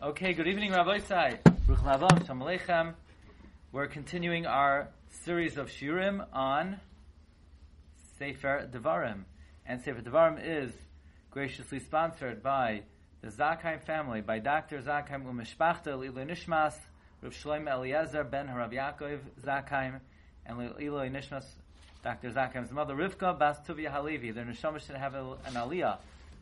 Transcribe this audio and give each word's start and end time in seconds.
Okay, 0.00 0.32
good 0.32 0.46
evening, 0.46 0.70
Rabbi 0.70 1.00
Sai. 1.00 1.40
Baruch 1.66 1.80
Shalom 1.80 2.40
Aleichem. 2.40 2.94
We're 3.72 3.88
continuing 3.88 4.46
our 4.46 4.90
series 5.24 5.56
of 5.56 5.70
shiurim 5.70 6.24
on 6.32 6.78
Sefer 8.16 8.70
Devarim. 8.72 9.24
And 9.66 9.82
Sefer 9.82 10.00
Devarim 10.00 10.38
is 10.40 10.70
graciously 11.32 11.80
sponsored 11.80 12.44
by 12.44 12.82
the 13.22 13.28
Zakheim 13.30 13.82
family, 13.82 14.20
by 14.20 14.38
Dr. 14.38 14.80
Zakheim 14.80 15.24
Umeshpachta 15.24 15.98
Lilo 15.98 16.24
Nishmas, 16.24 16.74
Rav 17.20 17.32
Shloim 17.32 17.68
Eliezer 17.68 18.22
ben 18.22 18.46
Harav 18.46 18.72
Yaakov 18.72 19.18
Zakheim, 19.44 19.98
and 20.46 20.58
Lilo 20.78 21.08
Nishmas, 21.08 21.44
Dr. 22.04 22.30
Zakheim's 22.30 22.70
mother, 22.70 22.94
Rivka 22.94 23.36
Bas 23.36 23.58
Tuvia 23.66 23.90
Halevi. 23.90 24.30
Their 24.30 24.44
neshama 24.44 24.78
should 24.78 24.94
have 24.94 25.16
an 25.16 25.54
aliyah, 25.54 25.98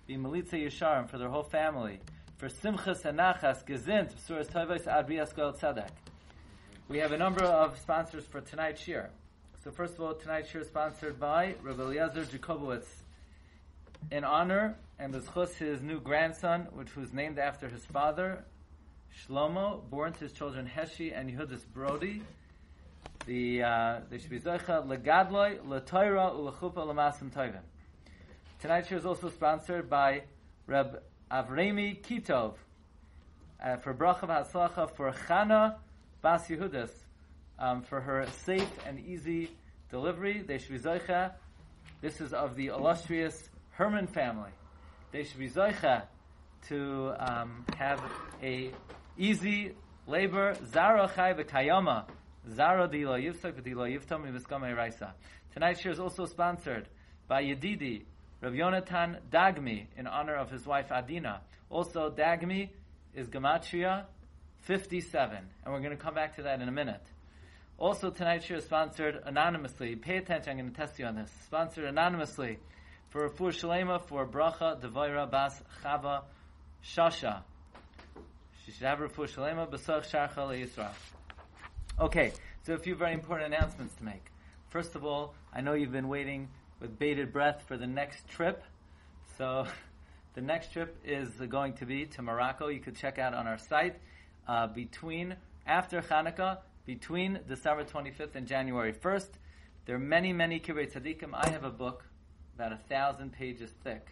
be 0.07 0.17
Melitza 0.17 0.63
Yesharim 0.63 1.09
for 1.09 1.17
their 1.17 1.31
whole 1.31 1.43
family 1.43 2.01
for 2.37 2.49
Simchas 2.49 3.07
and 3.07 3.19
Nachas 3.19 3.65
Gezint 3.65 4.13
Suras 4.29 4.49
Tovos 4.49 4.87
Ad 4.87 5.09
Biaskol 5.09 5.59
Tzedek. 5.59 5.89
We 6.87 6.99
have 6.99 7.13
a 7.13 7.17
number 7.17 7.43
of 7.43 7.79
sponsors 7.79 8.27
for 8.27 8.43
tonight's 8.43 8.87
year. 8.87 9.09
So 9.65 9.71
first 9.71 9.95
of 9.95 10.03
all, 10.03 10.13
tonight's 10.13 10.53
year 10.53 10.63
is 10.63 10.69
sponsored 10.69 11.19
by 11.19 11.55
Rabbi 11.63 11.83
Eliezer 11.83 12.27
Jacobowitz 12.27 12.85
in 14.11 14.23
honor 14.23 14.77
and 14.99 15.15
b'zchus 15.15 15.55
his 15.55 15.81
new 15.81 15.99
grandson, 15.99 16.69
which 16.75 16.95
was 16.95 17.15
named 17.15 17.39
after 17.39 17.69
his 17.69 17.87
father, 17.87 18.45
Shlomo, 19.25 19.89
born 19.89 20.13
to 20.13 20.21
his 20.21 20.33
children 20.33 20.71
Heshi 20.77 21.19
and 21.19 21.31
Yehudis 21.31 21.63
Brody. 21.73 22.23
The 23.25 23.63
uh, 23.63 24.01
they 24.11 24.19
should 24.19 24.31
be 24.31 24.41
zoicha 24.41 24.87
legadloi 24.87 25.61
letoira 25.61 26.35
ulechupa 26.35 26.87
lemasim 26.87 27.33
tovim. 27.33 27.61
Tonight's 28.61 28.91
year 28.91 29.01
is 29.01 29.07
also 29.07 29.31
sponsored 29.31 29.89
by 29.89 30.25
Reb 30.67 31.01
Avremi 31.31 32.01
Kitov 32.01 32.55
uh, 33.63 33.77
for 33.77 33.95
bracha 33.95 34.29
v'hatzlacha 34.29 34.91
for 34.95 35.13
Chana 35.13 35.77
Bas 36.23 36.47
Yehudis 36.49 36.91
um, 37.59 37.83
for 37.83 38.01
her 38.01 38.27
safe 38.45 38.71
and 38.87 39.01
easy 39.01 39.51
delivery. 39.91 40.43
They 40.47 40.59
should 40.59 40.83
be. 40.83 41.29
This 42.01 42.21
is 42.21 42.33
of 42.33 42.55
the 42.55 42.69
illustrious 42.69 43.49
Herman 43.71 44.07
family. 44.07 44.51
They 45.11 45.25
should 45.25 45.39
be 45.39 45.51
to 46.69 47.15
um, 47.19 47.65
have 47.77 48.01
a 48.43 48.71
easy 49.19 49.73
labor. 50.07 50.57
Zara 50.73 51.11
chai 51.15 51.33
v'kayama. 51.33 52.05
Zara 52.49 52.87
di 52.87 53.05
lo 53.05 53.19
yivsak 53.19 53.61
v'di 53.61 53.75
lo 53.75 53.85
yivtam 53.85 54.25
v'miskamei 54.25 54.77
raisa. 54.77 55.15
Tonight's 55.53 55.81
show 55.81 55.91
is 55.91 55.99
also 55.99 56.27
sponsored 56.27 56.89
by 57.27 57.43
Yedidi 57.43 58.05
Rav 58.41 58.53
Yonatan 58.53 59.19
Dagmi 59.31 59.87
in 59.97 60.07
honor 60.07 60.35
of 60.37 60.51
his 60.51 60.67
wife 60.67 60.93
Adina. 60.93 61.41
Also, 61.71 62.11
Dagmi 62.11 62.69
is 63.15 63.29
Gematria 63.29 64.05
57, 64.61 65.39
and 65.65 65.73
we're 65.73 65.81
going 65.81 65.97
to 65.97 65.97
come 65.97 66.15
back 66.15 66.37
to 66.37 66.43
that 66.43 66.61
in 66.61 66.69
a 66.69 66.73
minute. 66.73 67.03
Also, 67.79 68.11
tonight's 68.11 68.45
show 68.45 68.57
is 68.57 68.65
sponsored 68.65 69.23
anonymously. 69.25 69.97
Pay 69.97 70.17
attention, 70.17 70.51
I'm 70.51 70.59
going 70.59 70.71
to 70.71 70.77
test 70.77 70.99
you 70.99 71.07
on 71.07 71.15
this. 71.15 71.31
Sponsored 71.45 71.85
anonymously 71.85 72.59
for 73.11 73.29
Rafur 73.29 73.53
Shalema 73.53 74.01
for 74.01 74.27
Bracha 74.27 74.81
Devaira 74.81 75.31
Bas 75.31 75.63
Chava 75.83 76.23
Shasha. 76.85 77.43
She 78.65 78.73
should 78.73 78.87
have 78.87 78.99
Rafur 78.99 79.29
Shalema 79.29 79.69
Besach 79.69 80.09
Sharcha 80.11 80.37
Yisra. 80.37 80.89
Okay, 81.99 82.33
so 82.65 82.75
a 82.75 82.79
few 82.79 82.95
very 82.95 83.15
important 83.15 83.55
announcements 83.55 83.95
to 83.97 84.05
make. 84.05 84.25
First 84.69 84.95
of 84.95 85.05
all, 85.05 85.35
I 85.53 85.61
know 85.61 85.75
you've 85.75 85.93
been 85.93 86.09
waiting 86.09 86.49
with 86.81 86.99
bated 86.99 87.33
breath 87.33 87.65
for 87.67 87.77
the 87.77 87.87
next 87.87 88.29
trip. 88.29 88.63
So 89.39 89.67
the 90.35 90.41
next 90.41 90.73
trip 90.73 90.97
is 91.05 91.31
going 91.31 91.75
to 91.75 91.87
be 91.87 92.07
to 92.07 92.23
Morocco. 92.23 92.69
You 92.69 92.81
could 92.81 92.97
check 92.97 93.19
out 93.19 93.35
on 93.35 93.47
our 93.47 93.59
site 93.59 93.97
uh, 94.47 94.67
between 94.67 95.37
after 95.67 96.01
Hanukkah, 96.03 96.59
between 96.85 97.41
December 97.49 97.85
25th 97.85 98.35
and 98.35 98.47
January 98.47 98.93
1st. 98.93 99.31
There 99.87 99.97
are 99.97 100.01
many, 100.01 100.33
many 100.33 100.61
kibbutz 100.61 100.93
tzaddikim. 100.93 101.31
I 101.33 101.51
have 101.51 101.65
a 101.65 101.71
book 101.71 102.05
about 102.55 102.73
a 102.73 102.79
thousand 102.89 103.33
pages 103.33 103.71
thick 103.85 104.09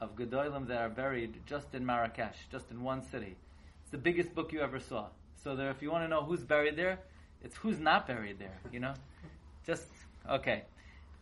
of 0.00 0.14
gedolim 0.14 0.68
that 0.68 0.80
are 0.80 0.88
buried 0.88 1.40
just 1.46 1.74
in 1.74 1.84
Marrakesh, 1.84 2.36
just 2.50 2.70
in 2.70 2.82
one 2.82 3.02
city. 3.02 3.36
It's 3.82 3.90
the 3.90 3.98
biggest 3.98 4.34
book 4.34 4.52
you 4.52 4.60
ever 4.60 4.78
saw. 4.78 5.06
So 5.42 5.56
there, 5.56 5.70
if 5.70 5.80
you 5.80 5.90
want 5.90 6.04
to 6.04 6.08
know 6.08 6.22
who's 6.22 6.42
buried 6.42 6.76
there, 6.76 6.98
it's 7.42 7.56
who's 7.56 7.78
not 7.78 8.06
buried 8.06 8.38
there. 8.38 8.58
You 8.72 8.80
know, 8.80 8.94
just 9.64 9.86
okay. 10.28 10.64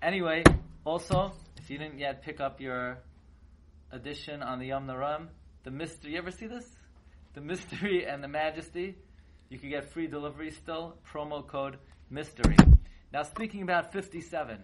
Anyway, 0.04 0.44
also, 0.84 1.32
if 1.56 1.70
you 1.70 1.78
didn't 1.78 1.98
yet 1.98 2.22
pick 2.22 2.38
up 2.38 2.60
your 2.60 2.98
edition 3.91 4.42
on 4.42 4.59
the 4.59 4.66
Yom 4.66 4.87
Naram, 4.87 5.31
the 5.62 5.70
mystery, 5.70 6.12
you 6.12 6.19
ever 6.19 6.31
see 6.31 6.47
this? 6.47 6.66
The 7.32 7.41
mystery 7.41 8.04
and 8.09 8.22
the 8.22 8.28
majesty, 8.28 8.97
you 9.48 9.59
can 9.59 9.70
get 9.70 9.91
free 9.94 10.06
delivery 10.06 10.50
still, 10.50 10.98
promo 11.10 11.47
code 11.47 11.78
mystery. 12.10 12.54
Now 13.14 13.22
speaking 13.22 13.62
about 13.62 13.94
57, 13.94 14.59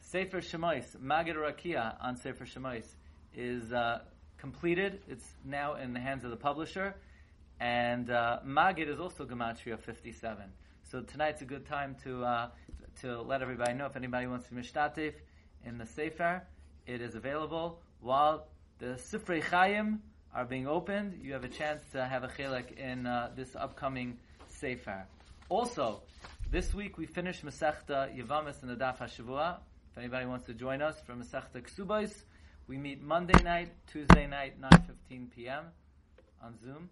Sefer 0.00 0.42
Shemais, 0.42 0.84
Magid 1.02 1.36
Rakia 1.36 1.94
on 1.98 2.18
Sefer 2.18 2.44
Shemais 2.44 2.84
is 3.34 3.72
uh, 3.72 4.00
completed. 4.36 5.00
It's 5.08 5.24
now 5.46 5.76
in 5.76 5.94
the 5.94 6.00
hands 6.00 6.24
of 6.24 6.30
the 6.30 6.36
publisher. 6.36 6.94
And 7.58 8.10
uh, 8.10 8.40
Magid 8.46 8.92
is 8.92 9.00
also 9.00 9.24
Gematria 9.24 9.80
57. 9.80 10.44
So 10.82 11.00
tonight's 11.00 11.40
a 11.40 11.46
good 11.46 11.66
time 11.66 11.96
to 12.04 12.22
uh, 12.22 12.48
to 13.02 13.20
let 13.22 13.42
everybody 13.42 13.74
know 13.74 13.86
if 13.86 13.96
anybody 13.96 14.26
wants 14.26 14.48
to 14.48 14.54
mishtatif 14.54 15.14
in 15.64 15.78
the 15.78 15.86
Sefer, 15.86 16.42
it 16.86 17.00
is 17.00 17.14
available. 17.14 17.80
While 18.00 18.46
the 18.78 18.98
Sifrei 18.98 19.42
Chaim 19.42 20.02
are 20.34 20.44
being 20.44 20.66
opened, 20.66 21.18
you 21.22 21.32
have 21.32 21.44
a 21.44 21.48
chance 21.48 21.82
to 21.92 22.04
have 22.04 22.24
a 22.24 22.28
chilek 22.28 22.76
in 22.78 23.06
uh, 23.06 23.30
this 23.34 23.56
upcoming 23.56 24.18
Sefer. 24.48 25.06
Also, 25.48 26.02
this 26.50 26.72
week 26.74 26.98
we 26.98 27.06
finished 27.06 27.44
Masechta 27.44 28.16
Yavamis 28.16 28.62
in 28.62 28.68
the 28.68 28.76
Daf 28.76 28.98
HaShavua. 28.98 29.58
If 29.92 29.98
anybody 29.98 30.26
wants 30.26 30.46
to 30.46 30.54
join 30.54 30.82
us 30.82 30.96
for 31.06 31.14
Masechta 31.14 31.62
Ksubais, 31.62 32.12
we 32.68 32.78
meet 32.78 33.02
Monday 33.02 33.40
night, 33.42 33.70
Tuesday 33.86 34.26
night, 34.26 34.60
9.15 34.60 35.30
p.m. 35.30 35.64
on 36.42 36.54
Zoom. 36.62 36.90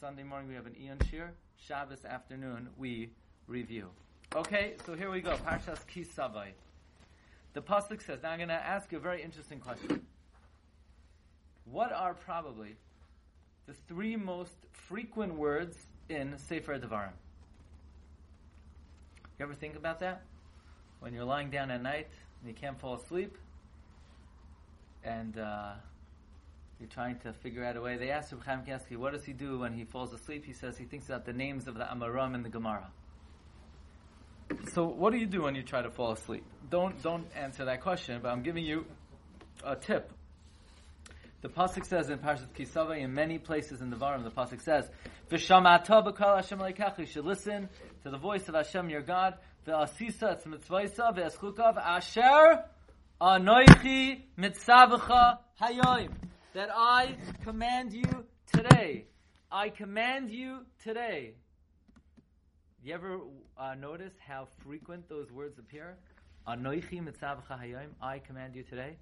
Sunday 0.00 0.22
morning 0.22 0.48
we 0.48 0.54
have 0.54 0.66
an 0.66 0.76
Eon 0.80 0.98
Shir. 1.10 1.30
Shabbos 1.56 2.04
afternoon 2.04 2.68
we 2.76 3.10
review. 3.46 3.88
Okay, 4.36 4.74
so 4.84 4.94
here 4.94 5.10
we 5.10 5.22
go. 5.22 5.36
Parshas 5.36 5.80
Kisavai. 5.90 6.48
The 7.54 7.62
pasuk 7.62 8.04
says. 8.04 8.22
Now 8.22 8.30
I'm 8.30 8.38
going 8.38 8.50
to 8.50 8.54
ask 8.54 8.92
you 8.92 8.98
a 8.98 9.00
very 9.00 9.22
interesting 9.22 9.58
question. 9.58 10.04
What 11.64 11.92
are 11.92 12.12
probably 12.12 12.76
the 13.66 13.72
three 13.88 14.16
most 14.16 14.52
frequent 14.70 15.34
words 15.34 15.78
in 16.10 16.36
Sefer 16.36 16.78
Devarim? 16.78 17.12
You 19.38 19.44
ever 19.44 19.54
think 19.54 19.76
about 19.76 20.00
that? 20.00 20.22
When 21.00 21.14
you're 21.14 21.24
lying 21.24 21.48
down 21.48 21.70
at 21.70 21.82
night 21.82 22.08
and 22.40 22.48
you 22.48 22.54
can't 22.54 22.78
fall 22.78 22.96
asleep, 22.96 23.34
and 25.04 25.38
uh, 25.38 25.72
you're 26.78 26.88
trying 26.90 27.18
to 27.20 27.32
figure 27.32 27.64
out 27.64 27.78
a 27.78 27.80
way. 27.80 27.96
They 27.96 28.10
asked 28.10 28.32
Reb 28.32 28.44
Chaim 28.44 28.60
Kanievsky, 28.60 28.98
what 28.98 29.14
does 29.14 29.24
he 29.24 29.32
do 29.32 29.60
when 29.60 29.72
he 29.72 29.84
falls 29.84 30.12
asleep? 30.12 30.44
He 30.44 30.52
says 30.52 30.76
he 30.76 30.84
thinks 30.84 31.06
about 31.06 31.24
the 31.24 31.32
names 31.32 31.66
of 31.66 31.76
the 31.76 31.84
Amoraim 31.84 32.34
in 32.34 32.42
the 32.42 32.50
Gemara. 32.50 32.90
So, 34.72 34.84
what 34.84 35.12
do 35.12 35.18
you 35.18 35.26
do 35.26 35.42
when 35.42 35.54
you 35.54 35.62
try 35.62 35.82
to 35.82 35.90
fall 35.90 36.12
asleep? 36.12 36.44
Don't 36.70 37.00
don't 37.02 37.26
answer 37.34 37.64
that 37.66 37.80
question, 37.82 38.20
but 38.22 38.30
I'm 38.30 38.42
giving 38.42 38.64
you 38.64 38.84
a 39.64 39.76
tip. 39.76 40.12
The 41.40 41.48
pasuk 41.48 41.86
says 41.86 42.10
in 42.10 42.18
Parashat 42.18 42.48
Kisava, 42.56 42.98
in 42.98 43.14
many 43.14 43.38
places 43.38 43.80
in 43.80 43.90
the 43.90 43.96
Varim, 43.96 44.24
the 44.24 44.30
pasuk 44.30 44.60
says, 44.60 44.88
"V'shamata 45.30 46.04
b'kal 46.04 46.36
Hashem 46.36 46.58
leikachu." 46.58 47.00
You 47.00 47.06
should 47.06 47.24
listen 47.24 47.68
to 48.02 48.10
the 48.10 48.18
voice 48.18 48.48
of 48.48 48.54
Hashem, 48.54 48.90
your 48.90 49.02
God. 49.02 49.34
V'asisa 49.66 50.32
et 50.32 50.44
mitzvaysa 50.44 51.16
v'eschukav 51.16 51.76
asher 51.76 52.64
anoichi 53.20 54.22
mitzavacha 54.38 55.38
hayoim. 55.60 56.12
That 56.54 56.70
I 56.74 57.16
command 57.44 57.92
you 57.92 58.24
today. 58.52 59.06
I 59.50 59.68
command 59.68 60.30
you 60.30 60.66
today. 60.82 61.34
You 62.84 62.94
ever 62.94 63.18
uh, 63.58 63.74
notice 63.74 64.12
how 64.24 64.46
frequent 64.64 65.08
those 65.08 65.32
words 65.32 65.58
appear? 65.58 65.96
Anoichi 66.46 67.02
mitzavcha 67.02 67.60
hayom. 67.60 67.88
I 68.00 68.20
command 68.20 68.54
you 68.54 68.62
today. 68.62 68.96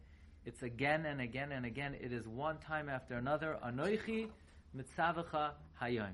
It's 0.47 0.63
again 0.63 1.05
and 1.05 1.21
again 1.21 1.53
and 1.53 1.67
again. 1.67 1.95
It 2.01 2.11
is 2.11 2.27
one 2.27 2.57
time 2.59 2.89
after 2.89 3.17
another. 3.17 3.59
Anoichi 3.65 4.29
mitzavcha 4.75 5.51
hayom. 5.81 6.13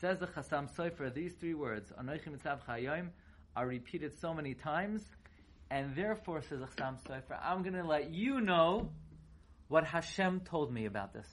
Says 0.00 0.18
the 0.18 0.26
Chasam 0.26 0.68
Sofer. 0.76 1.14
These 1.14 1.34
three 1.34 1.54
words, 1.54 1.92
Anoichi 1.98 2.26
mitzavcha 2.26 2.66
hayom, 2.68 3.10
are 3.54 3.66
repeated 3.66 4.18
so 4.20 4.34
many 4.34 4.54
times, 4.54 5.02
and 5.70 5.94
therefore 5.94 6.42
says 6.42 6.58
the 6.58 6.66
Chasam 6.66 6.96
Sofer, 7.06 7.38
I'm 7.40 7.62
going 7.62 7.74
to 7.74 7.86
let 7.86 8.10
you 8.10 8.40
know 8.40 8.90
what 9.68 9.84
Hashem 9.84 10.40
told 10.40 10.72
me 10.72 10.86
about 10.86 11.14
this. 11.14 11.26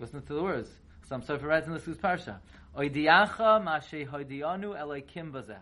Listen 0.00 0.20
to 0.22 0.34
the 0.34 0.42
words. 0.42 0.68
Chasam 1.04 1.24
Sofer 1.24 1.42
writes 1.42 1.66
in 1.66 1.74
the 1.74 1.80
Sus 1.80 1.96
Parsha. 1.96 2.38
Oidiacha 2.76 3.62
mashe 3.62 4.08
hoidianu 4.08 4.74
elokim 4.74 5.32
bazeh. 5.32 5.58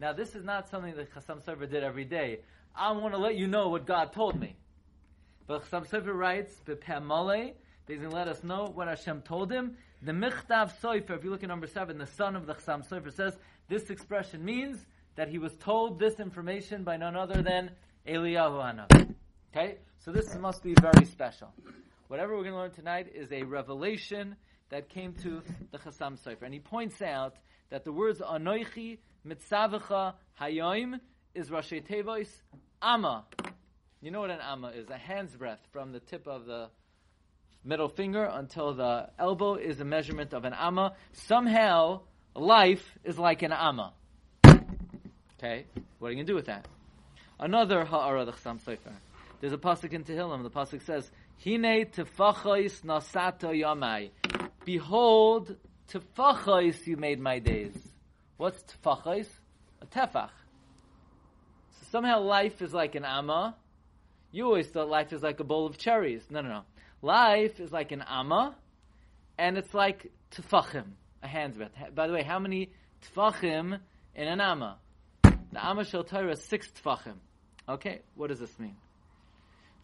Now 0.00 0.12
this 0.12 0.34
is 0.34 0.44
not 0.44 0.68
something 0.68 0.94
that 0.96 1.14
Chasam 1.14 1.40
Sofer 1.42 1.70
did 1.70 1.84
every 1.84 2.04
day. 2.04 2.40
I 2.74 2.90
want 2.92 3.14
to 3.14 3.18
let 3.18 3.36
you 3.36 3.46
know 3.46 3.68
what 3.68 3.86
God 3.86 4.12
told 4.12 4.38
me. 4.38 4.56
But 5.46 5.70
Chasam 5.70 5.88
Sofer 5.88 6.12
writes, 6.12 6.52
Bepemole, 6.66 7.52
he's 7.86 7.98
going 7.98 8.10
to 8.10 8.16
let 8.16 8.26
us 8.26 8.42
know 8.42 8.70
what 8.74 8.88
Hashem 8.88 9.22
told 9.22 9.52
him. 9.52 9.76
The 10.02 10.12
Michtav 10.12 10.72
Sofer, 10.80 11.10
if 11.10 11.22
you 11.22 11.30
look 11.30 11.44
at 11.44 11.48
number 11.48 11.68
seven, 11.68 11.98
the 11.98 12.06
son 12.06 12.34
of 12.34 12.46
the 12.46 12.54
Chasam 12.54 12.86
Sofer 12.88 13.12
says, 13.12 13.36
this 13.68 13.90
expression 13.90 14.44
means 14.44 14.84
that 15.14 15.28
he 15.28 15.38
was 15.38 15.52
told 15.56 16.00
this 16.00 16.18
information 16.18 16.82
by 16.82 16.96
none 16.96 17.14
other 17.14 17.42
than 17.42 17.70
Eliyahu 18.08 18.90
Hanav. 18.90 19.14
Okay? 19.54 19.76
So 20.00 20.10
this 20.10 20.34
must 20.34 20.64
be 20.64 20.74
very 20.74 21.04
special. 21.06 21.52
Whatever 22.08 22.36
we're 22.36 22.42
going 22.42 22.54
to 22.54 22.58
learn 22.58 22.70
tonight 22.72 23.12
is 23.14 23.30
a 23.30 23.44
revelation 23.44 24.36
that 24.70 24.88
came 24.88 25.12
to 25.22 25.42
the 25.70 25.78
Chasam 25.78 26.18
Sofer. 26.18 26.42
And 26.42 26.54
he 26.54 26.60
points 26.60 27.00
out 27.02 27.36
that 27.70 27.84
the 27.84 27.92
words 27.92 28.20
Anoichi, 28.20 28.98
Mitzavecha, 29.26 30.14
Hayoim 30.40 31.00
is 31.34 31.50
Rashi 31.50 31.84
Tevois, 31.86 32.28
Amma. 32.82 33.24
You 34.00 34.10
know 34.10 34.20
what 34.20 34.30
an 34.30 34.40
Amma 34.40 34.68
is? 34.68 34.90
A 34.90 34.98
hand's 34.98 35.34
breadth 35.34 35.66
from 35.72 35.92
the 35.92 36.00
tip 36.00 36.26
of 36.26 36.46
the 36.46 36.68
middle 37.64 37.88
finger 37.88 38.24
until 38.24 38.74
the 38.74 39.08
elbow 39.18 39.54
is 39.54 39.80
a 39.80 39.84
measurement 39.84 40.34
of 40.34 40.44
an 40.44 40.52
Amma. 40.52 40.94
Somehow, 41.12 42.02
life 42.34 42.98
is 43.04 43.18
like 43.18 43.42
an 43.42 43.52
Amma. 43.52 43.92
Okay? 44.46 45.66
What 45.98 46.08
are 46.08 46.10
you 46.10 46.16
going 46.16 46.26
to 46.26 46.32
do 46.32 46.34
with 46.34 46.46
that? 46.46 46.66
Another 47.38 47.84
Ha'ara 47.84 48.24
the 48.24 48.32
Chasam 48.32 48.60
Sofer. 48.60 48.92
There's 49.40 49.52
a 49.52 49.58
pasuk 49.58 49.92
in 49.92 50.04
Tehillim. 50.04 50.42
The 50.42 50.50
pasuk 50.50 50.82
says, 50.82 51.10
"Hine 51.44 51.84
tefachos 51.86 52.82
nasato 52.82 53.52
yamai." 53.52 54.10
Behold, 54.64 55.56
tefachos 55.92 56.86
you 56.86 56.96
made 56.96 57.20
my 57.20 57.38
days. 57.38 57.76
What's 58.36 58.62
tefachos? 58.62 59.28
A 59.82 59.86
tefach. 59.86 60.30
So 61.72 61.86
somehow 61.90 62.20
life 62.20 62.62
is 62.62 62.72
like 62.72 62.94
an 62.94 63.04
amma. 63.04 63.56
You 64.32 64.46
always 64.46 64.66
thought 64.68 64.88
life 64.88 65.12
is 65.12 65.22
like 65.22 65.38
a 65.40 65.44
bowl 65.44 65.66
of 65.66 65.78
cherries. 65.78 66.22
No, 66.30 66.40
no, 66.40 66.48
no. 66.48 66.62
Life 67.02 67.60
is 67.60 67.70
like 67.70 67.92
an 67.92 68.02
amma, 68.08 68.56
and 69.36 69.58
it's 69.58 69.74
like 69.74 70.10
tefachim, 70.32 70.86
a 71.22 71.28
hand's 71.28 71.56
breadth. 71.56 71.74
By 71.94 72.06
the 72.06 72.14
way, 72.14 72.22
how 72.22 72.38
many 72.38 72.70
tefachim 73.14 73.78
in 74.14 74.28
an 74.28 74.40
amma? 74.40 74.78
The 75.22 75.64
amma 75.64 75.84
shel 75.84 76.04
Torah 76.04 76.32
is 76.32 76.42
six 76.42 76.68
tefachim. 76.70 77.16
Okay, 77.68 78.00
what 78.14 78.28
does 78.28 78.40
this 78.40 78.58
mean? 78.58 78.76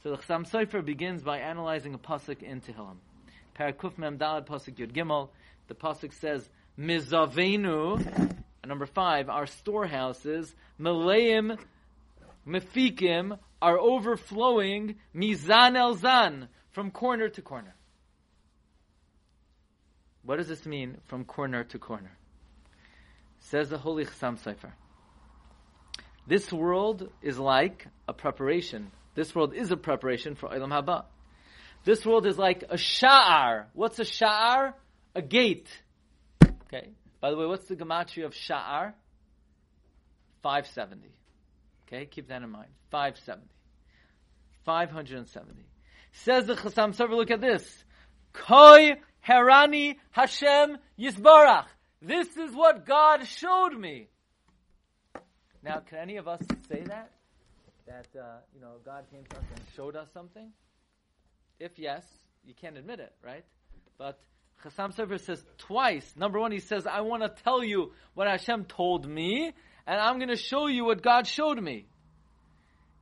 So 0.02 0.10
the 0.10 0.16
Chasam 0.16 0.50
Sofer 0.50 0.84
begins 0.84 1.22
by 1.22 1.38
analyzing 1.38 1.92
a 1.94 1.98
pasuk 1.98 2.42
in 2.42 2.60
Tehillim. 2.62 2.96
Parakuf 3.60 3.98
Mem 3.98 4.16
Dalad 4.16 4.46
pasuk 4.46 4.76
Yud 4.76 4.92
Gimel. 4.92 5.28
The 5.68 5.74
pasuk 5.74 6.14
says 6.14 6.48
Mizavenu. 6.78 8.34
Number 8.66 8.86
five, 8.86 9.28
our 9.28 9.46
storehouses 9.46 10.54
Maleim 10.80 11.58
Mefikim 12.46 13.38
are 13.60 13.78
overflowing 13.78 14.96
Mizan 15.14 15.76
El 15.76 15.94
Zan 15.94 16.48
from 16.70 16.90
corner 16.90 17.28
to 17.28 17.42
corner. 17.42 17.74
What 20.22 20.36
does 20.36 20.48
this 20.48 20.64
mean 20.64 20.96
from 21.06 21.24
corner 21.24 21.64
to 21.64 21.78
corner? 21.78 22.16
Says 23.40 23.68
the 23.68 23.78
Holy 23.78 24.06
Chasam 24.06 24.40
Sofer. 24.40 24.72
This 26.26 26.50
world 26.52 27.10
is 27.20 27.38
like 27.38 27.86
a 28.08 28.14
preparation 28.14 28.92
this 29.14 29.34
world 29.34 29.54
is 29.54 29.70
a 29.70 29.76
preparation 29.76 30.34
for 30.34 30.48
Olam 30.48 30.70
Haba. 30.70 31.04
This 31.84 32.04
world 32.04 32.26
is 32.26 32.38
like 32.38 32.64
a 32.68 32.76
sha'ar. 32.76 33.66
What's 33.72 33.98
a 33.98 34.04
sha'ar? 34.04 34.74
A 35.14 35.22
gate. 35.22 35.68
Okay. 36.44 36.88
By 37.20 37.30
the 37.30 37.36
way, 37.36 37.46
what's 37.46 37.66
the 37.66 37.76
gematria 37.76 38.26
of 38.26 38.32
sha'ar? 38.32 38.92
570. 40.42 41.08
Okay, 41.86 42.06
keep 42.06 42.28
that 42.28 42.42
in 42.42 42.50
mind. 42.50 42.68
570. 42.90 43.46
570. 44.64 45.66
Says 46.12 46.46
the 46.46 46.54
Chasam 46.54 46.94
Sofer, 46.94 47.10
look 47.10 47.30
at 47.30 47.40
this. 47.40 47.84
Koi 48.32 49.00
Herani 49.26 49.96
Hashem 50.10 50.78
Yisbarach. 50.98 51.66
This 52.02 52.36
is 52.36 52.54
what 52.54 52.86
God 52.86 53.26
showed 53.26 53.72
me. 53.76 54.08
Now, 55.62 55.80
can 55.80 55.98
any 55.98 56.16
of 56.16 56.26
us 56.28 56.40
say 56.68 56.82
that? 56.82 57.10
that 57.86 58.06
uh, 58.18 58.38
you 58.54 58.60
know 58.60 58.76
God 58.84 59.04
came 59.10 59.24
to 59.24 59.36
us 59.36 59.44
and 59.54 59.64
showed 59.74 59.96
us 59.96 60.08
something? 60.14 60.50
If 61.60 61.78
yes, 61.78 62.02
you 62.44 62.54
can't 62.54 62.78
admit 62.78 63.00
it, 63.00 63.12
right? 63.22 63.44
But 63.98 64.18
Chasam 64.64 64.94
Sofer 64.94 65.20
says 65.20 65.44
twice. 65.58 66.10
Number 66.16 66.40
one, 66.40 66.52
he 66.52 66.60
says, 66.60 66.86
"I 66.86 67.02
want 67.02 67.22
to 67.22 67.28
tell 67.44 67.62
you 67.62 67.92
what 68.14 68.26
Hashem 68.26 68.64
told 68.64 69.06
me, 69.06 69.52
and 69.86 70.00
I'm 70.00 70.16
going 70.16 70.30
to 70.30 70.36
show 70.36 70.66
you 70.66 70.86
what 70.86 71.02
God 71.02 71.26
showed 71.26 71.60
me." 71.62 71.86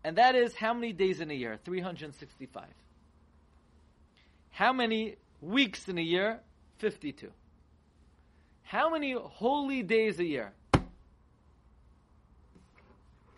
And 0.02 0.16
that 0.16 0.34
is 0.34 0.55
how 0.56 0.75
many 0.75 0.93
days 0.93 1.20
in 1.20 1.31
a 1.31 1.34
year? 1.34 1.58
365. 1.64 2.64
How 4.50 4.72
many 4.72 5.16
weeks 5.40 5.88
in 5.88 5.99
a 5.99 6.02
year? 6.02 6.40
52. 6.78 7.31
How 8.62 8.90
many 8.90 9.12
holy 9.12 9.82
days 9.82 10.19
a 10.19 10.25
year? 10.25 10.52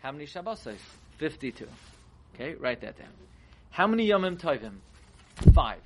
How 0.01 0.11
many 0.11 0.25
Shabbosos? 0.25 0.79
52. 1.17 1.67
Okay, 2.33 2.55
write 2.55 2.81
that 2.81 2.97
down. 2.97 3.13
How 3.69 3.87
many 3.87 4.07
Yomim 4.07 4.39
Tovim? 4.39 4.79
Five. 5.53 5.79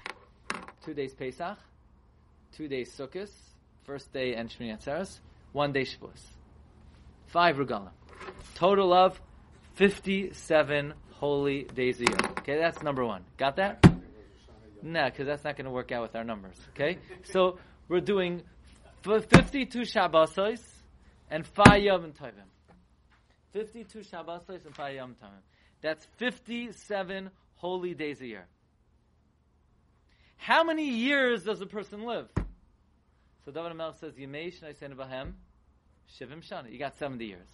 Two 0.83 0.93
days 0.93 1.13
Pesach, 1.13 1.57
two 2.55 2.67
days 2.67 2.91
Sukkot, 2.95 3.29
first 3.85 4.11
day 4.13 4.35
and 4.35 4.49
Shmini 4.49 4.77
Atzeres, 4.77 5.19
one 5.51 5.71
day 5.71 5.81
Shavuos. 5.81 6.21
Five 7.27 7.55
Regalim. 7.55 7.89
Total 8.55 8.93
of 8.93 9.19
57 9.75 10.93
holy 11.11 11.63
days 11.63 11.99
a 11.99 12.03
year. 12.03 12.17
Okay, 12.39 12.57
that's 12.57 12.81
number 12.83 13.05
one. 13.05 13.23
Got 13.37 13.55
that? 13.57 13.85
No, 14.81 15.05
because 15.05 15.25
that's 15.25 15.43
not 15.43 15.57
going 15.57 15.65
to 15.65 15.71
work 15.71 15.91
out 15.91 16.03
with 16.03 16.15
our 16.15 16.23
numbers. 16.23 16.55
Okay? 16.69 16.99
So 17.23 17.57
we're 17.87 18.01
doing 18.01 18.43
52 19.01 19.79
Shabbosos 19.81 20.61
and 21.29 21.45
5 21.45 21.81
Yom 21.81 22.11
Tovim. 22.11 22.49
52 23.53 23.99
Shabbosos 23.99 24.65
and 24.65 24.75
5 24.75 24.95
Yom 24.95 25.15
Tovim. 25.21 25.41
That's 25.81 26.05
57 26.17 27.29
holy 27.55 27.93
days 27.93 28.21
a 28.21 28.27
year. 28.27 28.47
How 30.37 30.63
many 30.63 30.89
years 30.89 31.43
does 31.43 31.61
a 31.61 31.65
person 31.65 32.03
live? 32.03 32.27
So 33.45 33.51
David 33.51 33.73
Melch 33.73 33.99
says, 33.99 34.13
Yimei 34.13 34.53
Shnai 34.53 34.77
Sen 34.77 34.95
Bahem, 34.95 35.33
Shivim 36.19 36.43
Shana. 36.43 36.71
You 36.71 36.79
got 36.79 36.97
70 36.97 37.25
years. 37.25 37.47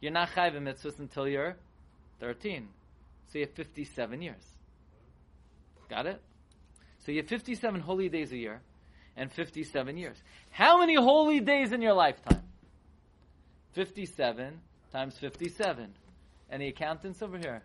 You're 0.00 0.12
not 0.12 0.30
chayv 0.30 0.54
mitzvahs 0.54 0.98
until 0.98 1.28
you're 1.28 1.56
13. 2.20 2.68
So 3.32 3.38
you 3.38 3.46
have 3.46 3.54
57 3.54 4.22
years. 4.22 4.44
Got 5.88 6.06
it? 6.06 6.20
So 7.04 7.12
you 7.12 7.18
have 7.18 7.28
57 7.28 7.80
holy 7.80 8.08
days 8.08 8.32
a 8.32 8.36
year 8.36 8.60
and 9.16 9.32
57 9.32 9.96
years. 9.96 10.16
How 10.50 10.78
many 10.78 10.94
holy 10.94 11.40
days 11.40 11.72
in 11.72 11.82
your 11.82 11.94
lifetime? 11.94 12.42
57 13.72 14.60
times 14.92 15.18
57. 15.18 15.92
Any 16.50 16.68
accountants 16.68 17.22
over 17.22 17.38
here? 17.38 17.62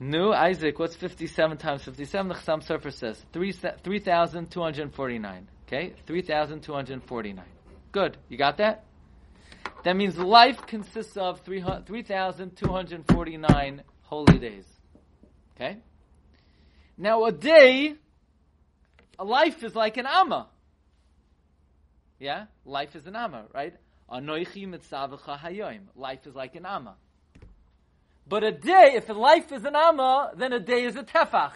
No, 0.00 0.32
Isaac, 0.32 0.78
what's 0.78 0.94
57 0.94 1.58
times 1.58 1.82
57? 1.82 2.28
The 2.28 2.34
Chasam 2.34 2.64
Sofer 2.64 2.92
says 2.92 3.20
3,249. 3.32 5.48
okay? 5.66 5.92
3,249. 6.06 7.44
Good. 7.90 8.16
You 8.28 8.38
got 8.38 8.58
that? 8.58 8.84
That 9.82 9.96
means 9.96 10.16
life 10.16 10.64
consists 10.66 11.16
of 11.16 11.40
3,249 11.40 13.82
holy 14.02 14.38
days. 14.38 14.66
Okay? 15.56 15.78
Now, 16.96 17.24
a 17.24 17.32
day, 17.32 17.96
a 19.18 19.24
life 19.24 19.64
is 19.64 19.74
like 19.74 19.96
an 19.96 20.06
Amma. 20.06 20.46
Yeah? 22.20 22.44
Life 22.64 22.94
is 22.94 23.04
an 23.06 23.16
Amma, 23.16 23.46
right? 23.52 23.74
Life 24.10 24.56
is 26.26 26.34
like 26.34 26.56
an 26.56 26.64
amma. 26.64 26.96
But 28.28 28.44
a 28.44 28.52
day, 28.52 28.92
if 28.94 29.08
a 29.08 29.14
life 29.14 29.50
is 29.52 29.64
an 29.64 29.74
amma, 29.74 30.32
then 30.36 30.52
a 30.52 30.60
day 30.60 30.84
is 30.84 30.96
a 30.96 31.02
tefach. 31.02 31.52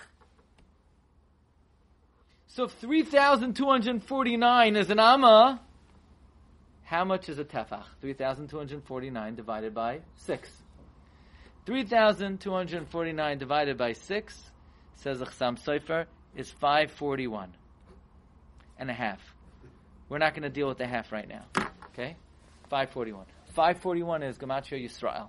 So 2.49 2.64
if 2.64 2.73
3,249 2.73 4.76
is 4.76 4.91
an 4.91 4.99
amma, 4.99 5.61
how 6.85 7.05
much 7.05 7.29
is 7.29 7.38
a 7.38 7.45
tefach? 7.45 7.85
3,249 8.00 9.35
divided 9.35 9.75
by 9.75 10.00
6. 10.17 10.50
3,249 11.64 13.38
divided 13.38 13.79
by 13.79 13.93
6, 13.93 14.50
says 14.97 15.21
the 15.21 15.26
Chasam 15.26 15.62
Sofer, 15.62 16.07
is 16.35 16.50
541 16.50 17.55
and 18.79 18.91
a 18.91 18.95
half. 18.95 19.21
We're 20.09 20.19
not 20.19 20.35
going 20.35 20.43
to 20.43 20.50
deal 20.50 20.69
with 20.69 20.79
the 20.79 20.87
half 20.87 21.12
right 21.12 21.29
now. 21.29 21.45
Okay? 21.93 22.17
541. 22.69 23.26
541 23.55 24.23
is 24.23 24.38
Gematria 24.38 24.85
Yisrael. 24.85 25.29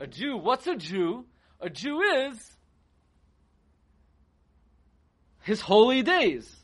A 0.00 0.06
Jew, 0.06 0.36
what's 0.38 0.66
a 0.66 0.76
Jew? 0.76 1.26
A 1.60 1.70
Jew 1.70 2.00
is 2.00 2.56
his 5.42 5.60
holy 5.60 6.02
days. 6.02 6.56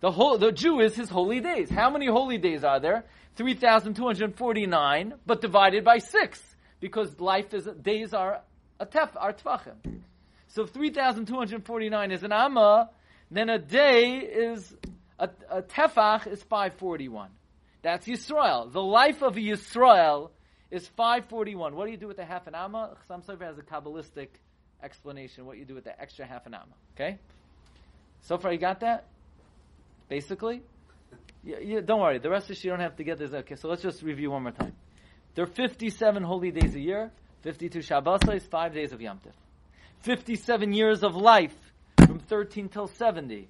The 0.00 0.10
whole, 0.10 0.38
the 0.38 0.50
Jew 0.50 0.80
is 0.80 0.96
his 0.96 1.10
holy 1.10 1.40
days. 1.40 1.70
How 1.70 1.90
many 1.90 2.06
holy 2.06 2.38
days 2.38 2.64
are 2.64 2.80
there? 2.80 3.04
3,249, 3.36 5.14
but 5.26 5.40
divided 5.40 5.84
by 5.84 5.98
6. 5.98 6.42
because 6.80 7.20
life 7.20 7.52
is 7.54 7.68
days 7.82 8.12
are 8.14 8.40
a 8.80 8.86
tef 8.86 9.10
are 9.14 9.32
tvachim. 9.32 10.00
So 10.48 10.62
if 10.62 10.70
3,249 10.70 12.10
is 12.10 12.22
an 12.22 12.32
amma, 12.32 12.90
then 13.30 13.50
a 13.50 13.58
day 13.58 14.16
is 14.18 14.74
a, 15.18 15.28
a 15.50 15.62
tefach 15.62 16.26
is 16.26 16.42
541. 16.42 17.30
That's 17.82 18.06
Yisrael. 18.06 18.72
The 18.72 18.82
life 18.82 19.22
of 19.22 19.36
Yisrael 19.36 20.30
is 20.70 20.86
541. 20.88 21.74
What 21.74 21.86
do 21.86 21.90
you 21.90 21.96
do 21.96 22.06
with 22.06 22.16
the 22.16 22.24
half 22.24 22.46
an 22.46 22.54
amma? 22.54 22.96
Chasam 23.08 23.24
Sofer 23.24 23.42
has 23.42 23.58
a 23.58 23.62
Kabbalistic 23.62 24.28
explanation 24.82 25.46
what 25.46 25.58
you 25.58 25.64
do 25.64 25.74
with 25.74 25.84
the 25.84 26.00
extra 26.00 26.26
half 26.26 26.46
an 26.46 26.54
amma. 26.54 26.74
Okay? 26.94 27.18
So 28.22 28.38
far 28.38 28.52
you 28.52 28.58
got 28.58 28.80
that? 28.80 29.06
Basically? 30.08 30.62
Yeah, 31.42 31.56
yeah, 31.62 31.80
don't 31.80 32.00
worry. 32.00 32.18
The 32.18 32.30
rest 32.30 32.50
of 32.50 32.62
you 32.62 32.70
don't 32.70 32.80
have 32.80 32.96
to 32.96 33.04
get 33.04 33.18
this. 33.18 33.32
Okay, 33.32 33.56
so 33.56 33.68
let's 33.68 33.82
just 33.82 34.02
review 34.02 34.30
one 34.30 34.42
more 34.42 34.52
time. 34.52 34.74
There 35.34 35.44
are 35.44 35.48
57 35.48 36.22
holy 36.22 36.50
days 36.50 36.74
a 36.74 36.80
year, 36.80 37.10
52 37.42 37.80
Shabbos, 37.82 38.20
5 38.50 38.74
days 38.74 38.92
of 38.92 39.00
Yom 39.00 39.18
Tif. 39.18 39.32
57 40.00 40.72
years 40.72 41.02
of 41.02 41.16
life 41.16 41.54
from 42.06 42.18
13 42.18 42.68
till 42.68 42.88
70. 42.88 43.48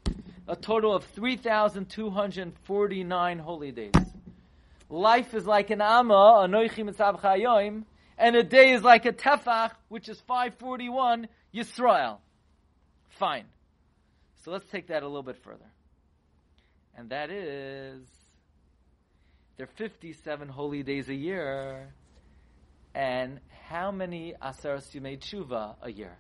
A 0.49 0.57
total 0.57 0.95
of 0.95 1.05
3,249 1.05 3.39
holy 3.39 3.73
days. 3.73 3.93
Life 4.91 5.35
is 5.35 5.47
like 5.47 5.71
an 5.71 5.81
Amma, 5.81 6.47
Anoichi 6.49 6.85
Mitzav 6.85 7.21
Chayoim, 7.21 7.85
and 8.19 8.35
a 8.35 8.43
day 8.43 8.73
is 8.73 8.83
like 8.83 9.07
a 9.07 9.13
Tefach, 9.13 9.71
which 9.89 10.09
is 10.09 10.21
541, 10.27 11.29
Yisrael. 11.55 12.19
Fine. 13.11 13.45
So 14.45 14.51
let's 14.51 14.69
take 14.71 14.89
that 14.89 15.05
a 15.05 15.07
little 15.07 15.23
bit 15.23 15.37
further. 15.45 15.71
And 16.97 17.11
that 17.11 17.31
is, 17.31 18.03
there 19.57 19.65
are 19.65 19.77
57 19.77 20.49
holy 20.49 20.83
days 20.83 21.09
a 21.09 21.15
year, 21.15 21.95
and 22.93 23.39
how 23.69 23.93
many 23.93 24.35
Asaras 24.43 24.91
Yumei 24.93 25.21
Tshuva 25.21 25.77
a 25.83 25.93
year? 25.93 26.17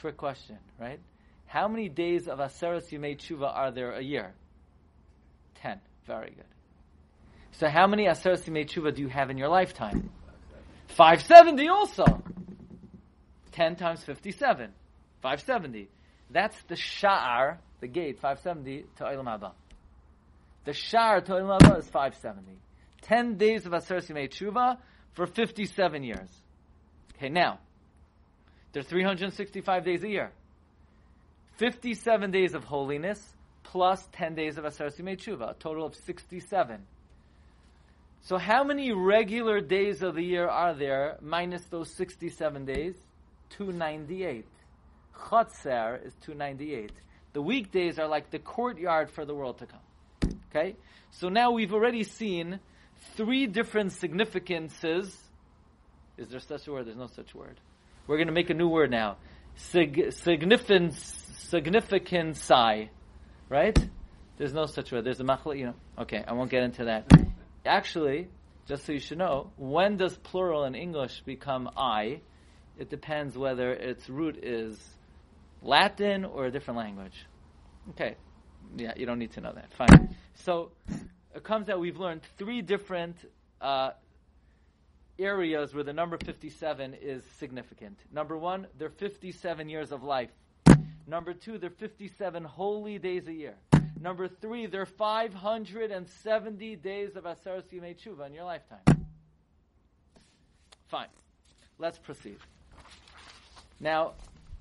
Trick 0.00 0.16
question, 0.16 0.56
right? 0.80 1.00
How 1.44 1.68
many 1.68 1.90
days 1.90 2.28
of 2.28 2.38
Aseres 2.38 2.88
Yumei 2.90 3.18
Tshuva 3.18 3.54
are 3.54 3.70
there 3.70 3.92
a 3.92 4.02
year? 4.02 4.32
Ten. 5.56 5.80
Very 6.06 6.30
good. 6.30 6.46
So 7.52 7.68
how 7.68 7.86
many 7.86 8.06
Aseres 8.06 8.44
Yumei 8.44 8.66
Tshuva 8.66 8.94
do 8.94 9.02
you 9.02 9.08
have 9.08 9.30
in 9.30 9.38
your 9.38 9.48
lifetime? 9.48 10.10
570 10.88 11.68
also. 11.68 12.04
10 13.52 13.76
times 13.76 14.02
57. 14.04 14.70
570. 15.20 15.88
That's 16.30 16.60
the 16.64 16.74
Sha'ar, 16.74 17.58
the 17.80 17.88
gate, 17.88 18.18
570 18.20 18.86
to 18.96 19.04
Olam 19.04 19.24
Haba. 19.24 19.52
The 20.64 20.72
Sha'ar 20.72 21.24
to 21.24 21.32
Olam 21.32 21.58
Haba 21.58 21.78
is 21.78 21.88
570. 21.88 22.58
10 23.02 23.36
days 23.36 23.66
of 23.66 23.72
Aseres 23.72 24.10
Yumei 24.10 24.28
Tshuva 24.28 24.78
for 25.12 25.26
57 25.26 26.02
years. 26.02 26.28
Okay, 27.16 27.28
now, 27.28 27.58
there 28.72 28.80
are 28.80 28.84
365 28.84 29.84
days 29.84 30.02
a 30.02 30.08
year. 30.08 30.32
57 31.58 32.30
days 32.30 32.54
of 32.54 32.64
holiness 32.64 33.34
plus 33.62 34.06
10 34.12 34.34
days 34.34 34.58
of 34.58 34.64
Aser 34.64 34.86
Simei 34.86 35.16
Tshuva, 35.16 35.50
a 35.50 35.54
total 35.54 35.86
of 35.86 35.94
67. 35.94 36.82
So 38.24 38.38
how 38.38 38.62
many 38.62 38.92
regular 38.92 39.60
days 39.60 40.00
of 40.02 40.14
the 40.14 40.22
year 40.22 40.46
are 40.46 40.74
there 40.74 41.18
minus 41.20 41.64
those 41.64 41.90
67 41.90 42.64
days? 42.64 42.94
298. 43.50 44.46
Chotzer 45.12 46.06
is 46.06 46.14
298. 46.22 46.92
The 47.32 47.42
weekdays 47.42 47.98
are 47.98 48.06
like 48.06 48.30
the 48.30 48.38
courtyard 48.38 49.10
for 49.10 49.24
the 49.24 49.34
world 49.34 49.58
to 49.58 49.66
come. 49.66 49.80
Okay? 50.50 50.76
So 51.10 51.28
now 51.28 51.50
we've 51.50 51.72
already 51.72 52.04
seen 52.04 52.60
three 53.16 53.48
different 53.48 53.90
significances. 53.92 55.16
Is 56.16 56.28
there 56.28 56.38
such 56.38 56.68
a 56.68 56.72
word? 56.72 56.86
There's 56.86 56.96
no 56.96 57.08
such 57.08 57.34
word. 57.34 57.58
We're 58.06 58.18
going 58.18 58.28
to 58.28 58.32
make 58.32 58.50
a 58.50 58.54
new 58.54 58.68
word 58.68 58.92
now. 58.92 59.16
Sig- 59.56 60.12
significance, 60.12 61.26
sigh, 62.40 62.90
right? 63.48 63.76
There's 64.38 64.54
no 64.54 64.66
such 64.66 64.92
word. 64.92 65.04
There's 65.04 65.20
a 65.20 65.24
machla, 65.24 65.58
you 65.58 65.66
know. 65.66 65.74
Okay, 65.98 66.22
I 66.26 66.34
won't 66.34 66.50
get 66.50 66.62
into 66.62 66.84
that. 66.84 67.10
Actually, 67.64 68.28
just 68.66 68.84
so 68.84 68.92
you 68.92 68.98
should 68.98 69.18
know, 69.18 69.50
when 69.56 69.96
does 69.96 70.16
plural 70.16 70.64
in 70.64 70.74
English 70.74 71.22
become 71.24 71.70
I? 71.76 72.20
It 72.78 72.90
depends 72.90 73.36
whether 73.36 73.72
its 73.72 74.08
root 74.08 74.38
is 74.42 74.78
Latin 75.62 76.24
or 76.24 76.46
a 76.46 76.50
different 76.50 76.78
language. 76.78 77.26
Okay, 77.90 78.16
yeah, 78.76 78.92
you 78.96 79.06
don't 79.06 79.18
need 79.18 79.32
to 79.32 79.40
know 79.40 79.52
that. 79.52 79.72
Fine. 79.74 80.16
So 80.34 80.72
it 81.34 81.44
comes 81.44 81.68
out 81.68 81.80
we've 81.80 81.98
learned 81.98 82.22
three 82.38 82.62
different 82.62 83.16
uh, 83.60 83.90
areas 85.18 85.74
where 85.74 85.84
the 85.84 85.92
number 85.92 86.18
57 86.24 86.94
is 87.00 87.24
significant. 87.38 87.98
Number 88.12 88.36
one, 88.36 88.66
they're 88.78 88.90
57 88.90 89.68
years 89.68 89.92
of 89.92 90.02
life. 90.02 90.30
Number 91.06 91.34
two, 91.34 91.58
they're 91.58 91.70
57 91.70 92.44
holy 92.44 92.98
days 92.98 93.28
a 93.28 93.32
year. 93.32 93.54
Number 94.02 94.26
three, 94.26 94.66
there 94.66 94.80
are 94.80 94.86
570 94.86 96.76
days 96.76 97.14
of 97.14 97.22
Aseres 97.22 97.62
Yimei 97.72 97.96
Tshuva 97.96 98.26
in 98.26 98.34
your 98.34 98.42
lifetime. 98.42 99.06
Fine. 100.88 101.06
Let's 101.78 101.98
proceed. 101.98 102.38
Now, 103.78 104.14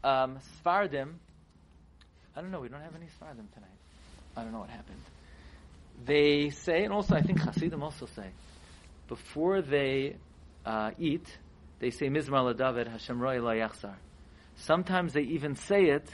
um, 0.04 0.38
Sfardim, 0.64 1.14
I 2.36 2.42
don't 2.42 2.52
know, 2.52 2.60
we 2.60 2.70
don't 2.70 2.82
have 2.82 2.96
any 2.96 3.08
Sfardim 3.08 3.52
tonight. 3.52 3.80
I 4.38 4.44
don't 4.44 4.52
know 4.52 4.60
what 4.60 4.70
happened. 4.70 5.02
They 6.06 6.52
say, 6.52 6.84
and 6.84 6.94
also 6.94 7.16
I 7.16 7.22
think 7.22 7.40
Hasidim 7.40 7.82
also 7.82 8.06
say, 8.06 8.28
before 9.08 9.64
they 9.64 10.18
uh, 10.68 10.92
eat, 11.00 11.26
they 11.80 11.90
say 11.90 12.10
Mizmar 12.10 12.56
David 12.56 12.90
Hashem 12.90 13.20
Roi 13.20 13.40
Yachzar. 13.40 13.96
Sometimes 14.58 15.14
they 15.14 15.22
even 15.22 15.56
say 15.56 15.86
it 15.86 16.08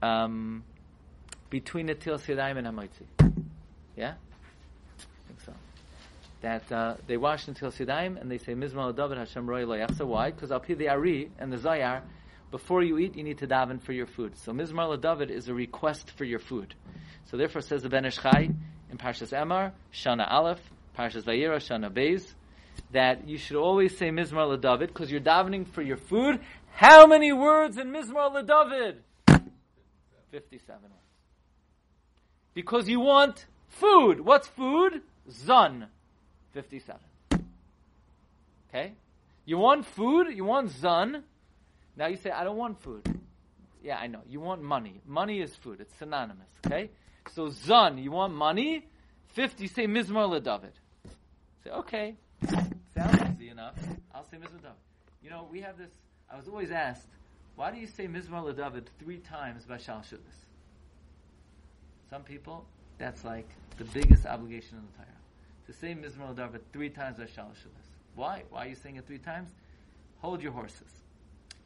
um, 0.00 0.62
between 1.50 1.86
the 1.86 1.94
Til 1.94 2.18
Yadayim 2.18 2.58
and 2.58 2.66
Hamoitzi. 2.66 3.44
Yeah? 3.96 4.14
I 4.98 5.28
think 5.28 5.40
so. 5.40 5.52
That 6.40 6.70
uh, 6.70 6.96
they 7.06 7.16
wash 7.16 7.48
until 7.48 7.70
Sidaim 7.70 8.20
and 8.20 8.30
they 8.30 8.38
say 8.38 8.54
Mizmar 8.54 8.94
David 8.94 9.18
Hashem 9.18 9.48
Roi 9.48 9.64
Yachzar. 9.64 10.06
Why? 10.06 10.30
Because 10.30 10.52
up 10.52 10.66
here 10.66 10.76
the 10.76 10.88
Ari 10.88 11.30
and 11.38 11.52
the 11.52 11.56
Zayar, 11.56 12.02
before 12.50 12.82
you 12.82 12.98
eat, 12.98 13.16
you 13.16 13.24
need 13.24 13.38
to 13.38 13.46
daven 13.46 13.82
for 13.82 13.92
your 13.92 14.06
food. 14.06 14.36
So 14.38 14.52
Mizmar 14.52 15.00
David 15.00 15.30
is 15.30 15.48
a 15.48 15.54
request 15.54 16.12
for 16.16 16.24
your 16.24 16.38
food. 16.38 16.74
So 17.26 17.36
therefore 17.36 17.62
says 17.62 17.82
the 17.82 17.88
Ben 17.88 18.04
Ish 18.04 18.18
Chai 18.18 18.50
in 18.90 18.98
Parshas 18.98 19.36
Emor, 19.36 19.72
Shana 19.92 20.30
Aleph, 20.30 20.60
Parshas 20.96 21.24
Vayera, 21.24 21.56
Shana 21.56 21.90
Beis, 21.90 22.34
that 22.92 23.28
you 23.28 23.36
should 23.36 23.56
always 23.56 23.98
say 23.98 24.10
Mizmar 24.10 24.58
LeDavid 24.58 24.88
because 24.88 25.10
you're 25.10 25.20
davening 25.20 25.66
for 25.66 25.82
your 25.82 25.96
food. 25.96 26.40
How 26.72 27.06
many 27.06 27.32
words 27.32 27.76
in 27.76 27.90
Mizmar 27.92 28.32
LeDavid? 28.32 28.98
57 30.30 30.82
words. 30.82 31.07
Because 32.54 32.88
you 32.88 33.00
want 33.00 33.46
food. 33.68 34.20
What's 34.20 34.48
food? 34.48 35.02
Zun. 35.30 35.86
57. 36.52 37.00
Okay? 38.68 38.92
You 39.44 39.58
want 39.58 39.86
food? 39.86 40.28
You 40.34 40.44
want 40.44 40.70
zun? 40.70 41.22
Now 41.96 42.06
you 42.06 42.16
say, 42.16 42.30
I 42.30 42.44
don't 42.44 42.56
want 42.56 42.80
food. 42.80 43.02
Yeah, 43.82 43.98
I 43.98 44.06
know. 44.06 44.20
You 44.28 44.40
want 44.40 44.62
money. 44.62 45.00
Money 45.06 45.40
is 45.40 45.54
food. 45.54 45.80
It's 45.80 45.94
synonymous. 45.96 46.50
Okay? 46.66 46.90
So 47.34 47.48
zun, 47.48 48.02
you 48.02 48.10
want 48.10 48.34
money? 48.34 48.86
50, 49.34 49.66
say 49.68 49.86
Mizmar 49.86 50.28
LeDavid. 50.40 50.72
Say, 51.64 51.70
okay, 51.70 52.14
sounds 52.94 53.20
easy 53.34 53.50
enough. 53.50 53.74
I'll 54.14 54.24
say 54.24 54.36
Mizmar 54.36 54.62
David. 54.62 54.76
You 55.22 55.30
know, 55.30 55.46
we 55.50 55.60
have 55.60 55.76
this. 55.78 55.90
I 56.32 56.36
was 56.36 56.48
always 56.48 56.70
asked, 56.70 57.08
why 57.56 57.70
do 57.70 57.78
you 57.78 57.86
say 57.86 58.06
Mizmar 58.06 58.56
David 58.56 58.90
three 58.98 59.18
times 59.18 59.64
by 59.64 59.76
Shal 59.76 59.98
Shulis? 59.98 60.47
Some 62.10 62.22
people, 62.22 62.64
that's 62.98 63.24
like 63.24 63.48
the 63.76 63.84
biggest 63.84 64.26
obligation 64.26 64.78
in 64.78 64.84
the 64.84 64.92
Torah. 64.96 65.08
To 65.66 65.72
say 65.72 65.94
Mizmar 65.94 66.34
David 66.34 66.62
three 66.72 66.88
times 66.88 67.18
by 67.18 67.26
Shal 67.26 67.46
Shulis. 67.46 67.88
Why? 68.14 68.44
Why 68.50 68.66
are 68.66 68.68
you 68.68 68.74
saying 68.74 68.96
it 68.96 69.06
three 69.06 69.18
times? 69.18 69.50
Hold 70.20 70.42
your 70.42 70.52
horses. 70.52 70.90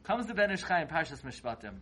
Comes 0.03 0.27
the 0.27 0.33
Ben 0.33 0.51
Ish 0.51 0.63
Chai 0.63 0.81
in 0.81 0.87
Parshas 0.87 1.21
Mishpatim, 1.21 1.75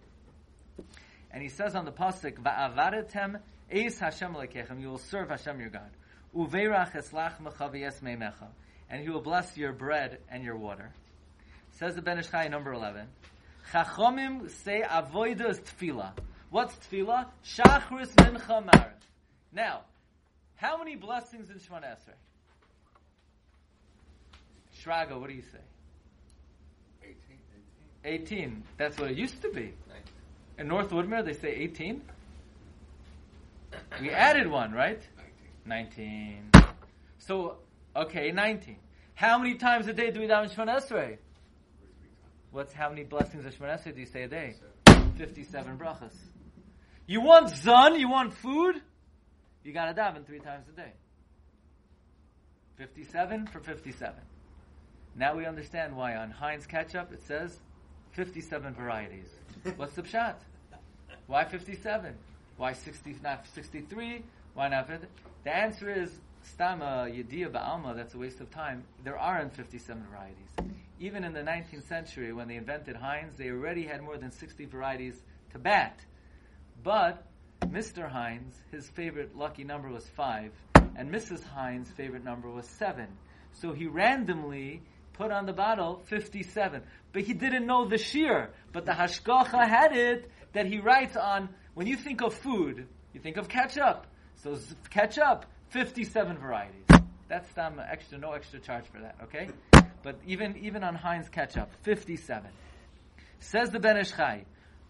and 1.31 1.41
he 1.41 1.49
says 1.49 1.75
on 1.75 1.85
the 1.85 1.91
pasuk, 1.91 2.35
"Va'avaretem 2.35 3.39
eis 3.73 3.99
Hashem 3.99 4.35
lekechem." 4.35 4.79
You 4.79 4.89
will 4.89 4.99
serve 4.99 5.29
Hashem 5.29 5.59
your 5.59 5.69
God. 5.69 5.89
Uveirach 6.35 6.93
eslach 6.93 7.41
mecha 7.41 8.47
and 8.89 9.01
he 9.01 9.09
will 9.09 9.21
bless 9.21 9.57
your 9.57 9.73
bread 9.73 10.19
and 10.29 10.43
your 10.43 10.57
water. 10.57 10.91
Says 11.79 11.95
the 11.95 12.01
Ben 12.01 12.19
Ish 12.19 12.29
Chai, 12.29 12.47
number 12.47 12.73
11. 12.73 13.07
Chachomim 13.71 14.49
say 14.63 14.81
avoida 14.81 15.49
is 15.49 15.59
tefillah. 15.59 16.11
What's 16.51 16.75
tefillah? 16.75 17.27
Shachris 17.45 18.13
mincha 18.15 18.63
maris. 18.63 19.01
Now, 19.53 19.81
how 20.55 20.77
many 20.77 20.95
blessings 20.95 21.49
in 21.49 21.55
Shemona 21.55 21.95
Esrei? 21.95 22.13
Shraga, 24.83 25.19
what 25.19 25.29
do 25.29 25.35
you 25.35 25.41
say? 25.41 25.57
18. 27.03 27.17
18. 28.03 28.63
That's 28.77 28.99
what 28.99 29.11
it 29.11 29.17
used 29.17 29.41
to 29.41 29.49
be. 29.49 29.73
In 30.57 30.67
North 30.67 30.89
Woodmere, 30.89 31.25
they 31.25 31.33
say 31.33 31.55
18. 31.55 32.01
We 34.01 34.09
added 34.11 34.47
one, 34.47 34.73
right? 34.73 35.01
19. 35.65 36.51
19. 36.51 36.71
So, 37.19 37.57
okay, 37.95 38.31
19. 38.31 38.75
How 39.13 39.37
many 39.37 39.55
times 39.55 39.87
a 39.87 39.93
day 39.93 40.11
do 40.11 40.19
we 40.19 40.27
daven 40.27 40.53
Shemon 40.53 40.67
Esrei? 40.67 41.17
What's 42.51 42.73
how 42.73 42.89
many 42.89 43.03
blessings 43.03 43.45
of 43.45 43.55
Shemon 43.55 43.79
Esrei 43.79 43.95
do 43.95 44.01
you 44.01 44.05
say 44.05 44.23
a 44.23 44.27
day? 44.27 44.55
Fifty-seven 45.17 45.77
brachas. 45.77 46.15
You 47.07 47.21
want 47.21 47.49
zon? 47.49 47.99
You 47.99 48.09
want 48.09 48.33
food? 48.33 48.81
You 49.63 49.73
got 49.73 49.93
to 49.93 50.01
daven 50.01 50.25
three 50.25 50.39
times 50.39 50.65
a 50.69 50.75
day. 50.75 50.93
Fifty-seven 52.77 53.47
for 53.47 53.59
fifty-seven. 53.59 54.21
Now 55.15 55.35
we 55.35 55.45
understand 55.45 55.95
why 55.95 56.15
on 56.15 56.31
Heinz 56.31 56.65
ketchup 56.65 57.11
it 57.11 57.21
says 57.27 57.59
fifty-seven 58.13 58.73
varieties. 58.73 59.27
What's 59.75 59.93
the 59.93 60.03
pshat? 60.03 60.35
Why 61.27 61.45
fifty-seven? 61.45 62.15
Why 62.57 62.73
sixty? 62.73 63.15
Not 63.21 63.45
sixty-three? 63.53 64.23
Why 64.53 64.69
not? 64.69 64.87
50? 64.87 65.07
The 65.43 65.55
answer 65.55 65.91
is 65.91 66.11
stama 66.57 66.81
uh, 66.81 67.05
yediyah 67.05 67.51
ba'alma. 67.51 67.95
That's 67.95 68.15
a 68.15 68.17
waste 68.17 68.41
of 68.41 68.49
time. 68.51 68.83
There 69.03 69.17
aren't 69.17 69.53
fifty-seven 69.53 70.05
varieties. 70.09 70.73
Even 70.99 71.23
in 71.23 71.33
the 71.33 71.41
19th 71.41 71.87
century, 71.87 72.31
when 72.31 72.47
they 72.47 72.57
invented 72.57 72.95
Heinz, 72.95 73.35
they 73.35 73.49
already 73.49 73.87
had 73.87 74.03
more 74.03 74.17
than 74.17 74.29
60 74.29 74.65
varieties 74.65 75.15
to 75.51 75.57
bat. 75.57 75.99
But 76.83 77.25
Mr. 77.61 78.09
Heinz, 78.09 78.55
his 78.71 78.87
favorite 78.89 79.35
lucky 79.35 79.63
number 79.63 79.89
was 79.89 80.05
five, 80.15 80.51
and 80.95 81.11
Mrs. 81.11 81.43
Heinz' 81.43 81.89
favorite 81.91 82.23
number 82.23 82.49
was 82.49 82.67
seven. 82.67 83.07
So 83.53 83.73
he 83.73 83.87
randomly 83.87 84.81
put 85.13 85.31
on 85.31 85.45
the 85.45 85.53
bottle 85.53 86.01
57. 86.05 86.81
But 87.13 87.23
he 87.23 87.33
didn't 87.33 87.65
know 87.65 87.87
the 87.87 87.97
shear. 87.97 88.51
But 88.71 88.85
the 88.85 88.91
Hashgacha 88.91 89.67
had 89.67 89.95
it 89.95 90.31
that 90.53 90.65
he 90.65 90.79
writes 90.79 91.15
on, 91.15 91.49
when 91.73 91.87
you 91.87 91.95
think 91.95 92.21
of 92.21 92.33
food, 92.33 92.87
you 93.13 93.19
think 93.19 93.37
of 93.37 93.47
ketchup. 93.47 94.07
So 94.37 94.57
ketchup, 94.89 95.45
57 95.69 96.37
varieties. 96.37 96.85
That's 97.27 97.53
some 97.53 97.79
um, 97.79 97.85
extra, 97.89 98.17
no 98.17 98.31
extra 98.31 98.59
charge 98.59 98.85
for 98.85 98.99
that, 98.99 99.15
okay? 99.23 99.49
But 100.03 100.19
even, 100.25 100.57
even 100.57 100.83
on 100.83 100.95
Heinz 100.95 101.29
ketchup, 101.29 101.69
57. 101.83 102.49
Says 103.39 103.69
the 103.69 103.79
Ben 103.79 103.97
Ish 103.97 104.11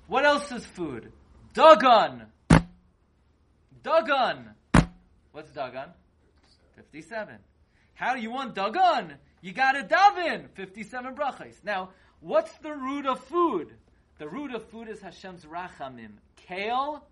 what 0.07 0.25
else 0.25 0.51
is 0.51 0.65
food? 0.65 1.11
Dagon! 1.53 2.27
Dagon! 3.83 4.49
What's 5.33 5.51
Dagon? 5.51 5.89
57. 6.75 7.35
How 7.93 8.15
do 8.15 8.21
you 8.21 8.31
want 8.31 8.55
Dagon? 8.55 9.15
You 9.41 9.51
gotta 9.51 9.83
daven! 9.83 10.49
57 10.53 11.15
brachas. 11.15 11.55
Now, 11.63 11.89
what's 12.21 12.53
the 12.59 12.73
root 12.73 13.05
of 13.05 13.19
food? 13.25 13.73
The 14.17 14.29
root 14.29 14.53
of 14.53 14.63
food 14.69 14.87
is 14.87 15.01
Hashem's 15.01 15.45
rachamim. 15.45 16.11
Kale, 16.47 17.03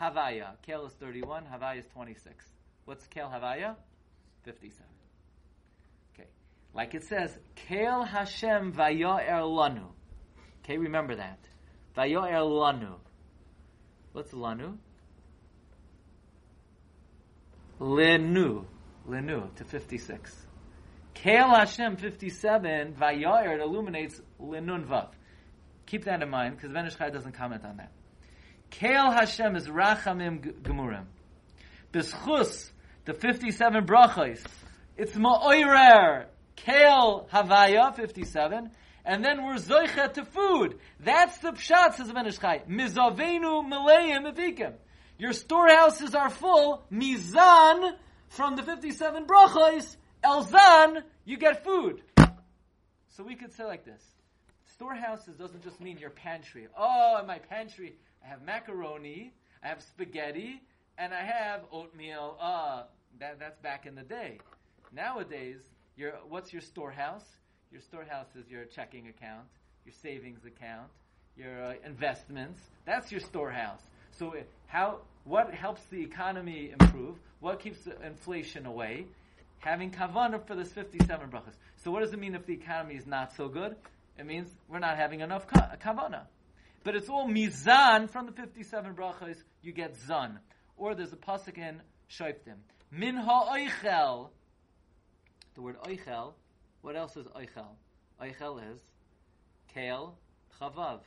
Havaya. 0.00 0.52
Kale 0.62 0.86
is 0.86 0.92
31, 0.92 1.44
Havaya 1.52 1.78
is 1.78 1.86
26. 1.92 2.46
What's 2.84 3.06
Kale 3.08 3.28
Havaya? 3.28 3.74
57. 4.44 4.86
Okay. 6.14 6.28
Like 6.74 6.94
it 6.94 7.04
says, 7.04 7.36
Kale 7.56 8.04
Hashem 8.04 8.72
Vayo'er 8.72 9.42
Lanu. 9.42 9.86
Okay, 10.62 10.78
remember 10.78 11.16
that. 11.16 11.40
Vayo'er 11.96 12.44
Lanu. 12.44 12.94
What's 14.12 14.32
Lanu? 14.32 14.76
Lenu. 17.80 18.64
Lenu 19.08 19.54
to 19.54 19.64
56. 19.64 20.46
Kale 21.14 21.50
Hashem 21.50 21.96
57, 21.96 22.94
Vayo'er, 22.94 23.54
it 23.54 23.60
illuminates 23.60 24.20
Lenun 24.40 24.86
Vav. 24.86 25.08
Keep 25.86 26.04
that 26.04 26.22
in 26.22 26.30
mind, 26.30 26.56
because 26.56 26.72
Ben 26.72 26.86
Ish 26.86 26.96
Chai 26.96 27.10
doesn't 27.10 27.32
comment 27.32 27.64
on 27.64 27.78
that. 27.78 27.90
Kale 28.70 29.10
Hashem 29.10 29.56
is 29.56 29.66
Rachamim 29.66 30.40
Gemurim. 30.62 31.04
B'schus, 31.92 32.70
the 33.04 33.14
57 33.14 33.84
brachos, 33.84 34.44
it's 34.96 35.12
Ma'oirer, 35.12 36.26
Kale 36.56 37.28
Havaya, 37.32 37.94
57, 37.94 38.70
and 39.04 39.24
then 39.24 39.44
we're 39.44 39.56
Zoichet 39.56 40.14
to 40.14 40.24
food. 40.24 40.78
That's 41.00 41.38
the 41.38 41.52
Pshat, 41.52 41.94
says 41.94 42.12
Ben 42.12 42.26
Ish 42.26 42.38
Chai. 42.38 42.62
Mizavenu 42.68 43.68
Maleim 43.68 44.32
Evikim. 44.32 44.74
Your 45.18 45.32
storehouses 45.32 46.14
are 46.14 46.30
full, 46.30 46.82
Mizan, 46.90 47.94
from 48.28 48.56
the 48.56 48.62
57 48.62 49.26
brachos, 49.26 49.96
Elzan, 50.24 51.02
you 51.24 51.36
get 51.36 51.64
food. 51.64 52.02
So 53.08 53.24
we 53.24 53.34
could 53.34 53.52
say 53.52 53.64
like 53.64 53.84
this. 53.84 54.02
Storehouses 54.72 55.36
doesn't 55.36 55.62
just 55.62 55.80
mean 55.80 55.98
your 55.98 56.10
pantry. 56.10 56.68
Oh, 56.78 57.18
in 57.20 57.26
my 57.26 57.38
pantry, 57.38 57.96
I 58.24 58.28
have 58.28 58.42
macaroni, 58.42 59.32
I 59.62 59.68
have 59.68 59.82
spaghetti, 59.82 60.62
and 60.96 61.12
I 61.12 61.22
have 61.22 61.62
oatmeal. 61.70 62.38
Uh, 62.40 62.84
that, 63.18 63.38
that's 63.38 63.58
back 63.58 63.84
in 63.86 63.94
the 63.94 64.02
day. 64.02 64.38
Nowadays, 64.92 65.60
your, 65.96 66.12
what's 66.28 66.52
your 66.52 66.62
storehouse? 66.62 67.26
Your 67.70 67.80
storehouse 67.82 68.26
is 68.36 68.48
your 68.50 68.64
checking 68.64 69.08
account, 69.08 69.46
your 69.84 69.94
savings 70.02 70.40
account, 70.44 70.88
your 71.36 71.64
uh, 71.64 71.74
investments. 71.84 72.60
That's 72.84 73.10
your 73.12 73.20
storehouse. 73.20 73.80
So 74.18 74.34
how, 74.66 75.00
what 75.24 75.54
helps 75.54 75.82
the 75.90 76.02
economy 76.02 76.72
improve? 76.78 77.16
What 77.40 77.60
keeps 77.60 77.86
inflation 78.04 78.66
away? 78.66 79.06
having 79.60 79.90
kavanah 79.90 80.46
for 80.46 80.56
this 80.56 80.72
57 80.72 81.30
brachas. 81.30 81.54
So 81.84 81.90
what 81.90 82.00
does 82.00 82.12
it 82.12 82.18
mean 82.18 82.34
if 82.34 82.46
the 82.46 82.54
economy 82.54 82.96
is 82.96 83.06
not 83.06 83.34
so 83.36 83.48
good? 83.48 83.76
It 84.18 84.26
means 84.26 84.50
we're 84.68 84.80
not 84.80 84.96
having 84.96 85.20
enough 85.20 85.46
kavanah. 85.46 86.24
But 86.82 86.96
it's 86.96 87.08
all 87.08 87.28
mizan 87.28 88.08
from 88.10 88.26
the 88.26 88.32
57 88.32 88.94
brachas, 88.94 89.36
you 89.62 89.72
get 89.72 89.96
zan. 90.06 90.38
Or 90.76 90.94
there's 90.94 91.12
a 91.12 91.16
pasuk 91.16 91.58
in 91.58 91.80
Shoiftim. 92.10 92.56
Min 92.90 93.16
ha'oichel. 93.16 94.30
The 95.54 95.62
word 95.62 95.76
oichel, 95.82 96.32
what 96.82 96.96
else 96.96 97.16
is 97.16 97.26
oichel? 97.26 97.76
Oichel 98.22 98.72
is 98.72 98.80
kale 99.74 100.16
chavav, 100.60 101.00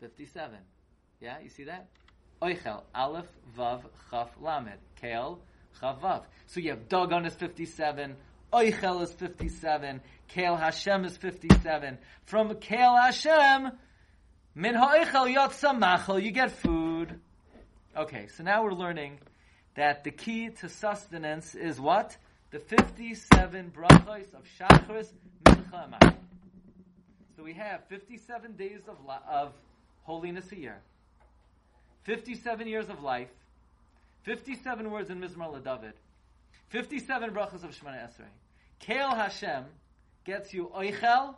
57. 0.00 0.58
Yeah, 1.20 1.38
you 1.42 1.48
see 1.48 1.64
that? 1.64 1.88
Oichel, 2.42 2.82
aleph, 2.94 3.26
vav, 3.56 3.82
chaf, 4.10 4.28
lamed. 4.40 4.78
Kale, 5.00 5.40
Chavav. 5.80 6.24
So 6.46 6.60
you 6.60 6.70
have 6.70 6.88
Dagon 6.88 7.26
is 7.26 7.34
57, 7.34 8.16
Oichel 8.52 9.02
is 9.02 9.12
57, 9.12 10.00
Kael 10.34 10.58
Hashem 10.58 11.04
is 11.04 11.16
57. 11.16 11.98
From 12.24 12.50
Kael 12.54 13.00
Hashem, 13.00 13.72
Min 14.54 14.74
Ha'oichel 14.74 15.34
Yotza 15.34 15.78
Machel, 15.78 16.22
you 16.22 16.30
get 16.30 16.52
food. 16.52 17.20
Okay, 17.96 18.28
so 18.36 18.44
now 18.44 18.62
we're 18.62 18.72
learning 18.72 19.18
that 19.74 20.04
the 20.04 20.10
key 20.10 20.50
to 20.50 20.68
sustenance 20.68 21.54
is 21.54 21.80
what? 21.80 22.16
The 22.54 22.60
57 22.60 23.72
brachos 23.76 24.32
of 24.32 24.44
Shachris, 24.56 25.08
Mincha, 25.44 25.92
and 26.00 26.14
So 27.36 27.42
we 27.42 27.52
have 27.54 27.80
57 27.88 28.52
days 28.52 28.82
of, 28.86 28.96
of 29.28 29.52
holiness 30.04 30.52
a 30.52 30.56
year, 30.56 30.78
57 32.04 32.68
years 32.68 32.88
of 32.88 33.02
life, 33.02 33.30
57 34.22 34.88
words 34.88 35.10
in 35.10 35.20
Mizmar 35.20 35.60
LeDavid. 35.60 35.94
57 36.68 37.30
brachas 37.30 37.64
of 37.64 37.70
Shemana 37.70 38.08
Esrei. 38.08 38.30
Kael 38.80 39.16
Hashem 39.16 39.64
gets 40.24 40.54
you 40.54 40.70
Oichel 40.76 41.34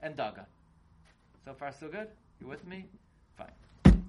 and 0.00 0.16
Dagan. 0.16 0.46
So 1.44 1.52
far, 1.52 1.72
so 1.78 1.88
good? 1.88 2.08
You 2.40 2.46
with 2.46 2.66
me? 2.66 2.86
Fine. 3.36 4.02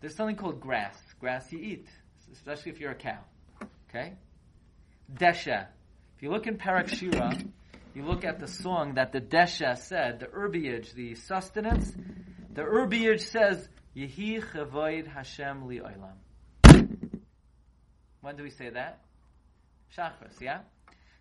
There's 0.00 0.16
something 0.16 0.34
called 0.34 0.60
grass. 0.60 0.98
Grass 1.20 1.52
you 1.52 1.60
eat, 1.60 1.86
especially 2.32 2.72
if 2.72 2.80
you're 2.80 2.90
a 2.90 2.96
cow. 2.96 3.20
Okay? 3.88 4.14
Desha. 5.12 5.66
If 6.16 6.22
you 6.22 6.30
look 6.30 6.46
in 6.46 6.56
Parak 6.56 6.88
Shira, 6.88 7.36
you 7.94 8.04
look 8.04 8.24
at 8.24 8.40
the 8.40 8.48
song 8.48 8.94
that 8.94 9.12
the 9.12 9.20
Desha 9.20 9.76
said, 9.76 10.20
the 10.20 10.26
herbiage, 10.26 10.92
the 10.94 11.14
sustenance. 11.14 11.92
The 12.52 12.62
herbiage 12.62 13.20
says, 13.20 13.68
Yehi 13.96 14.42
chavoid 14.42 15.06
Hashem 15.06 15.66
li 15.66 15.80
olam. 15.80 16.16
When 18.20 18.36
do 18.36 18.42
we 18.42 18.50
say 18.50 18.70
that? 18.70 19.00
Shachris, 19.96 20.40
yeah? 20.40 20.60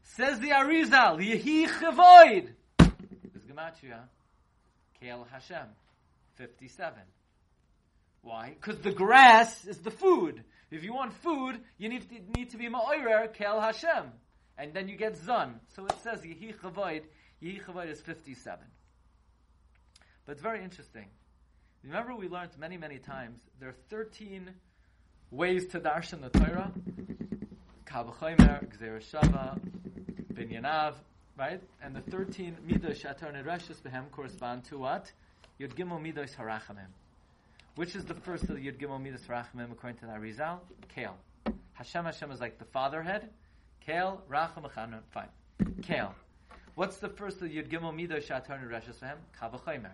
Says 0.04 0.40
the 0.40 0.50
Arizal, 0.50 1.20
Yehi 1.20 1.68
Chavoid. 1.68 2.50
Is 2.80 3.42
Gematria. 3.44 4.02
Kael 5.02 5.28
Hashem. 5.32 5.68
57. 6.36 6.94
Why? 8.22 8.56
Because 8.60 8.80
the 8.82 8.92
grass 8.92 9.66
is 9.66 9.78
the 9.80 9.92
food. 9.92 10.44
If 10.76 10.84
you 10.84 10.94
want 10.94 11.14
food, 11.14 11.62
you 11.78 11.88
need 11.88 12.10
to, 12.10 12.38
need 12.38 12.50
to 12.50 12.58
be 12.58 12.68
Ma'oirer, 12.68 13.34
Kael 13.34 13.62
Hashem. 13.62 14.12
And 14.58 14.74
then 14.74 14.90
you 14.90 14.98
get 14.98 15.16
Zun. 15.16 15.54
So 15.74 15.86
it 15.86 15.96
says 16.04 16.20
Yehi 16.22 16.54
Chavoid. 16.54 17.04
Yehi 17.42 17.64
Chavoid 17.64 17.90
is 17.90 18.02
57. 18.02 18.60
But 20.26 20.34
it's 20.34 20.42
very 20.42 20.62
interesting. 20.62 21.06
Remember 21.82 22.14
we 22.14 22.28
learned 22.28 22.52
many, 22.60 22.76
many 22.76 22.98
times, 22.98 23.40
there 23.60 23.70
are 23.70 23.76
13 23.90 24.50
ways 25.32 25.66
to 25.68 25.80
darshan 25.80 26.22
the 26.22 26.38
Torah. 26.38 26.74
Kavachomer, 27.86 28.68
Gzera 28.68 29.02
Shava, 29.02 29.58
Binyanav, 30.34 30.96
right? 31.38 31.62
And 31.82 31.96
the 31.96 32.02
13 32.02 32.58
midos 32.68 33.02
shatar 33.02 33.34
nereshus 33.34 33.82
behem 33.82 34.12
correspond 34.12 34.66
to 34.66 34.80
what? 34.80 35.10
Yud 35.58 35.74
Gimel 35.74 36.02
midos 36.02 36.36
harachamim. 36.36 36.90
Which 37.76 37.96
is 37.96 38.06
the 38.06 38.14
first 38.14 38.44
of 38.44 38.56
the 38.56 38.56
Yud 38.56 38.80
Gimel 38.80 39.02
midos 39.02 39.26
harachamim 39.28 39.72
according 39.72 40.00
to 40.00 40.06
the 40.06 40.14
Arizal? 40.14 40.60
Kale. 40.94 41.18
Hashem 41.74 42.06
Hashem 42.06 42.32
is 42.32 42.40
like 42.40 42.58
the 42.58 42.66
father 42.66 43.04
head. 43.04 43.30
Kale, 43.86 44.22
Racham, 44.30 44.64
Fine. 45.12 45.28
Kale. 45.82 46.16
What's 46.76 46.98
the 46.98 47.10
first 47.10 47.42
of 47.42 47.50
Yud 47.50 47.70
Gimel 47.70 47.94
Midah 47.94 48.26
Shatarnu 48.26 48.70
Reshus 48.70 49.00
Vehem? 49.00 49.18
Kavachomer. 49.40 49.92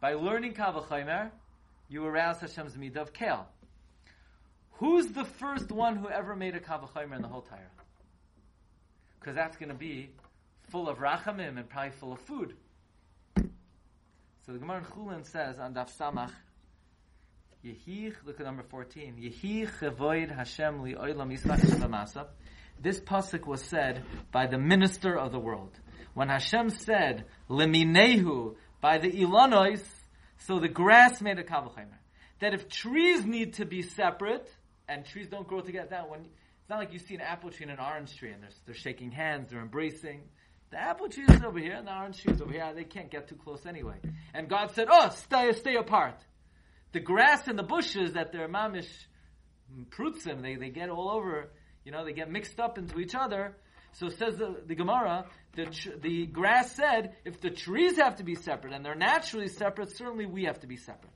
By 0.00 0.14
learning 0.14 0.54
Kavachomer, 0.54 1.30
you 1.88 2.04
arouse 2.04 2.40
Hashem's 2.40 2.74
Midah 2.74 2.98
of 2.98 3.12
Kale. 3.12 3.46
Who's 4.72 5.08
the 5.08 5.24
first 5.24 5.70
one 5.70 5.96
who 5.96 6.08
ever 6.08 6.36
made 6.36 6.54
a 6.54 6.60
Kavachomer 6.60 7.16
in 7.16 7.22
the 7.22 7.28
whole 7.28 7.42
Torah? 7.42 7.60
Because 9.20 9.34
that's 9.34 9.56
going 9.56 9.70
to 9.70 9.74
be 9.74 10.10
full 10.68 10.88
of 10.88 10.98
rachamim 10.98 11.58
and 11.58 11.68
probably 11.68 11.90
full 11.92 12.12
of 12.12 12.20
food. 12.20 12.54
So 13.36 14.52
the 14.52 14.58
Gemara 14.58 14.78
in 14.78 14.84
Chulin 14.84 15.24
says 15.24 15.58
on 15.58 15.74
Daf 15.74 15.90
Samach, 15.96 16.32
Yehich, 17.64 18.14
look 18.26 18.40
at 18.40 18.46
number 18.46 18.62
14, 18.62 19.16
Yehich 19.16 20.30
Hashem 20.36 20.82
li 20.82 20.94
This 22.80 23.00
pasuk 23.00 23.46
was 23.46 23.62
said 23.62 24.04
by 24.30 24.46
the 24.46 24.58
minister 24.58 25.16
of 25.16 25.32
the 25.32 25.38
world. 25.38 25.70
When 26.12 26.28
Hashem 26.28 26.68
said, 26.68 27.24
Leminehu, 27.48 28.56
by 28.82 28.98
the 28.98 29.10
Ilonois, 29.10 29.82
so 30.38 30.58
the 30.58 30.68
grass 30.68 31.22
made 31.22 31.38
a 31.38 31.42
kavachimer. 31.42 31.98
That 32.40 32.52
if 32.52 32.68
trees 32.68 33.24
need 33.24 33.54
to 33.54 33.64
be 33.64 33.80
separate, 33.80 34.52
and 34.86 35.06
trees 35.06 35.28
don't 35.28 35.48
grow 35.48 35.62
together, 35.62 35.88
that 35.90 36.10
when, 36.10 36.20
it's 36.20 36.68
not 36.68 36.78
like 36.78 36.92
you 36.92 36.98
see 36.98 37.14
an 37.14 37.22
apple 37.22 37.50
tree 37.50 37.64
and 37.64 37.72
an 37.72 37.80
orange 37.82 38.14
tree, 38.14 38.30
and 38.30 38.42
they're, 38.42 38.50
they're 38.66 38.74
shaking 38.74 39.10
hands, 39.10 39.50
they're 39.50 39.62
embracing. 39.62 40.20
The 40.70 40.78
apple 40.78 41.08
tree 41.08 41.24
is 41.26 41.42
over 41.42 41.58
here, 41.58 41.76
and 41.76 41.86
the 41.86 41.94
orange 41.94 42.20
tree 42.20 42.34
is 42.34 42.42
over 42.42 42.52
here. 42.52 42.70
They 42.74 42.84
can't 42.84 43.10
get 43.10 43.28
too 43.28 43.36
close 43.36 43.64
anyway. 43.64 43.96
And 44.34 44.50
God 44.50 44.72
said, 44.74 44.88
"Oh, 44.90 45.08
stay, 45.10 45.52
stay 45.52 45.76
apart." 45.76 46.16
The 46.94 47.00
grass 47.00 47.48
and 47.48 47.58
the 47.58 47.64
bushes 47.64 48.12
that 48.12 48.30
they're 48.30 48.48
mamish 48.48 48.88
prutzim, 49.90 50.42
they 50.42 50.54
they 50.54 50.70
get 50.70 50.90
all 50.90 51.10
over. 51.10 51.50
You 51.84 51.90
know, 51.90 52.04
they 52.04 52.12
get 52.12 52.30
mixed 52.30 52.60
up 52.60 52.78
into 52.78 53.00
each 53.00 53.16
other. 53.16 53.56
So 53.94 54.08
says 54.10 54.36
the, 54.36 54.62
the 54.64 54.76
Gemara, 54.76 55.26
the, 55.56 55.66
the 56.00 56.26
grass 56.26 56.72
said, 56.72 57.16
if 57.24 57.40
the 57.40 57.50
trees 57.50 57.96
have 57.96 58.16
to 58.16 58.24
be 58.24 58.36
separate, 58.36 58.72
and 58.72 58.84
they're 58.84 58.94
naturally 58.94 59.48
separate, 59.48 59.96
certainly 59.96 60.24
we 60.24 60.44
have 60.44 60.60
to 60.60 60.68
be 60.68 60.76
separate. 60.76 61.12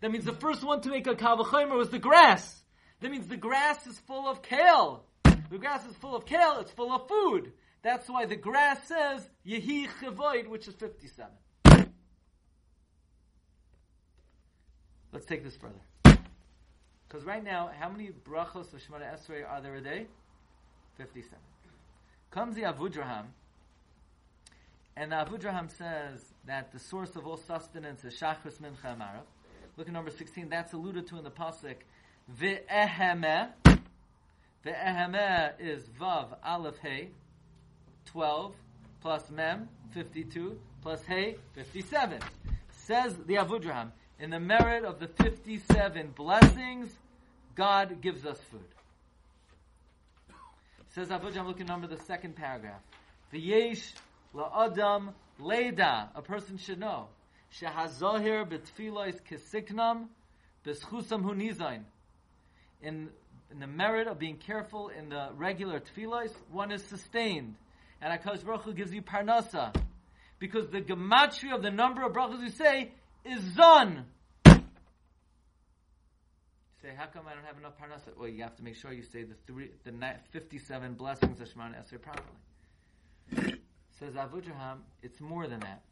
That 0.00 0.12
means 0.12 0.24
the 0.24 0.32
first 0.32 0.62
one 0.62 0.80
to 0.82 0.90
make 0.90 1.08
a 1.08 1.14
kavachimer 1.14 1.76
was 1.76 1.90
the 1.90 1.98
grass. 1.98 2.62
That 3.00 3.10
means 3.10 3.26
the 3.26 3.36
grass 3.36 3.84
is 3.88 3.98
full 4.06 4.28
of 4.28 4.42
kale. 4.42 5.04
The 5.24 5.58
grass 5.58 5.84
is 5.86 5.96
full 5.96 6.14
of 6.14 6.24
kale, 6.24 6.58
it's 6.60 6.70
full 6.70 6.92
of 6.92 7.08
food. 7.08 7.52
That's 7.82 8.08
why 8.08 8.26
the 8.26 8.36
grass 8.36 8.86
says 8.86 9.28
Yehi 9.44 9.88
Chevoid, 10.00 10.48
which 10.48 10.68
is 10.68 10.74
57. 10.74 11.26
Let's 15.12 15.26
take 15.26 15.42
this 15.42 15.56
further. 15.56 16.18
Because 17.08 17.24
right 17.24 17.42
now, 17.42 17.70
how 17.78 17.88
many 17.88 18.10
brachos 18.28 18.72
of 18.72 18.80
Shemona 18.80 19.12
Esrei 19.14 19.48
are 19.48 19.60
there 19.60 19.74
a 19.74 19.80
day? 19.80 20.06
57. 20.96 21.36
Comes 22.30 22.54
the 22.54 22.62
Avudraham, 22.62 23.24
and 24.96 25.10
the 25.10 25.16
Avudraham 25.16 25.70
says 25.76 26.24
that 26.46 26.72
the 26.72 26.78
source 26.78 27.16
of 27.16 27.26
all 27.26 27.36
sustenance 27.36 28.04
is 28.04 28.14
Shachris 28.14 28.60
Mincha 28.60 28.96
Amarav. 28.96 29.24
Look 29.76 29.88
at 29.88 29.92
number 29.92 30.10
16, 30.10 30.48
that's 30.48 30.72
alluded 30.72 31.06
to 31.08 31.18
in 31.18 31.24
the 31.24 31.30
Pasuk, 31.30 31.76
Ve'ehemeh. 32.38 33.48
Ve'ehemeh 34.64 35.52
is 35.58 35.84
Vav 36.00 36.36
Aleph 36.44 36.78
Hey. 36.78 37.08
12 38.06 38.54
plus 39.00 39.30
mem, 39.30 39.68
52, 39.92 40.58
plus 40.82 41.02
hey, 41.04 41.36
57. 41.54 42.20
Says 42.70 43.16
the 43.26 43.34
Avudraham, 43.34 43.90
in 44.20 44.30
the 44.30 44.40
merit 44.40 44.84
of 44.84 45.00
the 45.00 45.08
57 45.08 46.12
blessings, 46.14 46.90
God 47.54 48.00
gives 48.00 48.24
us 48.26 48.38
food. 48.50 48.60
Says 50.94 51.08
Avudraham, 51.08 51.46
look 51.46 51.60
at 51.60 51.68
number 51.68 51.86
the 51.86 52.02
second 52.04 52.36
paragraph. 52.36 52.80
V'yesh 53.32 53.92
la'adam 54.34 55.12
leda, 55.38 56.10
a 56.14 56.22
person 56.22 56.58
should 56.58 56.80
know. 56.80 57.06
Shehazohir 57.60 58.48
betfilois 58.48 59.18
kisiknam 59.30 60.08
beschusam 60.66 61.24
hunizain. 61.24 61.82
In 62.82 63.10
in 63.52 63.58
the 63.58 63.66
merit 63.66 64.06
of 64.06 64.18
being 64.18 64.36
careful 64.36 64.90
in 64.90 65.08
the 65.08 65.30
regular 65.34 65.80
tefillos, 65.80 66.32
one 66.52 66.70
is 66.70 66.84
sustained 66.84 67.56
and 68.00 68.20
HaKadosh 68.20 68.44
Baruch 68.44 68.62
Hu 68.62 68.72
gives 68.72 68.92
you 68.94 69.02
parnasa. 69.02 69.74
Because 70.38 70.68
the 70.68 70.80
gematria 70.80 71.54
of 71.54 71.62
the 71.62 71.70
number 71.70 72.02
of 72.02 72.12
brachas 72.12 72.40
you 72.40 72.50
say 72.50 72.92
is 73.24 73.40
zon. 73.54 74.04
Say, 76.82 76.94
how 76.96 77.06
come 77.06 77.24
I 77.28 77.34
don't 77.34 77.44
have 77.44 77.58
enough 77.58 77.74
parnasa? 77.78 78.16
Well, 78.18 78.28
you 78.28 78.42
have 78.42 78.56
to 78.56 78.64
make 78.64 78.76
sure 78.76 78.92
you 78.92 79.02
say 79.02 79.22
the 79.22 79.34
three, 79.46 79.70
the 79.84 79.92
57 80.32 80.94
blessings 80.94 81.40
of 81.40 81.48
Shemana 81.48 81.74
Esrei 81.76 82.00
properly. 82.00 83.58
Says 83.98 84.14
Avudraham, 84.14 84.78
it's 85.02 85.20
more 85.20 85.46
than 85.46 85.60
that. 85.60 85.82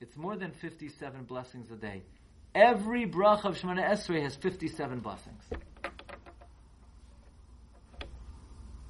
It's 0.00 0.16
more 0.16 0.36
than 0.36 0.50
57 0.50 1.24
blessings 1.24 1.70
a 1.70 1.76
day. 1.76 2.02
Every 2.54 3.06
bracha 3.06 3.44
of 3.44 3.58
Shemana 3.58 3.88
Esrei 3.88 4.22
has 4.22 4.34
57 4.34 4.98
blessings. 4.98 5.44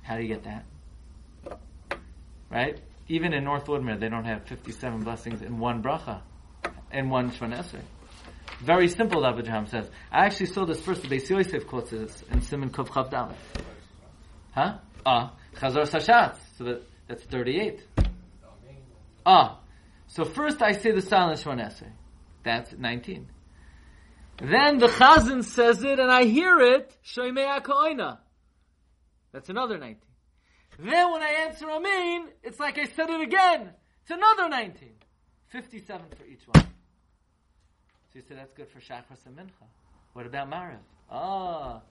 How 0.03 0.17
do 0.17 0.23
you 0.23 0.29
get 0.29 0.45
that? 0.45 0.65
Right? 2.51 2.81
Even 3.09 3.35
in 3.35 3.45
North 3.45 3.67
Woodmere, 3.67 4.01
they 4.01 4.09
don't 4.09 4.25
have 4.25 4.45
57 4.45 5.03
blessings 5.03 5.43
in 5.43 5.59
one 5.59 5.83
bracha, 5.83 6.23
in 6.93 7.11
one 7.11 7.31
Shemana. 7.31 7.65
Very 8.61 8.89
simple, 8.89 9.23
Avudraham 9.23 9.69
says. 9.69 9.89
I 10.11 10.27
actually 10.27 10.47
saw 10.47 10.65
this 10.65 10.81
first, 10.81 11.03
the 11.03 11.09
Beis 11.09 11.29
Yosef 11.29 11.67
quotes 11.67 11.91
this 11.91 12.23
in 12.31 12.41
Simon 12.43 12.71
Kov 12.71 12.89
Chav. 12.89 13.35
Huh? 14.53 14.79
Ah, 15.07 15.35
Chazor 15.55 15.89
Sashatz. 15.89 16.39
So 16.57 16.65
that, 16.65 16.83
that's 17.07 17.23
38. 17.25 17.87
Ah. 19.25 19.61
So 20.09 20.25
first 20.25 20.63
I 20.63 20.73
say 20.73 20.91
the 20.93 21.03
silent 21.03 21.41
Shemana 21.41 21.69
Esrei. 21.69 21.93
That's 22.43 22.73
19. 22.73 23.29
Then 24.39 24.79
the 24.79 24.87
Chazan 24.87 25.45
says 25.45 25.83
it, 25.83 25.99
and 25.99 26.11
I 26.11 26.25
hear 26.25 26.59
it, 26.59 26.97
Shoymei 27.05 27.61
HaKoina. 27.61 28.19
That's 29.33 29.49
another 29.49 29.79
19. 29.79 29.97
Then 30.79 31.13
when 31.13 31.23
I 31.23 31.47
answer 31.47 31.69
Amen, 31.69 32.29
it's 32.43 32.61
like 32.61 32.79
I 32.79 32.85
said 32.85 33.11
it 33.11 33.21
again. 33.21 33.71
It's 34.03 34.11
another 34.11 34.49
19. 34.49 34.91
57 35.49 36.07
for 36.17 36.25
each 36.25 36.43
one. 36.47 36.67
So 38.13 38.19
you 38.19 38.23
say 38.27 38.35
that's 38.37 38.53
good 38.55 38.69
for 38.69 38.81
Shachris 38.81 39.29
Mincha. 39.29 39.67
What 40.15 40.27
about 40.27 40.51
Mariv? 40.51 40.79
Ah. 41.11 41.83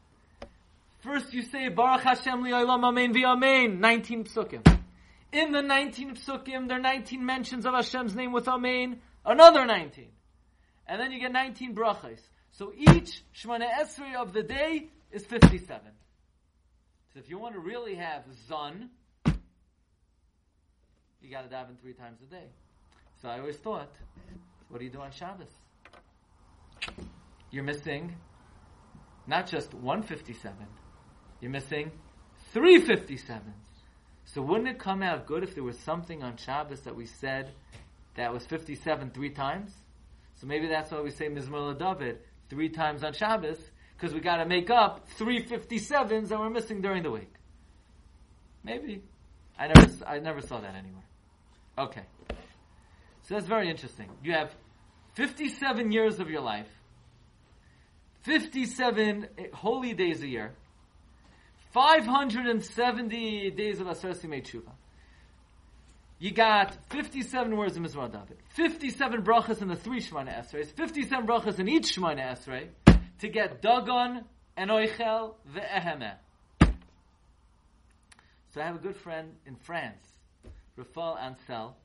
First 1.00 1.34
you 1.34 1.44
say 1.44 1.70
Baruch 1.70 2.02
Hashem 2.02 2.44
li'olam 2.44 2.84
amen 2.84 3.14
v'amen. 3.14 3.80
19 3.80 4.24
psukim. 4.24 4.80
In 5.32 5.52
the 5.52 5.62
19 5.62 6.16
psukim, 6.16 6.68
there 6.68 6.78
are 6.78 6.82
19 6.82 7.24
mentions 7.24 7.66
of 7.66 7.74
Hashem's 7.74 8.16
name 8.16 8.32
with 8.32 8.48
amen. 8.48 9.00
Another 9.26 9.66
19. 9.66 10.08
And 10.88 11.00
then 11.00 11.12
you 11.12 11.20
get 11.20 11.32
19 11.32 11.76
brachas. 11.76 12.22
So 12.52 12.74
each 12.76 13.22
Shemana 13.36 13.70
Esrei 13.70 14.16
of 14.16 14.34
the 14.34 14.42
day 14.42 14.88
is 15.12 15.24
57. 15.26 15.80
So 17.14 17.20
if 17.20 17.30
you 17.30 17.38
want 17.38 17.54
to 17.54 17.60
really 17.60 17.96
have 17.96 18.24
zon, 18.48 18.90
you 21.22 21.30
got 21.30 21.48
to 21.48 21.56
daven 21.56 21.80
three 21.80 21.94
times 21.94 22.20
a 22.22 22.26
day. 22.34 22.48
So 23.22 23.30
I 23.30 23.40
always 23.40 23.58
thought, 23.58 23.92
what 24.70 24.80
do 24.80 24.86
you 24.86 24.92
do 24.92 25.02
on 25.02 25.12
Shabbos? 25.12 25.52
You're 27.52 27.64
missing 27.64 28.16
not 29.28 29.48
just 29.48 29.74
157, 29.74 30.56
you're 31.42 31.52
missing 31.52 31.92
357s. 32.54 33.42
So 34.26 34.42
wouldn't 34.42 34.68
it 34.68 34.80
come 34.80 35.04
out 35.04 35.26
good 35.26 35.44
if 35.44 35.56
there 35.56 35.64
was 35.64 35.78
something 35.80 36.24
on 36.24 36.38
Shabbos 36.38 36.82
that 36.82 36.96
we 36.96 37.06
said 37.06 37.52
that 38.16 38.34
was 38.34 38.46
57 38.46 39.12
three 39.12 39.30
times? 39.30 39.72
So 40.36 40.48
maybe 40.48 40.68
that's 40.68 40.92
why 40.92 41.02
we 41.02 41.12
say 41.12 41.30
Mizmor 41.30 41.78
David 41.78 42.20
three 42.50 42.70
times 42.70 43.04
on 43.04 43.14
Shabbos, 43.14 43.60
because 43.96 44.14
we 44.14 44.20
got 44.20 44.38
to 44.38 44.46
make 44.46 44.70
up 44.70 45.08
three 45.18 45.44
57s 45.44 46.30
that 46.30 46.40
we're 46.40 46.50
missing 46.50 46.82
during 46.82 47.04
the 47.04 47.12
week. 47.12 47.34
Maybe. 48.64 49.02
I 49.58 49.68
never, 49.68 49.92
I 50.06 50.20
never 50.20 50.42
saw 50.42 50.60
that 50.60 50.76
anywhere. 50.76 51.04
Okay. 51.78 52.04
So 53.24 53.36
that's 53.36 53.48
very 53.48 53.70
interesting. 53.70 54.10
You 54.24 54.34
have 54.34 54.54
57 55.16 55.92
years 55.92 56.20
of 56.20 56.30
your 56.30 56.42
life, 56.42 56.68
57 58.28 59.26
holy 59.54 59.94
days 59.94 60.22
a 60.22 60.28
year, 60.28 60.52
570 61.72 63.52
days 63.52 63.80
of 63.80 63.88
Asar 63.88 64.12
Simei 64.12 64.44
Tshuva. 64.44 64.72
You 66.20 66.32
got 66.32 66.76
57 66.90 67.56
words 67.56 67.78
in 67.78 67.86
Mizmor 67.86 68.12
David, 68.12 68.38
57 68.50 69.22
brachas 69.24 69.62
in 69.62 69.70
the 69.70 69.78
three 69.78 70.02
Shemana 70.02 70.40
Esrei, 70.40 70.66
57 70.66 71.26
brachas 71.26 71.58
in 71.60 71.70
each 71.70 71.96
Shemana 71.96 72.34
Esrei, 72.34 72.68
to 73.20 73.30
get 73.30 73.62
Dagon 73.62 74.26
and 74.58 74.72
Oichel 74.72 75.36
ve'ehemeh. 75.50 76.16
So 78.54 78.60
I 78.60 78.66
have 78.66 78.76
a 78.76 78.80
good 78.80 78.98
friend 78.98 79.36
in 79.46 79.56
France, 79.56 80.04
Rafal 80.78 81.18
Ansel. 81.18 81.76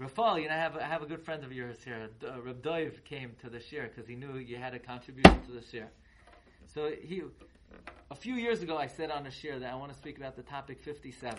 Rafal, 0.00 0.40
you 0.40 0.48
know, 0.48 0.54
I 0.54 0.56
have, 0.56 0.76
I 0.78 0.84
have 0.84 1.02
a 1.02 1.06
good 1.06 1.22
friend 1.22 1.44
of 1.44 1.52
yours 1.52 1.76
here. 1.84 2.08
Uh, 2.26 2.40
Reb 2.40 2.62
Doiv 2.62 3.04
came 3.04 3.32
to 3.42 3.50
the 3.50 3.60
shir 3.60 3.90
because 3.94 4.08
he 4.08 4.14
knew 4.14 4.38
you 4.38 4.56
had 4.56 4.72
a 4.72 4.78
contribution 4.78 5.42
to 5.42 5.52
the 5.52 5.60
shir. 5.60 5.88
So 6.72 6.90
he, 7.02 7.22
a 8.10 8.14
few 8.14 8.34
years 8.34 8.62
ago, 8.62 8.78
I 8.78 8.86
said 8.86 9.10
on 9.10 9.24
the 9.24 9.30
shir 9.30 9.58
that 9.58 9.70
I 9.70 9.76
want 9.76 9.92
to 9.92 9.98
speak 9.98 10.16
about 10.16 10.36
the 10.36 10.42
topic 10.42 10.80
57. 10.82 11.38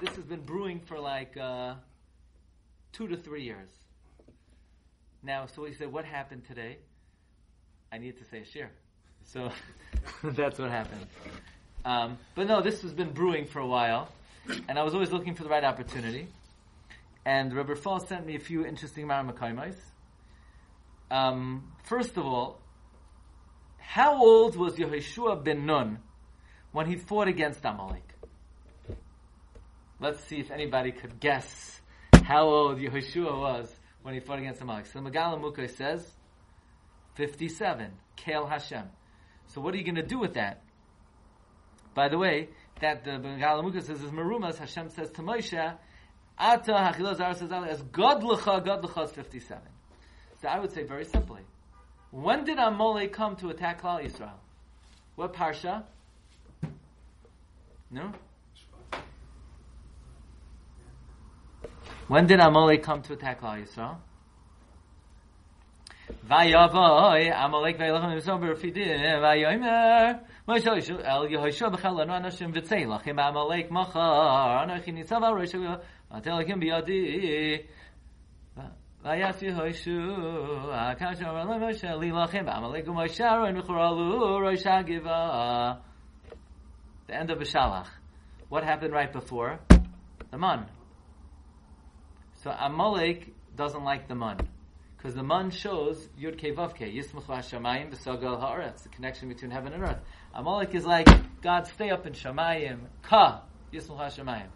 this 0.00 0.16
has 0.16 0.24
been 0.24 0.40
brewing 0.40 0.80
for 0.80 0.98
like 0.98 1.36
uh, 1.36 1.74
two 2.92 3.06
to 3.06 3.16
three 3.16 3.44
years. 3.44 3.70
Now, 5.22 5.46
so 5.46 5.64
he 5.64 5.72
said, 5.72 5.92
what 5.92 6.04
happened 6.04 6.46
today? 6.48 6.78
I 7.92 7.98
need 7.98 8.18
to 8.18 8.24
say 8.24 8.40
a 8.40 8.44
shir. 8.44 8.70
So 9.24 9.52
that's 10.24 10.58
what 10.58 10.70
happened. 10.70 11.06
Um, 11.84 12.18
but 12.34 12.48
no, 12.48 12.60
this 12.60 12.82
has 12.82 12.92
been 12.92 13.12
brewing 13.12 13.46
for 13.46 13.60
a 13.60 13.66
while, 13.66 14.08
and 14.68 14.76
I 14.76 14.82
was 14.82 14.94
always 14.94 15.12
looking 15.12 15.36
for 15.36 15.44
the 15.44 15.48
right 15.48 15.62
opportunity. 15.62 16.26
And 17.26 17.52
Rabbi 17.52 17.74
Fall 17.74 17.98
sent 17.98 18.24
me 18.24 18.36
a 18.36 18.38
few 18.38 18.64
interesting 18.64 19.08
Maramakoimais. 19.08 19.74
Um, 21.10 21.72
first 21.82 22.16
of 22.16 22.24
all, 22.24 22.60
how 23.78 24.24
old 24.24 24.54
was 24.54 24.76
Yehoshua 24.76 25.42
ben 25.42 25.66
Nun 25.66 25.98
when 26.70 26.86
he 26.86 26.94
fought 26.94 27.26
against 27.26 27.64
Amalek? 27.64 28.14
Let's 29.98 30.22
see 30.26 30.36
if 30.36 30.52
anybody 30.52 30.92
could 30.92 31.18
guess 31.18 31.80
how 32.22 32.44
old 32.44 32.78
Yehoshua 32.78 33.36
was 33.36 33.74
when 34.02 34.14
he 34.14 34.20
fought 34.20 34.38
against 34.38 34.60
Amalek. 34.60 34.86
So 34.86 35.00
Megala 35.00 35.40
Mukai 35.42 35.68
says, 35.68 36.08
57. 37.16 37.90
Kael 38.16 38.48
Hashem. 38.48 38.84
So 39.46 39.60
what 39.60 39.74
are 39.74 39.78
you 39.78 39.84
going 39.84 39.96
to 39.96 40.06
do 40.06 40.20
with 40.20 40.34
that? 40.34 40.62
By 41.92 42.08
the 42.08 42.18
way, 42.18 42.50
that 42.80 43.02
the 43.02 43.12
Megala 43.12 43.64
Mukai 43.64 43.82
says 43.82 44.00
is 44.00 44.12
Marumas, 44.12 44.58
Hashem 44.58 44.90
says 44.90 45.10
to 45.12 45.22
Moshe, 45.22 45.76
Ata 46.38 46.72
Hachilaz 46.72 47.20
Aras 47.20 47.42
as 47.68 47.82
God 47.82 48.22
L'cha, 48.22 48.60
God 48.60 48.84
L'cha 48.84 49.02
is 49.02 49.10
57. 49.12 49.62
So 50.42 50.48
I 50.48 50.58
would 50.58 50.72
say 50.72 50.82
very 50.84 51.04
simply, 51.04 51.40
when 52.10 52.44
did 52.44 52.58
Amalek 52.58 53.12
come 53.12 53.36
to 53.36 53.48
attack 53.48 53.82
Klal 53.82 54.04
Yisrael? 54.04 54.38
What 55.14 55.32
parsha? 55.32 55.84
No? 57.90 58.12
When 62.08 62.26
did 62.26 62.40
Amalek 62.40 62.82
come 62.82 63.02
to 63.02 63.14
attack 63.14 63.40
Klal 63.40 63.66
Yisrael? 63.66 63.96
Vayavoy 66.28 67.32
yisrael 75.42 75.80
biyadi 76.12 77.66
Moshe 84.26 84.66
hagiva 84.66 85.78
The 87.06 87.14
end 87.14 87.30
of 87.30 87.38
Bishalach. 87.38 87.86
What 88.48 88.64
happened 88.64 88.92
right 88.92 89.12
before? 89.12 89.60
The 90.30 90.38
man. 90.38 90.66
So 92.42 92.50
Amalek 92.50 93.32
doesn't 93.56 93.84
like 93.84 94.08
the 94.08 94.14
man. 94.14 94.38
Because 94.96 95.14
the 95.14 95.22
man 95.22 95.50
shows 95.50 96.08
Yud 96.20 96.36
Ke 96.36 96.56
Vav 96.56 96.74
Ke, 96.74 96.92
Yismuch 96.92 97.26
Hashamayim 97.26 97.94
v'Sagal 97.94 98.40
Haaretz, 98.40 98.82
the 98.82 98.88
connection 98.88 99.28
between 99.28 99.52
heaven 99.52 99.72
and 99.72 99.84
earth. 99.84 100.00
Amalek 100.34 100.74
is 100.74 100.84
like, 100.84 101.06
God, 101.42 101.68
stay 101.68 101.90
up 101.90 102.06
in 102.06 102.12
Shamayim, 102.12 102.80
Ka, 103.02 103.42
Yismuch 103.72 104.00
Hashamayim. 104.00 104.48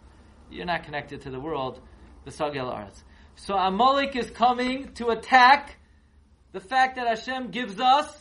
You're 0.51 0.65
not 0.65 0.83
connected 0.83 1.21
to 1.21 1.29
the 1.29 1.39
world, 1.39 1.79
v'Sagal 2.27 2.53
Haaretz. 2.53 3.03
So 3.35 3.55
Amalek 3.55 4.15
is 4.15 4.29
coming 4.29 4.93
to 4.95 5.09
attack 5.09 5.77
the 6.51 6.59
fact 6.59 6.97
that 6.97 7.07
Hashem 7.07 7.51
gives 7.51 7.79
us 7.79 8.13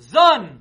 Zun. 0.00 0.60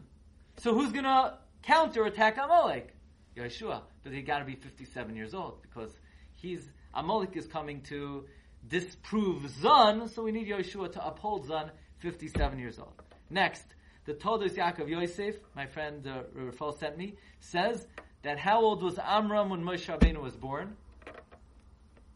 So 0.57 0.73
who's 0.73 0.91
gonna 0.91 1.37
counter 1.61 2.05
attack 2.05 2.37
Amalek? 2.37 2.93
Yeshua. 3.35 3.81
But 4.03 4.13
he 4.13 4.21
gotta 4.21 4.45
be 4.45 4.55
57 4.55 5.15
years 5.15 5.33
old, 5.33 5.61
because 5.61 5.91
he's, 6.35 6.67
Amalek 6.93 7.35
is 7.35 7.45
coming 7.45 7.81
to 7.83 8.25
disprove 8.67 9.43
Zun, 9.61 10.09
so 10.09 10.23
we 10.23 10.31
need 10.31 10.47
Yeshua 10.47 10.91
to 10.93 11.05
uphold 11.05 11.47
Zun, 11.47 11.69
57 11.99 12.57
years 12.57 12.79
old. 12.79 13.01
Next, 13.29 13.65
the 14.05 14.13
Toldos 14.13 14.53
Yaakov 14.53 14.87
Yosef, 14.87 15.35
my 15.55 15.65
friend 15.65 16.07
uh, 16.07 16.23
Rafal 16.35 16.79
sent 16.79 16.97
me, 16.97 17.15
says 17.39 17.85
that 18.27 18.37
how 18.37 18.61
old 18.61 18.83
was 18.83 18.99
Amram 18.99 19.49
when 19.49 19.63
Moshe 19.63 19.85
Rabbeinu 19.87 20.21
was 20.21 20.35
born? 20.35 20.75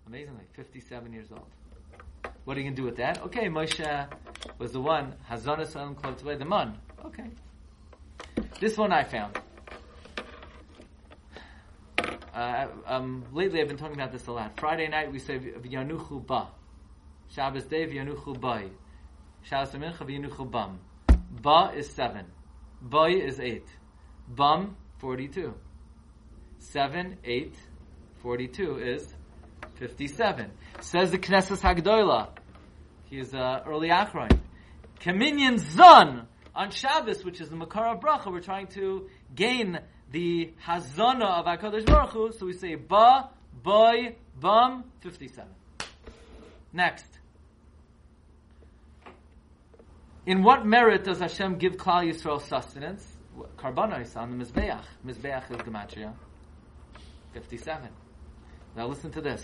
Amazingly, 0.07 0.43
57 0.53 1.13
years 1.13 1.27
old. 1.31 1.45
What 2.43 2.57
are 2.57 2.59
you 2.59 2.65
going 2.65 2.75
to 2.75 2.81
do 2.81 2.85
with 2.85 2.97
that? 2.97 3.21
Okay, 3.23 3.47
Moshe 3.47 4.07
was 4.57 4.73
the 4.73 4.81
one, 4.81 5.15
Hazonis 5.29 5.75
Elam 5.75 5.95
Klotavay, 5.95 6.37
the 6.37 6.45
man. 6.45 6.77
Okay. 7.05 7.29
This 8.59 8.77
one 8.77 8.91
I 8.91 9.03
found. 9.03 9.39
Uh, 12.33 12.67
um, 12.87 13.23
lately 13.31 13.61
I've 13.61 13.67
been 13.67 13.77
talking 13.77 13.95
about 13.95 14.11
this 14.11 14.27
a 14.27 14.31
lot. 14.31 14.59
Friday 14.59 14.87
night 14.87 15.11
we 15.11 15.19
say 15.19 15.39
V'yanuchu 15.39 16.25
ba. 16.25 16.47
Shabbos 17.29 17.65
day 17.65 17.85
V'yanuchu 17.85 18.39
bai. 18.39 18.65
Shabbos 19.43 19.73
mincha 19.73 19.99
V'yanuchu 19.99 20.49
bam. 20.49 20.79
Ba 21.41 21.71
is 21.75 21.89
seven. 21.89 22.25
Bai 22.81 23.09
is 23.09 23.39
eight. 23.39 23.67
Bam, 24.27 24.75
42. 24.99 25.53
Seven, 26.61 27.17
eight, 27.25 27.55
42 28.21 28.77
is 28.77 29.13
57. 29.75 30.51
Says 30.79 31.11
the 31.11 31.17
Knesset 31.17 31.59
Hagdoila. 31.59 32.29
He 33.09 33.17
is 33.19 33.33
uh, 33.33 33.63
early 33.65 33.89
Achron. 33.89 34.39
Kaminyan 35.01 35.59
Zun 35.59 36.25
on 36.55 36.69
Shabbos, 36.69 37.25
which 37.25 37.41
is 37.41 37.49
the 37.49 37.55
Makara 37.55 37.99
Bracha, 37.99 38.31
we're 38.31 38.41
trying 38.41 38.67
to 38.67 39.09
gain 39.35 39.79
the 40.11 40.53
Hazana 40.65 41.39
of 41.39 41.45
HaKadosh 41.45 41.85
Baruch 41.85 42.11
Hu, 42.11 42.31
so 42.31 42.45
we 42.45 42.53
say 42.53 42.75
Ba, 42.75 43.29
Boy, 43.63 44.15
Bum, 44.39 44.83
57. 45.01 45.49
Next. 46.73 47.05
In 50.25 50.43
what 50.43 50.65
merit 50.65 51.03
does 51.03 51.19
Hashem 51.19 51.57
give 51.57 51.75
Klal 51.77 52.07
Yisrael 52.07 52.41
sustenance? 52.41 53.05
Karbanos 53.57 54.15
on 54.15 54.37
the 54.37 54.45
Mizbeach. 54.45 54.83
Mizbeach 55.05 55.49
is 55.49 55.57
Gematria. 55.57 56.13
57. 57.33 57.89
Now 58.75 58.87
listen 58.87 59.11
to 59.11 59.21
this. 59.21 59.43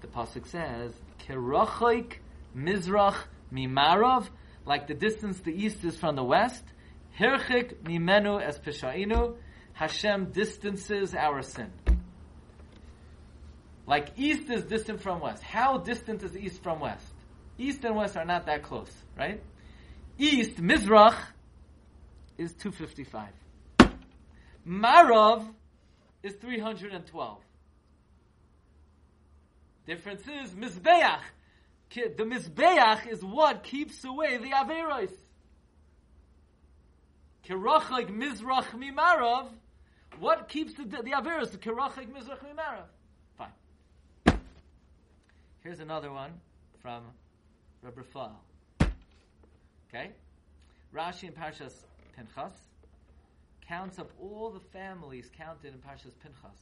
The 0.00 0.06
Pasuk 0.08 0.46
says, 0.46 0.92
Kerachoik 1.26 2.14
Mizrach 2.56 3.16
Mimarav, 3.52 4.28
like 4.66 4.86
the 4.86 4.94
distance 4.94 5.40
the 5.40 5.52
east 5.52 5.84
is 5.84 5.96
from 5.96 6.16
the 6.16 6.24
west, 6.24 6.64
Hirchik 7.18 7.82
Mimenu 7.84 8.42
es 8.42 8.58
Peshainu, 8.58 9.36
Hashem 9.74 10.32
distances 10.32 11.14
our 11.14 11.42
sin. 11.42 11.70
Like 13.86 14.10
east 14.16 14.50
is 14.50 14.64
distant 14.64 15.00
from 15.00 15.20
west. 15.20 15.42
How 15.42 15.78
distant 15.78 16.22
is 16.22 16.36
east 16.36 16.62
from 16.62 16.80
west? 16.80 17.06
East 17.58 17.84
and 17.84 17.96
west 17.96 18.16
are 18.16 18.24
not 18.24 18.46
that 18.46 18.62
close, 18.62 18.90
right? 19.16 19.42
East, 20.18 20.56
Mizrach, 20.56 21.16
is 22.38 22.52
255. 22.54 23.28
Marav 24.66 25.46
is 26.24 26.34
312. 26.34 27.38
Difference 29.86 30.22
is 30.22 30.50
Mizbeach. 30.52 31.20
The 31.94 32.24
Mizbeach 32.24 33.06
is 33.06 33.22
what 33.22 33.62
keeps 33.62 34.02
away 34.04 34.38
the 34.38 34.50
Averos. 34.50 35.12
Kerach 37.46 37.90
like 37.90 38.08
Mizrach 38.08 38.68
Mimarav, 38.70 39.48
what 40.18 40.48
keeps 40.48 40.72
the, 40.74 40.84
the 40.84 41.10
Averos? 41.10 41.50
The 41.50 41.58
Kerach 41.58 41.96
like 41.96 42.08
Mizrach 42.12 42.38
Mimarav. 42.40 42.86
Fine. 43.36 44.38
Here's 45.62 45.80
another 45.80 46.10
one 46.10 46.32
from 46.80 47.02
Rabbi. 47.82 48.00
Okay? 49.88 50.10
Rashi 50.94 51.24
in 51.24 51.32
Parshas 51.32 51.74
Pinchas 52.16 52.54
counts 53.68 53.98
up 53.98 54.10
all 54.20 54.50
the 54.50 54.78
families 54.78 55.28
counted 55.36 55.72
in 55.72 55.80
Parshas 55.80 56.12
Pinchas. 56.22 56.58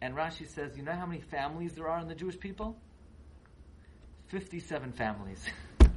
And 0.00 0.14
Rashi 0.14 0.48
says, 0.48 0.76
you 0.76 0.82
know 0.82 0.92
how 0.92 1.06
many 1.06 1.20
families 1.20 1.74
there 1.74 1.88
are 1.88 2.00
in 2.00 2.08
the 2.08 2.14
Jewish 2.14 2.38
people? 2.38 2.76
57 4.28 4.92
families. 4.92 5.44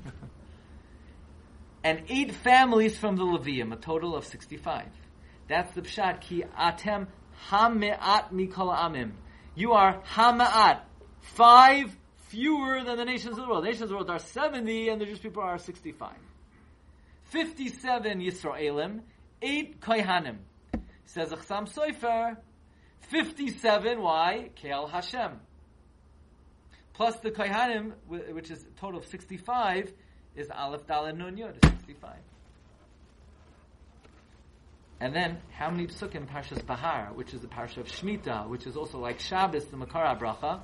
and 1.84 2.04
eight 2.10 2.34
families 2.34 2.98
from 2.98 3.16
the 3.16 3.24
Levium, 3.24 3.74
a 3.74 3.78
total 3.78 4.16
of 4.16 4.26
65. 4.26 4.86
That's 5.48 5.74
the 5.74 5.82
pshat. 5.82 6.22
Ki 6.22 6.44
atem 6.60 7.08
hameat 7.50 8.32
mikol 8.32 8.76
amim. 8.76 9.12
You 9.56 9.74
are 9.74 10.02
hameat. 10.14 10.82
Five 11.22 11.96
fewer 12.28 12.84
than 12.84 12.98
the 12.98 13.06
nations 13.06 13.38
of 13.38 13.46
the 13.46 13.50
world. 13.50 13.64
The 13.64 13.70
nations 13.70 13.84
of 13.84 13.90
the 13.90 13.96
world 13.96 14.10
are 14.10 14.20
70 14.20 14.90
and 14.90 15.02
the 15.02 15.06
Jewish 15.06 15.22
people 15.22 15.44
are 15.44 15.58
65. 15.58 16.12
57 17.26 18.20
Yisraelim, 18.20 19.02
8 19.46 19.80
Kohanim. 19.80 20.38
Says 21.06 21.30
Achsam 21.30 21.72
Soifer, 21.72 22.36
57, 23.02 24.02
why? 24.02 24.50
Keal 24.56 24.90
Hashem. 24.90 25.40
Plus 26.94 27.16
the 27.18 27.30
Kohanim, 27.30 27.94
which 28.08 28.50
is 28.50 28.64
a 28.64 28.80
total 28.80 29.00
of 29.00 29.06
65, 29.06 29.94
is 30.36 30.50
Aleph 30.50 30.88
Dalet 30.88 31.16
Nun 31.16 31.38
Yud, 31.38 31.64
65. 31.64 32.16
And 35.00 35.14
then, 35.14 35.38
how 35.52 35.70
many 35.70 35.88
psukim 35.88 36.26
Parshas 36.26 36.66
Bahar, 36.66 37.12
which 37.14 37.34
is 37.34 37.42
the 37.42 37.48
parsha 37.48 37.78
of 37.78 37.88
Shemitah, 37.88 38.48
which 38.48 38.66
is 38.66 38.76
also 38.76 38.98
like 38.98 39.20
Shabbos, 39.20 39.66
the 39.66 39.78
Makara 39.78 40.18
Bracha, 40.18 40.62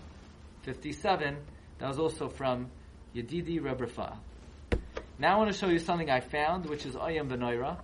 57, 0.64 1.38
that 1.78 1.88
was 1.88 2.00
also 2.00 2.30
from 2.30 2.72
Yedidi 3.14 3.62
Reb 3.62 3.82
Rafa. 3.82 4.18
Now 5.20 5.36
I 5.36 5.38
want 5.38 5.52
to 5.52 5.58
show 5.58 5.68
you 5.68 5.80
something 5.80 6.10
I 6.10 6.22
found, 6.22 6.66
which 6.66 6.86
is 6.86 6.96
Ayam 6.96 7.30
Benoira. 7.30 7.78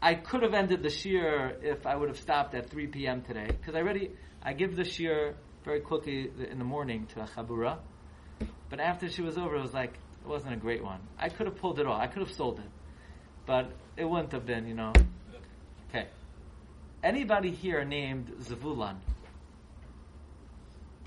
I 0.00 0.14
could 0.14 0.42
have 0.42 0.54
ended 0.54 0.82
the 0.82 0.90
shir 0.90 1.56
if 1.60 1.86
I 1.86 1.96
would 1.96 2.08
have 2.08 2.18
stopped 2.18 2.54
at 2.54 2.70
3 2.70 2.86
p.m. 2.88 3.22
today, 3.22 3.46
because 3.46 3.74
I 3.74 3.78
already, 3.78 4.12
I 4.42 4.52
give 4.52 4.76
the 4.76 4.84
shir 4.84 5.34
very 5.64 5.80
quickly 5.80 6.30
in 6.50 6.58
the 6.58 6.64
morning 6.64 7.06
to 7.14 7.20
a 7.22 7.26
chabura, 7.26 7.78
but 8.70 8.80
after 8.80 9.08
she 9.08 9.22
was 9.22 9.36
over, 9.36 9.56
it 9.56 9.62
was 9.62 9.74
like, 9.74 9.94
it 9.94 10.28
wasn't 10.28 10.54
a 10.54 10.56
great 10.56 10.84
one. 10.84 11.00
I 11.18 11.28
could 11.28 11.46
have 11.46 11.56
pulled 11.56 11.80
it 11.80 11.86
off. 11.86 12.00
I 12.00 12.06
could 12.06 12.20
have 12.20 12.32
sold 12.32 12.60
it. 12.60 12.70
But 13.46 13.72
it 13.96 14.04
wouldn't 14.04 14.32
have 14.32 14.46
been, 14.46 14.66
you 14.68 14.74
know. 14.74 14.92
Okay. 15.88 16.06
Anybody 17.02 17.50
here 17.50 17.84
named 17.84 18.30
Zavulan? 18.42 18.96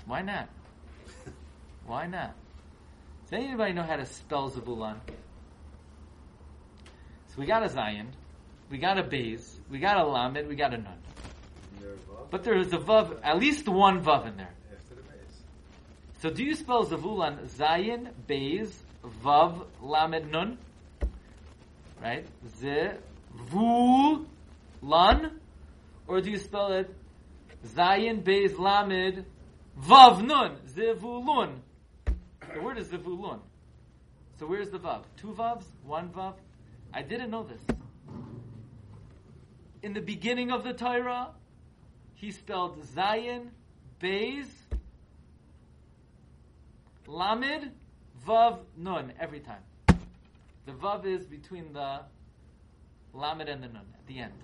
Why 0.06 0.22
not? 0.22 0.48
Why 1.86 2.06
not? 2.06 2.34
Does 3.30 3.44
anybody 3.44 3.72
know 3.72 3.84
how 3.84 3.96
to 3.96 4.06
spell 4.06 4.50
Zavulan? 4.50 4.98
So 7.28 7.34
we 7.38 7.46
got 7.46 7.62
a 7.62 7.68
Zayin, 7.68 8.08
we 8.72 8.78
got 8.78 8.98
a 8.98 9.02
Bays, 9.02 9.60
we 9.70 9.78
got 9.78 9.98
a 9.98 10.04
Lamed, 10.04 10.48
we 10.48 10.56
got 10.56 10.72
a 10.72 10.78
Nun. 10.78 10.96
But 12.30 12.42
there 12.42 12.56
is 12.56 12.72
a 12.72 12.78
Vav, 12.78 13.18
at 13.22 13.38
least 13.38 13.68
one 13.68 14.02
Vav 14.02 14.26
in 14.26 14.38
there. 14.38 14.54
Base. 14.80 15.42
So 16.22 16.30
do 16.30 16.42
you 16.42 16.54
spell 16.54 16.86
Zavulan 16.86 17.46
Zayin, 17.50 18.08
Bays, 18.26 18.82
Vav, 19.22 19.66
Lamed, 19.82 20.30
Nun? 20.32 20.56
Right? 22.02 22.26
Z, 22.58 22.92
Vu, 23.34 24.26
Or 26.08 26.20
do 26.22 26.30
you 26.30 26.38
spell 26.38 26.72
it 26.72 26.94
Zayin, 27.66 28.24
Bays, 28.24 28.58
Lamed, 28.58 29.26
Vav, 29.78 30.24
Nun? 30.24 30.56
Zevulun. 30.66 31.58
The 32.06 32.60
word 32.62 32.78
is 32.78 32.88
Zevulun. 32.88 33.40
So 34.38 34.46
where's 34.46 34.70
the 34.70 34.78
Vav? 34.78 35.02
Two 35.18 35.34
Vavs? 35.34 35.64
One 35.84 36.08
Vav? 36.08 36.36
I 36.94 37.02
didn't 37.02 37.30
know 37.30 37.42
this. 37.42 37.60
In 39.82 39.94
the 39.94 40.00
beginning 40.00 40.52
of 40.52 40.62
the 40.62 40.72
Torah, 40.72 41.30
he 42.14 42.30
spelled 42.30 42.80
Zayin, 42.94 43.48
Bays, 43.98 44.46
Lamed, 47.08 47.72
Vav, 48.24 48.60
Nun, 48.76 49.12
every 49.18 49.40
time. 49.40 49.62
The 50.66 50.72
Vav 50.72 51.04
is 51.04 51.26
between 51.26 51.72
the 51.72 52.02
Lamed 53.12 53.48
and 53.48 53.60
the 53.60 53.68
Nun, 53.68 53.86
at 53.94 54.06
the 54.06 54.20
end. 54.20 54.34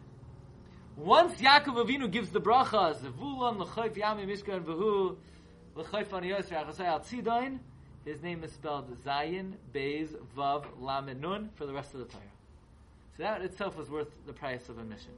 Once 0.97 1.41
Yaakov 1.41 1.87
Avinu 1.87 2.11
gives 2.11 2.31
the 2.31 2.41
bracha, 2.41 2.97
Zevulon, 2.97 3.59
L'chayf 3.59 3.95
Yami 3.95 4.27
Mishkan 4.27 4.65
Tzidain, 7.05 7.61
his 8.05 8.21
name 8.23 8.43
is 8.43 8.51
spelled 8.51 8.91
Zayin, 9.05 9.53
Beis, 9.73 10.09
Vav, 10.37 10.65
Lamed, 10.81 11.21
Nun, 11.21 11.51
for 11.55 11.65
the 11.65 11.73
rest 11.73 11.95
of 11.95 12.01
the 12.01 12.07
Torah. 12.07 12.38
So 13.19 13.25
that 13.25 13.43
itself 13.43 13.77
was 13.77 13.91
worth 13.91 14.09
the 14.27 14.33
price 14.33 14.69
of 14.69 14.79
admission. 14.79 15.11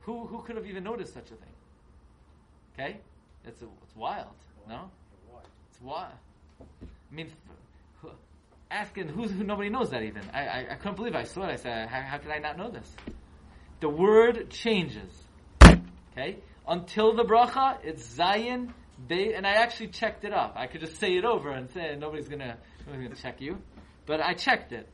Who, 0.00 0.26
who 0.26 0.42
could 0.42 0.56
have 0.56 0.66
even 0.66 0.82
noticed 0.82 1.14
such 1.14 1.30
a 1.30 1.36
thing? 1.36 1.54
Okay? 2.74 3.00
It's, 3.44 3.62
a, 3.62 3.66
it's 3.84 3.94
wild, 3.94 4.34
no? 4.68 4.90
It's 5.70 5.80
wild. 5.80 6.14
I 6.60 7.14
mean, 7.14 7.30
asking 8.72 9.08
who's 9.08 9.30
who 9.30 9.44
nobody 9.44 9.68
knows 9.68 9.90
that 9.90 10.02
even. 10.02 10.22
I, 10.34 10.46
I, 10.46 10.66
I 10.72 10.74
couldn't 10.74 10.96
believe 10.96 11.14
I 11.14 11.22
saw 11.22 11.44
it. 11.44 11.52
I 11.52 11.56
said, 11.56 11.88
how, 11.88 12.02
how 12.02 12.18
could 12.18 12.32
I 12.32 12.38
not 12.38 12.58
know 12.58 12.70
this? 12.70 12.92
The 13.80 13.88
word 13.88 14.50
changes. 14.50 15.12
Okay? 15.62 16.38
Until 16.66 17.14
the 17.14 17.22
bracha, 17.22 17.78
it's 17.84 18.16
Zayin 18.16 18.72
Be, 19.06 19.32
and 19.32 19.46
I 19.46 19.52
actually 19.52 19.88
checked 19.88 20.24
it 20.24 20.32
up. 20.32 20.54
I 20.56 20.66
could 20.66 20.80
just 20.80 20.98
say 20.98 21.16
it 21.16 21.24
over 21.24 21.50
and 21.52 21.70
say 21.70 21.96
nobody's 21.96 22.28
gonna 22.28 22.58
nobody's 22.84 23.08
gonna 23.08 23.20
check 23.20 23.40
you. 23.40 23.58
But 24.06 24.20
I 24.20 24.34
checked 24.34 24.72
it. 24.72 24.88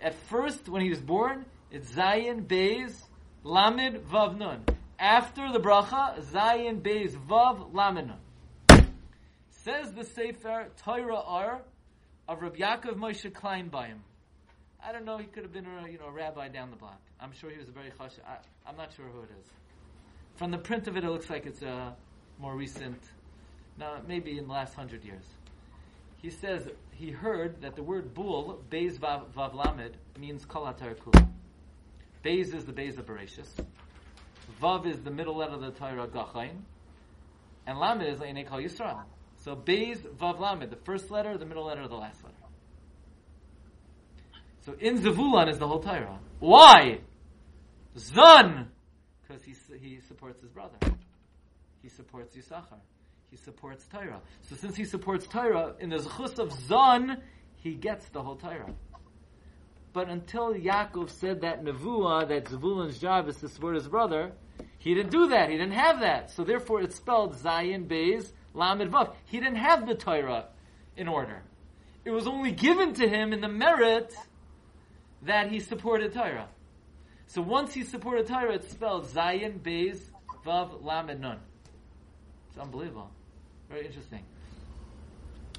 At 0.00 0.14
first, 0.28 0.68
when 0.68 0.82
he 0.82 0.90
was 0.90 1.00
born, 1.00 1.46
it's 1.70 1.92
Zayin, 1.92 2.46
Beis, 2.46 3.02
Lamed, 3.44 3.96
Vav, 4.10 4.36
Nun. 4.36 4.64
After 4.98 5.52
the 5.52 5.60
bracha, 5.60 6.20
Zayin, 6.32 6.82
Beis, 6.82 7.12
Vav, 7.12 7.72
Lamed, 7.72 8.08
Nun. 8.08 8.86
Says 9.50 9.92
the 9.92 10.04
Sefer 10.04 10.68
Torah 10.84 11.20
Ar 11.20 11.62
of 12.26 12.40
Rabbi 12.40 12.58
Yaakov 12.58 12.94
Moshe 12.94 13.30
Kleinbaum. 13.30 13.98
I 14.82 14.92
don't 14.92 15.04
know. 15.04 15.18
He 15.18 15.26
could 15.26 15.42
have 15.42 15.52
been 15.52 15.66
a 15.66 15.88
you 15.88 15.98
know 15.98 16.06
a 16.06 16.12
rabbi 16.12 16.48
down 16.48 16.70
the 16.70 16.76
block. 16.76 17.00
I'm 17.20 17.32
sure 17.32 17.50
he 17.50 17.58
was 17.58 17.68
a 17.68 17.72
very 17.72 17.90
chash. 17.90 18.18
I, 18.26 18.36
I'm 18.66 18.76
not 18.76 18.92
sure 18.96 19.04
who 19.04 19.20
it 19.20 19.30
is. 19.38 19.46
From 20.36 20.50
the 20.50 20.58
print 20.58 20.88
of 20.88 20.96
it, 20.96 21.04
it 21.04 21.10
looks 21.10 21.28
like 21.28 21.44
it's 21.44 21.60
a 21.60 21.94
more 22.38 22.54
recent. 22.56 23.02
No, 23.78 23.98
maybe 24.08 24.38
in 24.38 24.46
the 24.46 24.52
last 24.52 24.74
hundred 24.74 25.04
years. 25.04 25.24
He 26.22 26.30
says 26.30 26.68
he 26.92 27.10
heard 27.10 27.60
that 27.62 27.76
the 27.76 27.82
word 27.82 28.14
bull, 28.14 28.62
Beis 28.70 28.98
Vav, 28.98 29.30
Vav 29.32 29.54
Lamed, 29.54 29.96
means 30.18 30.44
Kol. 30.46 30.72
Beis 32.24 32.54
is 32.54 32.64
the 32.64 32.72
Beis 32.72 32.98
of 32.98 33.06
Bereshis. 33.06 33.48
Vav 34.60 34.86
is 34.86 35.00
the 35.00 35.10
middle 35.10 35.36
letter 35.36 35.54
of 35.54 35.60
the 35.60 35.70
Torah 35.70 36.06
Gachain. 36.06 36.52
And 37.66 37.78
Lamed 37.78 38.02
is 38.02 38.18
Leinei 38.18 38.46
Kol 38.46 38.58
Yisrael. 38.58 39.02
So 39.36 39.56
Beis 39.56 39.98
Vav 39.98 40.38
Lamed, 40.38 40.70
the 40.70 40.76
first 40.76 41.10
letter, 41.10 41.38
the 41.38 41.46
middle 41.46 41.64
letter, 41.64 41.86
the 41.88 41.94
last 41.94 42.22
letter. 42.22 42.36
So 44.66 44.74
in 44.78 44.98
Zavulon 44.98 45.48
is 45.50 45.58
the 45.58 45.66
whole 45.66 45.80
Torah. 45.80 46.18
Why? 46.38 47.00
Zun! 47.96 48.66
Because 49.26 49.42
he, 49.42 49.54
he 49.78 50.00
supports 50.00 50.40
his 50.42 50.50
brother. 50.50 50.76
He 51.82 51.88
supports 51.88 52.36
Yisachar. 52.36 52.80
He 53.30 53.36
supports 53.36 53.86
Torah. 53.86 54.20
So 54.42 54.56
since 54.56 54.76
he 54.76 54.84
supports 54.84 55.26
Torah, 55.26 55.74
in 55.78 55.88
the 55.88 55.98
Zechus 55.98 56.38
of 56.38 56.50
Zun, 56.50 57.20
he 57.56 57.74
gets 57.74 58.08
the 58.08 58.22
whole 58.22 58.36
Torah. 58.36 58.74
But 59.92 60.08
until 60.08 60.54
Yaakov 60.54 61.10
said 61.10 61.40
that 61.40 61.64
Nevuah, 61.64 62.28
that 62.28 62.44
Zavulun's 62.44 62.98
job 62.98 63.28
is 63.28 63.36
to 63.36 63.48
support 63.48 63.74
his 63.74 63.88
brother, 63.88 64.32
he 64.78 64.94
didn't 64.94 65.10
do 65.10 65.28
that. 65.28 65.50
He 65.50 65.56
didn't 65.56 65.74
have 65.74 66.00
that. 66.00 66.30
So 66.30 66.44
therefore 66.44 66.82
it's 66.82 66.96
spelled 66.96 67.34
Zayin 67.34 67.86
Beis 67.86 68.30
Lamed 68.54 68.92
Vav. 68.92 69.14
He 69.26 69.40
didn't 69.40 69.56
have 69.56 69.86
the 69.86 69.94
Torah 69.94 70.46
in 70.96 71.08
order. 71.08 71.42
It 72.04 72.10
was 72.10 72.26
only 72.26 72.52
given 72.52 72.94
to 72.94 73.08
him 73.08 73.32
in 73.32 73.40
the 73.40 73.48
merit 73.48 74.14
that 75.22 75.50
he 75.50 75.60
supported 75.60 76.14
Torah. 76.14 76.48
So 77.26 77.42
once 77.42 77.74
he 77.74 77.84
supported 77.84 78.26
Torah, 78.26 78.54
it's 78.54 78.70
spelled 78.70 79.06
Zayin 79.06 79.60
Beis 79.60 80.00
Vav 80.46 80.82
Lamed 80.82 81.20
Nun. 81.20 81.38
It's 82.48 82.58
unbelievable. 82.58 83.10
Very 83.68 83.86
interesting. 83.86 84.24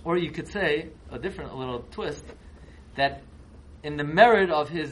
Or 0.03 0.17
you 0.17 0.31
could 0.31 0.47
say, 0.47 0.89
a 1.11 1.19
different 1.19 1.51
a 1.51 1.55
little 1.55 1.85
twist, 1.91 2.25
that 2.95 3.21
in 3.83 3.97
the 3.97 4.03
merit 4.03 4.49
of 4.49 4.69
his 4.69 4.91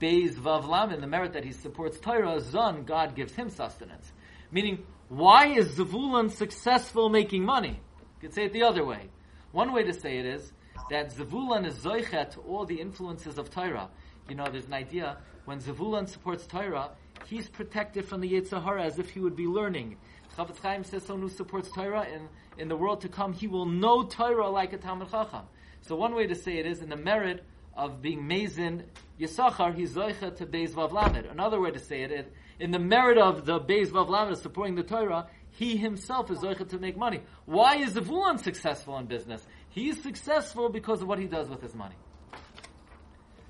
Beis 0.00 0.34
Vav 0.34 0.92
in 0.92 1.00
the 1.00 1.06
merit 1.06 1.32
that 1.32 1.44
he 1.44 1.52
supports 1.52 1.98
Torah, 1.98 2.40
Zon, 2.40 2.84
God 2.84 3.16
gives 3.16 3.34
him 3.34 3.50
sustenance. 3.50 4.12
Meaning, 4.52 4.86
why 5.08 5.48
is 5.48 5.68
Zavulun 5.76 6.30
successful 6.30 7.08
making 7.08 7.44
money? 7.44 7.80
You 8.20 8.28
could 8.28 8.34
say 8.34 8.44
it 8.44 8.52
the 8.52 8.62
other 8.62 8.84
way. 8.84 9.10
One 9.52 9.72
way 9.72 9.82
to 9.84 9.92
say 9.92 10.18
it 10.18 10.26
is 10.26 10.52
that 10.90 11.14
Zavulun 11.14 11.66
is 11.66 11.74
zoichet 11.78 12.30
to 12.32 12.40
all 12.40 12.64
the 12.64 12.80
influences 12.80 13.38
of 13.38 13.50
Torah. 13.50 13.88
You 14.28 14.36
know, 14.36 14.46
there's 14.50 14.66
an 14.66 14.74
idea 14.74 15.16
when 15.46 15.60
Zavulun 15.60 16.08
supports 16.08 16.46
Torah, 16.46 16.90
he's 17.26 17.48
protected 17.48 18.04
from 18.04 18.20
the 18.20 18.30
Yetzer 18.30 18.62
Hara 18.62 18.84
as 18.84 18.98
if 18.98 19.10
he 19.10 19.20
would 19.20 19.34
be 19.34 19.46
learning. 19.46 19.96
Chofetz 20.36 20.60
Chaim 20.60 20.84
says 20.84 21.02
someone 21.02 21.28
who 21.28 21.34
supports 21.34 21.70
Torah 21.70 22.06
in, 22.06 22.28
in 22.58 22.68
the 22.68 22.76
world 22.76 23.00
to 23.00 23.08
come, 23.08 23.32
he 23.32 23.48
will 23.48 23.66
know 23.66 24.04
Torah 24.04 24.48
like 24.48 24.72
a 24.72 24.76
Talmud 24.76 25.10
Chacham. 25.10 25.46
So 25.80 25.96
one 25.96 26.14
way 26.14 26.26
to 26.26 26.34
say 26.34 26.58
it 26.58 26.66
is 26.66 26.80
in 26.80 26.90
the 26.90 26.96
merit 26.96 27.44
of 27.78 28.02
being 28.02 28.26
Mazin 28.26 28.82
Yisachar, 29.18 29.74
he's 29.74 29.94
Zoicha 29.94 30.36
to 30.36 30.46
Beis 30.46 30.72
Vav 30.72 30.92
Lamed. 30.92 31.26
Another 31.26 31.60
way 31.60 31.70
to 31.70 31.78
say 31.78 32.02
it 32.02 32.10
is 32.10 32.26
in 32.58 32.72
the 32.72 32.78
merit 32.78 33.16
of 33.16 33.46
the 33.46 33.60
Beis 33.60 33.88
Vav 33.88 34.08
Lamed 34.08 34.36
supporting 34.36 34.74
the 34.74 34.82
Torah, 34.82 35.28
he 35.52 35.76
himself 35.76 36.30
is 36.30 36.38
Zoicha 36.38 36.68
to 36.68 36.78
make 36.78 36.96
money. 36.96 37.22
Why 37.46 37.76
is 37.76 37.94
Zavulun 37.94 38.40
successful 38.40 38.98
in 38.98 39.06
business? 39.06 39.46
He's 39.70 40.02
successful 40.02 40.68
because 40.68 41.02
of 41.02 41.08
what 41.08 41.20
he 41.20 41.26
does 41.26 41.48
with 41.48 41.62
his 41.62 41.74
money. 41.74 41.94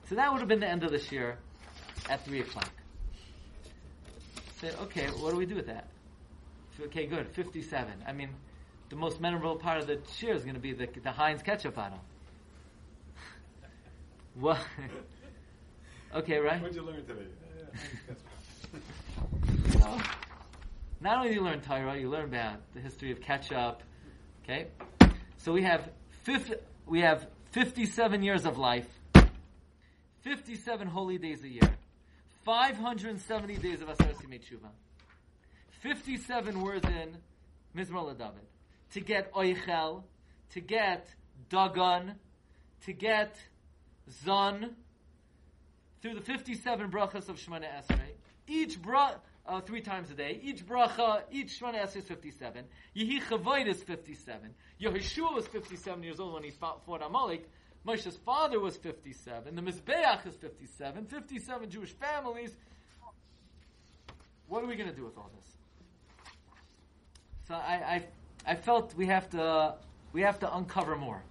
So 0.08 0.14
that 0.14 0.30
would 0.30 0.40
have 0.40 0.48
been 0.48 0.60
the 0.60 0.68
end 0.68 0.84
of 0.84 0.92
the 0.92 1.02
year 1.10 1.38
at 2.08 2.24
3 2.24 2.40
o'clock. 2.40 2.70
Say, 4.60 4.70
okay, 4.82 5.06
what 5.06 5.30
do 5.30 5.36
we 5.36 5.46
do 5.46 5.54
with 5.54 5.66
that? 5.66 5.88
Okay, 6.80 7.06
good, 7.06 7.28
57. 7.30 8.04
I 8.06 8.12
mean, 8.12 8.30
the 8.88 8.96
most 8.96 9.20
memorable 9.20 9.56
part 9.56 9.78
of 9.80 9.86
the 9.86 9.96
cheer 10.18 10.34
is 10.34 10.42
going 10.42 10.54
to 10.54 10.60
be 10.60 10.72
the, 10.72 10.88
the 11.02 11.10
Heinz 11.10 11.42
ketchup 11.42 11.74
bottle. 11.74 12.00
What? 14.38 14.58
okay, 16.14 16.38
right? 16.38 16.60
What'd 16.60 16.76
you 16.76 16.82
learn 16.82 17.04
today? 17.04 17.26
Not 21.00 21.18
only 21.18 21.30
do 21.30 21.34
you 21.34 21.42
learn 21.42 21.60
Torah, 21.60 21.98
you 21.98 22.08
learn 22.08 22.26
about 22.26 22.60
the 22.72 22.80
history 22.80 23.10
of 23.10 23.20
ketchup. 23.20 23.82
Okay, 24.44 24.68
so 25.38 25.52
we 25.52 25.62
have 25.62 25.90
fifth, 26.22 26.54
we 26.86 27.00
have 27.00 27.26
fifty-seven 27.50 28.22
years 28.22 28.46
of 28.46 28.58
life, 28.58 28.86
fifty-seven 30.22 30.86
holy 30.86 31.18
days 31.18 31.42
a 31.42 31.48
year, 31.48 31.76
570 32.44 33.56
days 33.56 33.82
of 33.82 33.88
Aseres 33.88 34.16
Yemei 34.22 34.40
Tshuva. 34.40 34.70
57 35.80 36.60
words 36.60 36.86
in 36.88 37.16
Mizmor 37.76 38.16
David. 38.16 38.46
To 38.92 39.00
get 39.00 39.32
Oichel, 39.34 40.04
to 40.52 40.60
get 40.60 41.08
Dagon, 41.50 42.14
to 42.86 42.92
get 42.92 43.36
Zon, 44.24 44.74
through 46.02 46.14
the 46.14 46.20
57 46.20 46.90
brachas 46.90 47.28
of 47.28 47.36
Shemana 47.36 47.66
Esrei. 47.66 48.12
Each 48.46 48.80
bra, 48.80 49.14
uh, 49.46 49.60
three 49.60 49.80
times 49.80 50.10
a 50.10 50.14
day. 50.14 50.40
Each 50.42 50.64
bracha, 50.64 51.22
each 51.30 51.60
Shemana 51.60 51.82
Esrei 51.82 51.96
is 51.98 52.04
57. 52.04 52.64
Yehi 52.96 53.22
Chavoid 53.22 53.66
is 53.66 53.82
57. 53.82 54.54
Yehoshua 54.80 55.34
was 55.34 55.46
57 55.46 56.02
years 56.02 56.20
old 56.20 56.34
when 56.34 56.44
he 56.44 56.50
fought, 56.50 56.84
fought 56.86 57.02
Amalek. 57.02 57.48
Moshe's 57.84 58.16
father 58.16 58.60
was 58.60 58.76
57. 58.76 59.54
The 59.54 59.62
Mizbeach 59.62 60.26
is 60.26 60.34
57. 60.36 61.06
57 61.06 61.70
Jewish 61.70 61.92
families. 61.92 62.56
What 64.46 64.62
are 64.62 64.66
we 64.66 64.76
going 64.76 64.88
to 64.88 64.96
do 64.96 65.04
with 65.04 65.16
all 65.16 65.30
this? 65.36 65.46
So 67.48 67.54
I, 67.54 68.04
I, 68.46 68.52
I 68.52 68.54
felt 68.54 68.94
we 68.94 69.06
have 69.06 69.28
to, 69.30 69.74
we 70.12 70.22
have 70.22 70.38
to 70.40 70.54
uncover 70.54 70.96
more. 70.96 71.22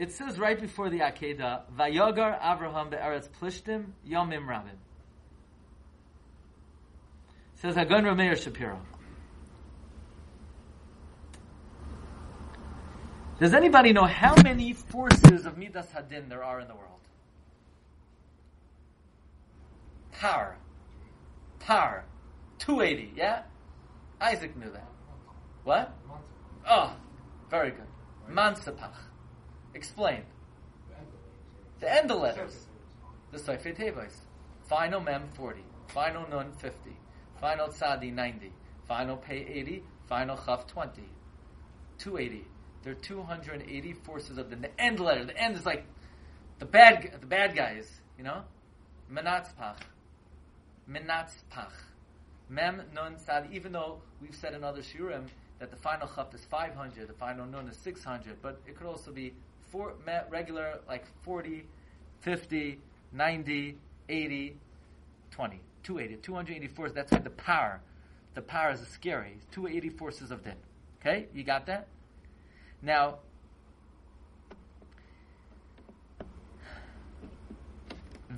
It 0.00 0.12
says 0.12 0.38
right 0.38 0.58
before 0.58 0.88
the 0.88 1.00
Akedah, 1.00 1.64
Vayogar 1.76 2.40
Avraham 2.40 2.90
be'eretz 2.90 3.28
plishtim 3.38 3.90
yomim 4.08 4.46
rabim. 4.46 4.78
Says 7.56 7.74
Hagon 7.74 8.04
Rameir 8.04 8.34
Shapiro. 8.42 8.80
Does 13.38 13.52
anybody 13.52 13.92
know 13.92 14.06
how 14.06 14.34
many 14.42 14.72
forces 14.72 15.44
of 15.44 15.58
Midas 15.58 15.88
Hadin 15.94 16.30
there 16.30 16.42
are 16.42 16.60
in 16.60 16.68
the 16.68 16.74
world? 16.74 17.00
Tar. 20.14 20.56
Tar. 21.58 22.06
280, 22.58 23.12
yeah? 23.16 23.42
Isaac 24.18 24.56
knew 24.56 24.70
that. 24.70 24.88
What? 25.64 25.94
Oh, 26.66 26.96
very 27.50 27.72
good. 27.72 27.86
Mansapach. 28.30 29.09
Explain. 29.74 30.22
The 31.80 31.92
end 31.92 32.10
of 32.10 32.20
letters. 32.20 32.66
The 33.32 33.38
Sefer 33.38 33.72
Tevis. 33.72 34.12
Final 34.68 35.00
Mem 35.00 35.28
40. 35.34 35.62
Final 35.88 36.28
Nun 36.28 36.52
50. 36.52 36.90
Final 37.40 37.68
Tzadi 37.68 38.12
90. 38.12 38.52
Final 38.86 39.16
Pay 39.16 39.46
80. 39.46 39.82
Final 40.06 40.36
Chaf 40.36 40.66
20. 40.66 41.02
280. 41.98 42.46
There 42.82 42.92
are 42.92 42.96
280 42.96 43.92
forces 44.04 44.38
of 44.38 44.50
the, 44.50 44.70
end 44.78 45.00
letter. 45.00 45.24
The 45.24 45.36
end 45.36 45.56
is 45.56 45.66
like 45.66 45.84
the 46.58 46.66
bad 46.66 47.18
the 47.20 47.26
bad 47.26 47.54
guys, 47.54 47.88
you 48.16 48.24
know? 48.24 48.42
Menatzpach. 49.12 49.76
Menatzpach. 50.90 51.72
Mem 52.48 52.82
Nun 52.94 53.16
Tzadi. 53.16 53.52
Even 53.52 53.72
though 53.72 54.02
we've 54.20 54.34
said 54.34 54.54
in 54.54 54.64
other 54.64 54.82
shiurim 54.82 55.26
that 55.58 55.70
the 55.70 55.76
final 55.76 56.08
Chaf 56.14 56.34
is 56.34 56.44
500, 56.44 57.06
the 57.06 57.14
final 57.14 57.46
Nun 57.46 57.68
is 57.68 57.76
600, 57.78 58.42
but 58.42 58.60
it 58.66 58.76
could 58.76 58.86
also 58.86 59.12
be 59.12 59.34
four, 59.70 59.94
regular, 60.28 60.80
like 60.88 61.04
40, 61.22 61.64
50, 62.20 62.78
90, 63.12 63.76
80, 64.08 64.56
20. 65.30 65.60
280, 65.82 66.22
280 66.22 66.68
forces. 66.68 66.94
That's 66.94 67.12
why 67.12 67.18
the 67.18 67.30
power, 67.30 67.80
the 68.34 68.42
power 68.42 68.72
is 68.72 68.80
scary. 68.88 69.38
280 69.52 69.96
forces 69.96 70.30
of 70.30 70.44
din. 70.44 70.54
Okay, 71.00 71.26
you 71.34 71.42
got 71.42 71.66
that? 71.66 71.88
Now, 72.82 73.18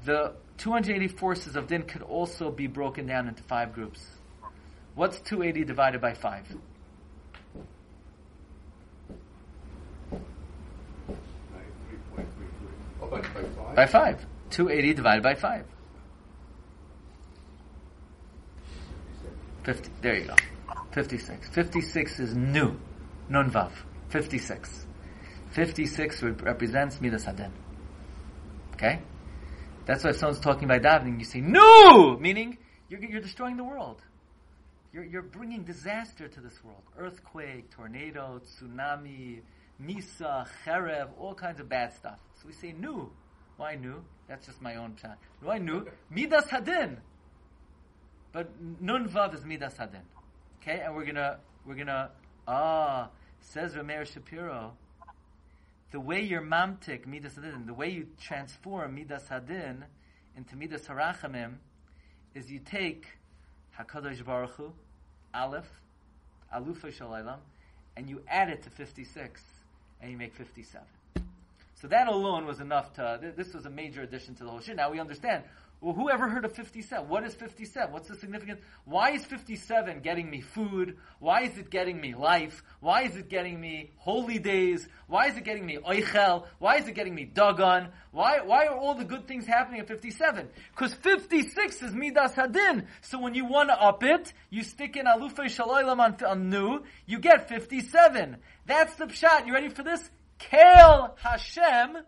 the 0.05 0.35
280 0.59 1.09
forces 1.09 1.57
of 1.57 1.67
din 1.67 1.83
could 1.83 2.03
also 2.03 2.51
be 2.51 2.67
broken 2.67 3.07
down 3.07 3.29
into 3.29 3.43
five 3.43 3.73
groups. 3.73 4.01
What's 4.95 5.19
280 5.21 5.65
divided 5.65 6.01
by 6.01 6.15
5? 6.15 6.57
By 13.75 13.87
5. 13.87 14.27
280 14.51 14.95
divided 14.95 15.23
by 15.23 15.35
5. 15.35 15.65
50, 19.65 19.91
there 20.01 20.17
you 20.19 20.27
go. 20.27 20.35
56. 20.93 21.49
56 21.49 22.21
is 22.21 22.35
new. 22.35 22.79
Nun 23.29 23.51
Vav. 23.51 23.73
56. 24.09 24.87
56 25.51 26.23
represents 26.23 27.01
Midas 27.01 27.25
Hadin. 27.25 27.51
Okay? 28.75 29.01
That's 29.85 30.05
why 30.05 30.11
if 30.11 30.17
someone's 30.17 30.41
talking 30.41 30.65
about 30.65 30.83
davening, 30.83 31.19
you 31.19 31.25
say, 31.25 31.41
No! 31.41 32.17
Meaning, 32.19 32.59
you're, 32.89 33.03
you're 33.03 33.21
destroying 33.21 33.57
the 33.57 33.65
world. 33.65 34.01
You're, 34.93 35.05
you're 35.05 35.23
bringing 35.23 35.63
disaster 35.63 36.29
to 36.29 36.41
this 36.41 36.63
world. 36.63 36.83
Earthquake, 36.99 37.71
tornado, 37.71 38.41
tsunami, 38.45 39.41
misa, 39.83 40.47
cherev, 40.65 41.09
all 41.19 41.35
kinds 41.35 41.61
of 41.61 41.69
bad 41.69 41.95
stuff. 41.95 42.19
So 42.35 42.47
we 42.47 42.53
say, 42.53 42.75
Nu. 42.79 43.11
Why 43.57 43.77
Nu? 43.77 44.03
That's 44.29 44.47
just 44.47 44.61
my 44.63 44.77
own 44.77 44.97
pshat. 45.03 45.17
Why 45.43 45.59
Nu? 45.59 45.87
Midas 46.11 46.47
Hadin. 46.47 46.99
But 48.33 48.51
Nun 48.81 49.09
Vav 49.09 49.35
is 49.35 49.45
Midas 49.45 49.75
Hadin. 49.75 50.03
Okay? 50.61 50.81
And 50.81 50.95
we're 50.95 51.05
gonna, 51.05 51.39
we're 51.67 51.75
gonna, 51.75 52.11
ah, 52.49 53.09
Says 53.43 53.75
Rameir 53.75 54.07
Shapiro, 54.07 54.73
the 55.91 56.01
way 56.01 56.23
you're 56.23 56.43
mamtik 56.43 57.07
midas 57.07 57.35
hadin, 57.35 57.67
the 57.67 57.75
way 57.75 57.91
you 57.91 58.07
transform 58.19 58.95
midas 58.95 59.25
hadin 59.29 59.83
into 60.37 60.57
midas 60.57 60.87
harachamim, 60.87 61.57
is 62.35 62.51
you 62.51 62.61
take 62.61 63.07
Hakadosh 63.79 64.25
Baruch 64.25 64.53
Hu, 64.53 64.73
Aleph, 65.35 65.69
Alufa 66.55 66.97
Shalaylam, 66.97 67.39
and 67.97 68.09
you 68.09 68.23
add 68.27 68.49
it 68.49 68.63
to 68.63 68.71
56, 68.71 69.43
and 70.01 70.11
you 70.11 70.17
make 70.17 70.35
57. 70.35 70.87
So 71.83 71.89
that 71.89 72.07
alone 72.07 72.47
was 72.47 72.61
enough 72.61 72.93
to. 72.95 73.33
This 73.37 73.53
was 73.53 73.67
a 73.67 73.71
major 73.71 74.03
addition 74.03 74.37
to 74.37 74.45
the 74.45 74.51
whole 74.51 74.61
shit. 74.61 74.77
Now 74.77 74.93
we 74.93 75.01
understand 75.01 75.43
well, 75.81 75.95
who 75.95 76.09
ever 76.11 76.29
heard 76.29 76.45
of 76.45 76.53
57? 76.53 77.09
What 77.09 77.25
is 77.25 77.35
57? 77.35 77.93
What's 77.93 78.07
the 78.07 78.15
significance? 78.15 78.61
Why 78.85 79.11
is 79.11 79.25
57 79.25 79.99
getting 79.99 80.31
me 80.31 80.41
food? 80.41 80.97
Why 81.19 81.43
is 81.43 81.59
it 81.59 81.71
getting 81.71 82.01
me 82.01 82.15
life? 82.15 82.63
Why 82.79 83.03
is 83.03 83.17
it 83.17 83.29
getting 83.29 83.61
me 83.61 83.91
holy 83.97 84.39
days? 84.39 84.87
Why 85.09 85.27
is 85.27 85.37
it 85.37 85.43
getting 85.43 85.67
me 85.67 85.79
oichel? 85.79 86.47
Why 86.61 86.77
is 86.77 86.87
it 86.87 86.95
getting 86.95 87.17
me 87.17 87.25
dagon? 87.25 87.89
Why, 88.13 88.43
why 88.43 88.67
are 88.67 88.77
all 88.77 88.95
the 88.95 89.05
good 89.05 89.27
things 89.27 89.45
happening 89.45 89.81
at 89.81 89.89
57? 89.89 90.49
Because 90.71 90.95
56 90.95 91.83
is 91.83 91.93
midas 91.93 92.35
hadin. 92.35 92.87
So 93.01 93.19
when 93.19 93.35
you 93.35 93.45
want 93.45 93.71
to 93.71 93.83
up 93.83 94.05
it, 94.05 94.33
you 94.51 94.63
stick 94.63 94.97
in 94.97 95.07
alufei 95.07 95.47
shaloilam 95.47 95.99
on, 95.99 96.17
on 96.25 96.49
new, 96.49 96.85
you 97.07 97.19
get 97.19 97.49
57. 97.49 98.37
That's 98.67 98.95
the 98.95 99.07
pshat. 99.07 99.49
You 99.49 99.53
ready 99.53 99.69
for 99.69 99.83
this? 99.83 100.09
Kel 100.51 101.17
Hashem, 101.23 101.99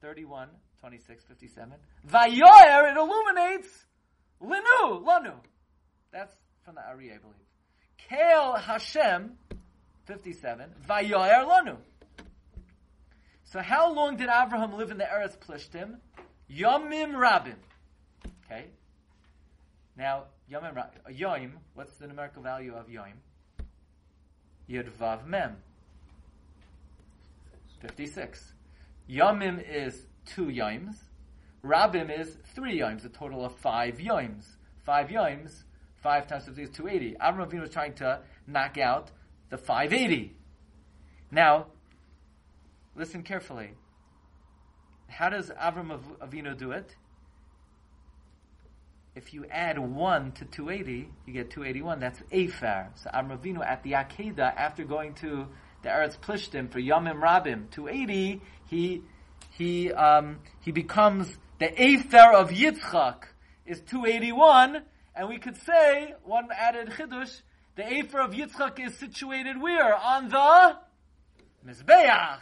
31. 0.00 0.48
26, 0.84 1.24
57. 1.24 1.72
Vayoyer, 2.06 2.90
it 2.90 2.96
illuminates 2.98 3.86
Lenu, 4.42 5.02
Lanu. 5.02 5.32
That's 6.12 6.34
from 6.62 6.74
the 6.74 6.82
Ari, 6.82 7.10
I 7.10 7.16
believe. 7.16 7.36
Kael 8.10 8.60
Hashem, 8.60 9.32
57. 10.04 10.74
Vayoyer 10.86 11.48
Lanu. 11.48 11.78
So 13.44 13.62
how 13.62 13.94
long 13.94 14.18
did 14.18 14.28
Abraham 14.28 14.76
live 14.76 14.90
in 14.90 14.98
the 14.98 15.04
Eretz 15.04 15.38
Plishtim? 15.38 15.96
Yomim 16.50 17.14
Rabim. 17.14 17.56
Okay. 18.44 18.66
Now, 19.96 20.24
Yomim 20.52 20.74
Rabim. 20.74 21.52
What's 21.72 21.96
the 21.96 22.08
numerical 22.08 22.42
value 22.42 22.74
of 22.74 22.90
Yom? 22.90 23.14
Yud 24.68 24.90
Vav 25.00 25.26
Mem. 25.26 25.56
56. 27.84 28.54
Yomim 29.08 29.62
is 29.68 30.06
two 30.24 30.46
yoms. 30.46 30.96
Rabim 31.62 32.18
is 32.18 32.36
three 32.54 32.78
yoms, 32.78 33.04
a 33.04 33.08
total 33.08 33.44
of 33.44 33.54
five 33.56 33.98
yoms. 33.98 34.44
Five 34.84 35.08
yoms, 35.08 35.64
five 36.02 36.26
times 36.26 36.44
50 36.44 36.62
is 36.62 36.70
280. 36.70 37.16
Avram 37.18 37.48
Avinu 37.48 37.60
was 37.62 37.70
trying 37.70 37.94
to 37.94 38.20
knock 38.46 38.78
out 38.78 39.10
the 39.50 39.58
580. 39.58 40.36
Now, 41.30 41.66
listen 42.94 43.22
carefully. 43.22 43.70
How 45.08 45.28
does 45.28 45.50
Avram 45.50 45.98
Avinu 46.20 46.56
do 46.56 46.72
it? 46.72 46.96
If 49.14 49.32
you 49.32 49.46
add 49.50 49.78
1 49.78 50.32
to 50.32 50.44
280, 50.44 51.08
you 51.26 51.32
get 51.32 51.50
281. 51.50 52.00
That's 52.00 52.20
Aphar. 52.32 52.90
So 52.96 53.10
Avram 53.10 53.38
Avinu 53.38 53.64
at 53.64 53.82
the 53.84 53.92
Akedah, 53.92 54.56
after 54.56 54.84
going 54.84 55.14
to 55.14 55.46
the 55.84 55.90
Eretz 55.90 56.18
Plishtim 56.18 56.70
for 56.70 56.80
Yomim 56.80 57.20
Rabim, 57.20 57.70
280, 57.70 58.40
he 58.68 59.02
he 59.50 59.92
um, 59.92 60.40
he 60.60 60.72
becomes 60.72 61.38
the 61.58 61.80
Afer 61.80 62.32
of 62.32 62.50
Yitzchak 62.50 63.24
is 63.66 63.80
281, 63.82 64.82
and 65.14 65.28
we 65.28 65.38
could 65.38 65.56
say 65.58 66.14
one 66.24 66.48
added 66.52 66.88
chidush. 66.88 67.42
The 67.76 67.86
Afer 67.86 68.20
of 68.20 68.32
Yitzchak 68.32 68.84
is 68.84 68.96
situated 68.96 69.60
where 69.60 69.94
on 69.94 70.28
the 70.30 70.76
Mizbeach. 71.66 72.40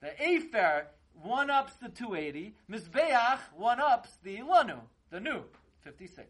The 0.00 0.22
Afer 0.22 0.86
one 1.22 1.50
ups 1.50 1.72
the 1.80 1.88
280. 1.88 2.54
Mizbeach 2.70 3.38
one 3.56 3.80
ups 3.80 4.10
the 4.22 4.38
Lanu, 4.38 4.80
the 5.10 5.20
new 5.20 5.42
56. 5.84 6.28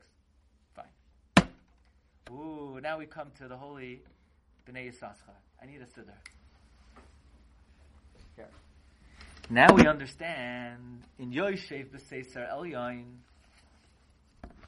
Fine. 0.75 1.49
Ooh, 2.31 2.81
now 2.81 2.99
we 2.99 3.07
come 3.07 3.31
to 3.39 3.49
the 3.49 3.57
holy 3.57 4.03
Bnei 4.69 4.93
Yisachar. 4.93 5.35
I 5.61 5.67
need 5.67 5.81
a 5.81 5.87
siddur. 5.87 6.15
Here. 8.37 8.47
Now 9.51 9.75
we 9.75 9.87
understand 9.87 11.03
in 11.19 11.33
Yoshev 11.33 11.89
B'Seisar 11.89 12.53
Elyon. 12.53 13.05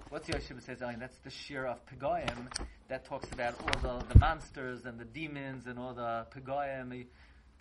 What's 0.08 0.28
Yoshev 0.28 0.60
B'Seisar 0.60 0.82
Elyon? 0.82 0.98
That's 0.98 1.18
the 1.18 1.30
shear 1.30 1.66
of 1.66 1.78
Pegoyim 1.86 2.52
that 2.88 3.04
talks 3.04 3.30
about 3.32 3.54
all 3.60 4.00
the, 4.00 4.04
the 4.12 4.18
monsters 4.18 4.84
and 4.84 4.98
the 4.98 5.04
demons 5.04 5.66
and 5.66 5.78
all 5.78 5.94
the 5.94 6.26
Pegoyim. 6.34 7.06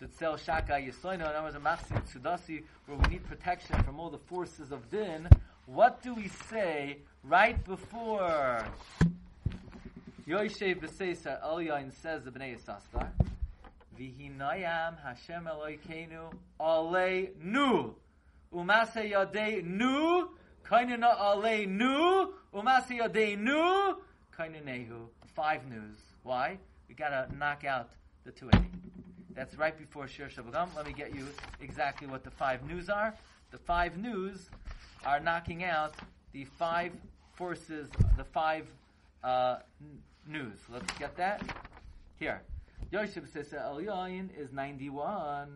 The 0.00 0.08
Tzel 0.08 0.36
Shaka 0.36 0.72
Yisoino, 0.72 1.28
and 1.28 1.36
I 1.36 1.44
was 1.44 1.54
a 1.54 1.60
Machsin 1.60 2.02
Sudasi, 2.12 2.64
where 2.86 2.98
we 2.98 3.06
need 3.06 3.24
protection 3.24 3.80
from 3.84 4.00
all 4.00 4.10
the 4.10 4.18
forces 4.18 4.72
of 4.72 4.90
Din. 4.90 5.28
What 5.66 6.02
do 6.02 6.14
we 6.14 6.28
say 6.50 6.98
right 7.22 7.64
before 7.64 8.64
Yoshev 10.26 10.80
B'Seisar 10.80 11.44
Elyon 11.44 11.92
says 12.00 12.24
the 12.24 12.30
Bnei 12.30 12.56
Yisachar? 12.56 13.08
Vihinayam 14.00 14.94
Hashem 15.02 15.44
Eloikeinu 15.44 16.32
Ale 16.58 17.28
Nu 17.42 17.94
Umase 18.50 19.12
Yadei 19.12 19.62
Nu 19.62 20.30
Kainina 20.66 21.14
Ale 21.20 21.66
Nu 21.66 22.32
Umase 22.54 22.98
Yadei 22.98 23.38
Nu 23.38 23.98
Kaininehu 24.38 25.08
Five 25.34 25.68
news. 25.68 25.98
Why? 26.22 26.56
We 26.88 26.94
gotta 26.94 27.28
knock 27.36 27.64
out 27.64 27.90
the 28.24 28.30
280. 28.32 28.70
That's 29.34 29.54
right 29.56 29.76
before 29.76 30.08
Shir 30.08 30.30
Shabbat. 30.34 30.74
Let 30.74 30.86
me 30.86 30.94
get 30.94 31.14
you 31.14 31.26
exactly 31.60 32.06
what 32.06 32.24
the 32.24 32.30
five 32.30 32.66
news 32.66 32.88
are. 32.88 33.14
The 33.50 33.58
five 33.58 33.98
news 33.98 34.48
are 35.04 35.20
knocking 35.20 35.64
out 35.64 35.92
the 36.32 36.44
five 36.44 36.92
forces, 37.34 37.90
the 38.16 38.24
five 38.24 38.66
uh, 39.22 39.56
news. 40.28 40.58
Let's 40.70 40.90
get 40.98 41.16
that 41.16 41.42
here. 42.18 42.42
Yosef 42.90 43.30
says 43.32 43.52
El 43.52 43.76
Elyon 43.76 44.28
is 44.38 44.52
91, 44.52 45.48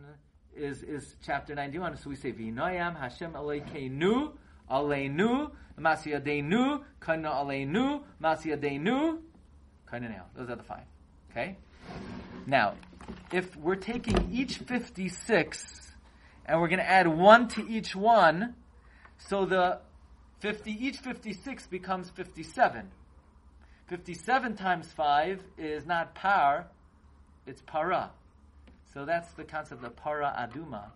is, 0.56 0.82
is 0.82 1.14
chapter 1.24 1.54
91. 1.54 1.96
So 1.96 2.10
we 2.10 2.16
say, 2.16 2.32
V'inoyam 2.32 2.98
Hashem 2.98 3.32
Elokeinu, 3.32 4.32
Aleinu, 4.70 5.50
Masiyadenu, 5.78 6.82
Kana 7.00 7.30
Aleinu, 7.30 8.02
Masiyadenu, 8.22 9.18
Kana 9.86 10.08
Neo. 10.08 10.22
Those 10.36 10.50
are 10.50 10.56
the 10.56 10.62
five. 10.62 10.84
Okay? 11.30 11.56
Now, 12.46 12.74
if 13.32 13.56
we're 13.56 13.76
taking 13.76 14.30
each 14.32 14.58
56 14.58 15.92
and 16.46 16.60
we're 16.60 16.68
going 16.68 16.80
to 16.80 16.88
add 16.88 17.06
one 17.06 17.48
to 17.48 17.66
each 17.68 17.94
one, 17.94 18.54
so 19.18 19.44
the 19.44 19.80
50, 20.40 20.70
each 20.70 20.96
56 20.98 21.66
becomes 21.66 22.10
57. 22.10 22.90
57 23.88 24.56
times 24.56 24.86
5 24.92 25.42
is 25.56 25.86
not 25.86 26.14
par, 26.14 26.66
it's 27.46 27.62
para. 27.62 28.10
So 28.92 29.04
that's 29.06 29.30
the 29.32 29.44
concept 29.44 29.82
of 29.82 29.96
para 29.96 30.34
aduma. 30.38 30.90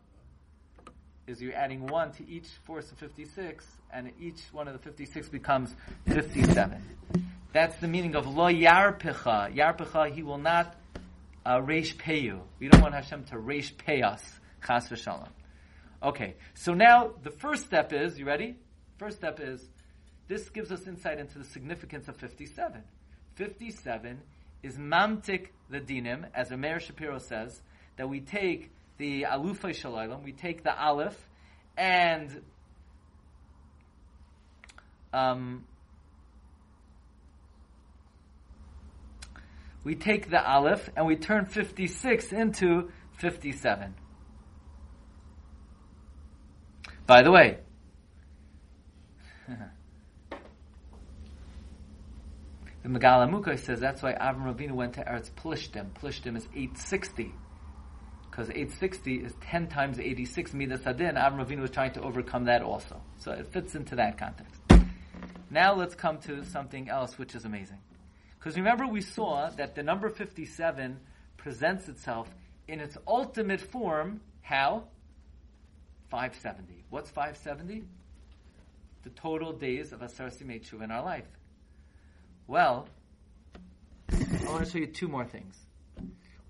Is 1.26 1.40
you're 1.40 1.54
adding 1.54 1.86
one 1.86 2.12
to 2.12 2.28
each 2.28 2.48
force 2.64 2.90
of 2.90 2.98
56, 2.98 3.64
and 3.92 4.12
each 4.20 4.40
one 4.52 4.68
of 4.68 4.74
the 4.74 4.80
56 4.80 5.28
becomes 5.30 5.74
57. 6.06 6.82
That's 7.52 7.76
the 7.76 7.88
meaning 7.88 8.14
of 8.14 8.26
lo 8.26 8.52
yarpecha. 8.52 9.54
Yarpecha, 9.54 10.12
he 10.12 10.22
will 10.22 10.38
not 10.38 10.74
uh, 11.46 11.58
reish 11.58 11.96
pay 11.96 12.18
you. 12.18 12.42
We 12.58 12.68
don't 12.68 12.82
want 12.82 12.94
Hashem 12.94 13.24
to 13.26 13.36
reish 13.36 13.76
pay 13.76 14.02
us. 14.02 14.22
Chas 14.66 14.88
v'shalom. 14.88 15.28
Okay, 16.02 16.34
so 16.54 16.74
now 16.74 17.12
the 17.22 17.30
first 17.30 17.64
step 17.64 17.92
is, 17.92 18.18
you 18.18 18.26
ready? 18.26 18.56
First 18.98 19.18
step 19.18 19.38
is, 19.40 19.64
this 20.32 20.48
gives 20.48 20.72
us 20.72 20.86
insight 20.86 21.18
into 21.18 21.38
the 21.38 21.44
significance 21.44 22.08
of 22.08 22.16
57. 22.16 22.82
57 23.34 24.22
is 24.62 24.78
mamtik 24.78 25.48
the 25.68 25.78
dinim, 25.78 26.24
as 26.34 26.50
Meir 26.50 26.80
Shapiro 26.80 27.18
says, 27.18 27.60
that 27.98 28.08
we 28.08 28.20
take 28.20 28.70
the 28.96 29.24
alufay 29.24 29.74
shalaylam, 29.78 30.24
we 30.24 30.32
take 30.32 30.64
the 30.64 30.74
aleph, 30.74 31.28
and 31.76 32.40
um, 35.12 35.66
we 39.84 39.94
take 39.94 40.30
the 40.30 40.42
aleph 40.42 40.88
and 40.96 41.06
we 41.06 41.16
turn 41.16 41.44
56 41.44 42.32
into 42.32 42.90
57. 43.18 43.94
By 47.06 47.20
the 47.20 47.30
way, 47.30 47.58
the 52.82 52.88
Megala 52.88 53.30
Mukha 53.30 53.58
says 53.58 53.78
that's 53.78 54.02
why 54.02 54.12
Avram 54.12 54.52
Avinu 54.52 54.72
went 54.72 54.94
to 54.94 55.04
Eretz 55.04 55.30
Plishtim. 55.30 55.92
Plishtim 55.92 56.36
is 56.36 56.48
860. 56.52 57.32
Because 58.28 58.48
860 58.48 59.16
is 59.16 59.34
10 59.42 59.68
times 59.68 60.00
86 60.00 60.52
Midas 60.54 60.80
Hadin. 60.80 61.14
Avram 61.16 61.46
Avinu 61.46 61.60
was 61.60 61.70
trying 61.70 61.92
to 61.92 62.02
overcome 62.02 62.46
that 62.46 62.62
also. 62.62 63.00
So 63.18 63.32
it 63.32 63.52
fits 63.52 63.74
into 63.76 63.96
that 63.96 64.18
context. 64.18 64.60
Now 65.50 65.74
let's 65.74 65.94
come 65.94 66.18
to 66.20 66.44
something 66.44 66.88
else 66.88 67.18
which 67.18 67.34
is 67.34 67.44
amazing. 67.44 67.78
Because 68.38 68.56
remember 68.56 68.86
we 68.86 69.02
saw 69.02 69.50
that 69.50 69.76
the 69.76 69.82
number 69.82 70.08
57 70.08 70.98
presents 71.36 71.88
itself 71.88 72.28
in 72.66 72.80
its 72.80 72.96
ultimate 73.06 73.60
form, 73.60 74.20
how? 74.40 74.84
570. 76.10 76.84
What's 76.90 77.10
570? 77.10 77.84
The 79.04 79.10
total 79.10 79.52
days 79.52 79.92
of 79.92 80.00
Aseres 80.00 80.42
Yemei 80.42 80.82
in 80.82 80.90
our 80.90 81.04
life. 81.04 81.26
Well, 82.46 82.88
I 84.10 84.50
want 84.50 84.64
to 84.64 84.70
show 84.70 84.78
you 84.78 84.86
two 84.86 85.08
more 85.08 85.24
things. 85.24 85.56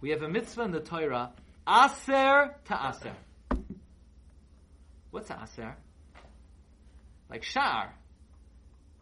We 0.01 0.11
have 0.11 0.23
a 0.23 0.29
mitzvah 0.29 0.63
in 0.63 0.71
the 0.73 0.81
Torah, 0.81 1.33
Aser 1.69 2.57
to 2.65 2.89
Aser. 2.89 3.15
What's 5.11 5.31
Aser? 5.31 5.77
Like 7.31 7.45
Shar. 7.45 7.95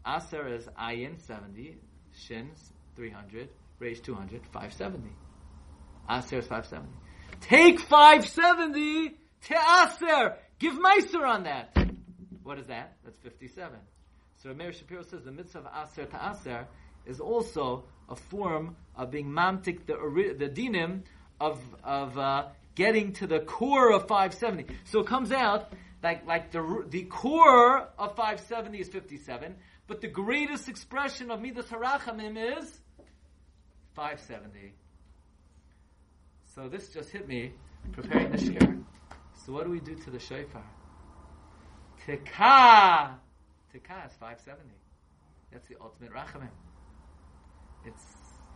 Aser 0.06 0.48
is 0.48 0.66
Ayin 0.78 1.18
70, 1.26 1.76
shins 2.12 2.72
300, 2.96 3.48
Reish 3.80 4.02
200, 4.02 4.42
570. 4.52 5.08
Aser 6.10 6.38
is 6.38 6.46
570. 6.46 6.88
Take 7.40 7.80
570 7.80 9.16
to 9.46 9.54
Aser. 9.54 10.36
Give 10.58 10.74
Meiser 10.74 11.26
on 11.26 11.44
that. 11.44 11.74
What 12.42 12.58
is 12.58 12.66
that? 12.66 12.96
That's 13.04 13.18
57. 13.20 13.78
So 14.42 14.54
Meir 14.54 14.72
Shapiro 14.72 15.02
says 15.02 15.24
the 15.24 15.32
mitzvah 15.32 15.58
of 15.58 15.90
Aser 15.90 16.06
to 16.06 16.30
Aser 16.30 16.66
is 17.04 17.20
also 17.20 17.84
a 18.08 18.16
form 18.16 18.74
of 18.96 19.10
being 19.10 19.26
mamtik 19.26 19.84
the, 19.84 19.94
the 20.38 20.48
dinim 20.48 21.02
of, 21.38 21.60
of 21.84 22.16
uh, 22.16 22.46
getting 22.74 23.12
to 23.14 23.26
the 23.26 23.40
core 23.40 23.92
of 23.92 24.08
570. 24.08 24.74
So 24.84 25.00
it 25.00 25.06
comes 25.06 25.30
out 25.30 25.72
like, 26.02 26.26
like 26.26 26.52
the, 26.52 26.86
the 26.88 27.02
core 27.04 27.88
of 27.98 28.16
570 28.16 28.80
is 28.80 28.88
57, 28.88 29.54
but 29.86 30.00
the 30.00 30.08
greatest 30.08 30.70
expression 30.70 31.30
of 31.30 31.42
Midas 31.42 31.66
Harachamim 31.66 32.58
is 32.58 32.80
570. 33.94 34.72
So 36.54 36.68
this 36.68 36.88
just 36.88 37.10
hit 37.10 37.28
me 37.28 37.52
preparing 37.92 38.32
the 38.32 38.38
shir. 38.38 38.78
So 39.44 39.52
what 39.52 39.64
do 39.64 39.70
we 39.70 39.80
do 39.80 39.96
to 39.96 40.10
the 40.10 40.18
shofar? 40.18 40.64
Tekah. 42.06 43.18
Tekah 43.74 44.06
is 44.06 44.14
570. 44.14 44.74
That's 45.52 45.66
the 45.68 45.76
ultimate 45.80 46.12
rachamim. 46.12 46.50
It's 47.84 48.02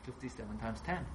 57 0.05 0.59
times 0.59 0.81
10. 0.83 1.07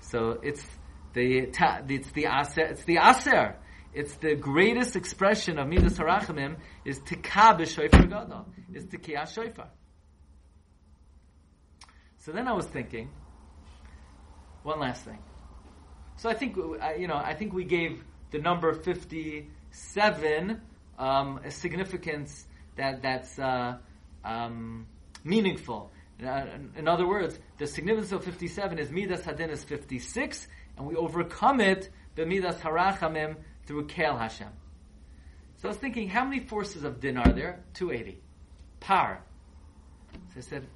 So 0.00 0.38
it's 0.42 0.64
the 1.12 1.38
it's 1.38 2.10
the 2.12 2.26
aser. 2.26 2.62
It's 2.62 2.84
the 2.84 2.98
aser. 2.98 3.56
It's 3.92 4.14
the 4.16 4.36
greatest 4.36 4.94
expression 4.96 5.58
of 5.58 5.68
midas 5.68 5.98
harachamim 5.98 6.56
is 6.84 7.00
tekah 7.00 7.58
b'shofar 7.58 8.08
gadol. 8.08 8.46
Is 8.72 8.86
tekiyah 8.86 9.26
shofar. 9.26 9.68
So 12.18 12.32
then 12.32 12.46
I 12.46 12.52
was 12.52 12.66
thinking, 12.66 13.10
one 14.62 14.78
last 14.78 15.04
thing. 15.04 15.18
So 16.16 16.28
I 16.28 16.34
think 16.34 16.56
you 16.56 17.08
know 17.08 17.16
I 17.16 17.34
think 17.34 17.52
we 17.52 17.64
gave 17.64 18.04
the 18.30 18.38
number 18.38 18.72
fifty-seven 18.74 20.60
um, 20.98 21.40
a 21.44 21.50
significance 21.50 22.46
that 22.76 23.02
that's 23.02 23.38
uh, 23.38 23.78
um, 24.24 24.86
meaningful. 25.24 25.90
Uh, 26.24 26.44
in 26.76 26.86
other 26.86 27.06
words, 27.06 27.38
the 27.58 27.66
significance 27.66 28.12
of 28.12 28.24
57 28.24 28.78
is 28.78 28.90
Midas 28.90 29.22
Hadin 29.22 29.50
is 29.50 29.64
56, 29.64 30.46
and 30.76 30.86
we 30.86 30.94
overcome 30.96 31.60
it 31.60 31.88
by 32.16 32.24
Midas 32.24 32.56
Harachamim 32.56 33.36
through 33.66 33.86
Kel 33.86 34.16
Hashem. 34.16 34.48
So 35.56 35.68
I 35.68 35.70
was 35.70 35.78
thinking, 35.78 36.08
how 36.08 36.24
many 36.24 36.40
forces 36.40 36.84
of 36.84 37.00
din 37.00 37.16
are 37.16 37.32
there? 37.32 37.60
280. 37.74 38.18
Par. 38.80 39.22
So 40.12 40.38
I 40.38 40.40
said, 40.40 40.66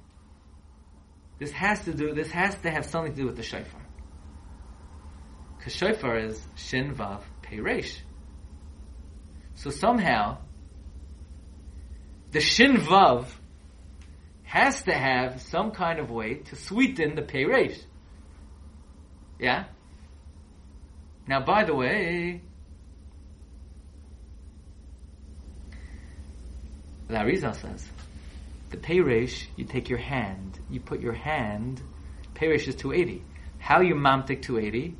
this 1.39 1.51
has 1.51 1.83
to 1.85 1.93
do, 1.93 2.13
this 2.13 2.31
has 2.31 2.55
to 2.61 2.69
have 2.69 2.85
something 2.85 3.13
to 3.13 3.17
do 3.17 3.25
with 3.25 3.35
the 3.35 3.43
shofar. 3.43 3.81
Because 5.57 5.73
shofar 5.73 6.17
is 6.19 6.41
Shin 6.55 6.93
Vav 6.93 7.21
Pei 7.41 7.57
Reish. 7.57 7.97
So 9.55 9.69
somehow, 9.69 10.37
the 12.31 12.39
Shin 12.39 12.77
Vav 12.77 13.27
has 14.43 14.83
to 14.83 14.93
have 14.93 15.41
some 15.41 15.71
kind 15.71 15.99
of 15.99 16.09
way 16.09 16.35
to 16.35 16.55
sweeten 16.55 17.15
the 17.15 17.21
Pei 17.21 17.43
Reish. 17.43 17.81
Yeah? 19.39 19.65
Now, 21.27 21.43
by 21.43 21.63
the 21.63 21.75
way, 21.75 22.41
the 27.07 27.15
Arizal 27.15 27.55
says, 27.55 27.85
the 28.69 28.77
Pei 28.77 28.97
Reish, 28.97 29.45
you 29.55 29.65
take 29.65 29.89
your 29.89 29.99
hand, 29.99 30.59
you 30.69 30.79
put 30.79 31.01
your 31.01 31.13
hand, 31.13 31.81
Reish 32.35 32.67
is 32.67 32.75
280. 32.75 33.23
How 33.57 33.81
you 33.81 33.95
mamtik 33.95 34.41
280? 34.41 34.95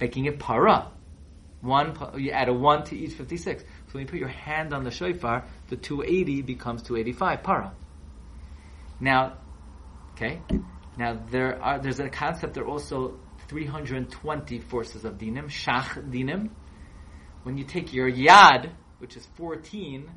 Making 0.00 0.24
it 0.26 0.38
para. 0.38 0.90
One, 1.60 1.96
you 2.18 2.30
add 2.30 2.48
a 2.48 2.52
1 2.52 2.84
to 2.84 2.96
each 2.96 3.14
56. 3.14 3.64
So 3.94 3.98
when 3.98 4.06
you 4.08 4.10
put 4.10 4.18
your 4.18 4.28
hand 4.28 4.74
on 4.74 4.82
the 4.82 4.90
shofar, 4.90 5.44
the 5.68 5.76
280 5.76 6.42
becomes 6.42 6.82
285 6.82 7.44
para. 7.44 7.72
Now, 8.98 9.34
okay, 10.14 10.40
now 10.98 11.20
there 11.30 11.62
are, 11.62 11.78
there's 11.78 12.00
a 12.00 12.08
concept, 12.08 12.54
there 12.54 12.64
are 12.64 12.68
also 12.68 13.20
320 13.46 14.58
forces 14.58 15.04
of 15.04 15.18
dinim, 15.18 15.44
shach 15.44 16.10
dinim. 16.10 16.50
When 17.44 17.56
you 17.56 17.62
take 17.62 17.92
your 17.92 18.10
yad, 18.10 18.72
which 18.98 19.16
is 19.16 19.28
14, 19.36 20.10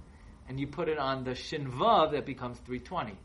and 0.50 0.60
you 0.60 0.66
put 0.66 0.90
it 0.90 0.98
on 0.98 1.24
the 1.24 1.32
shinvav, 1.32 2.14
that 2.14 2.26
becomes 2.26 2.58
320. 2.62 3.16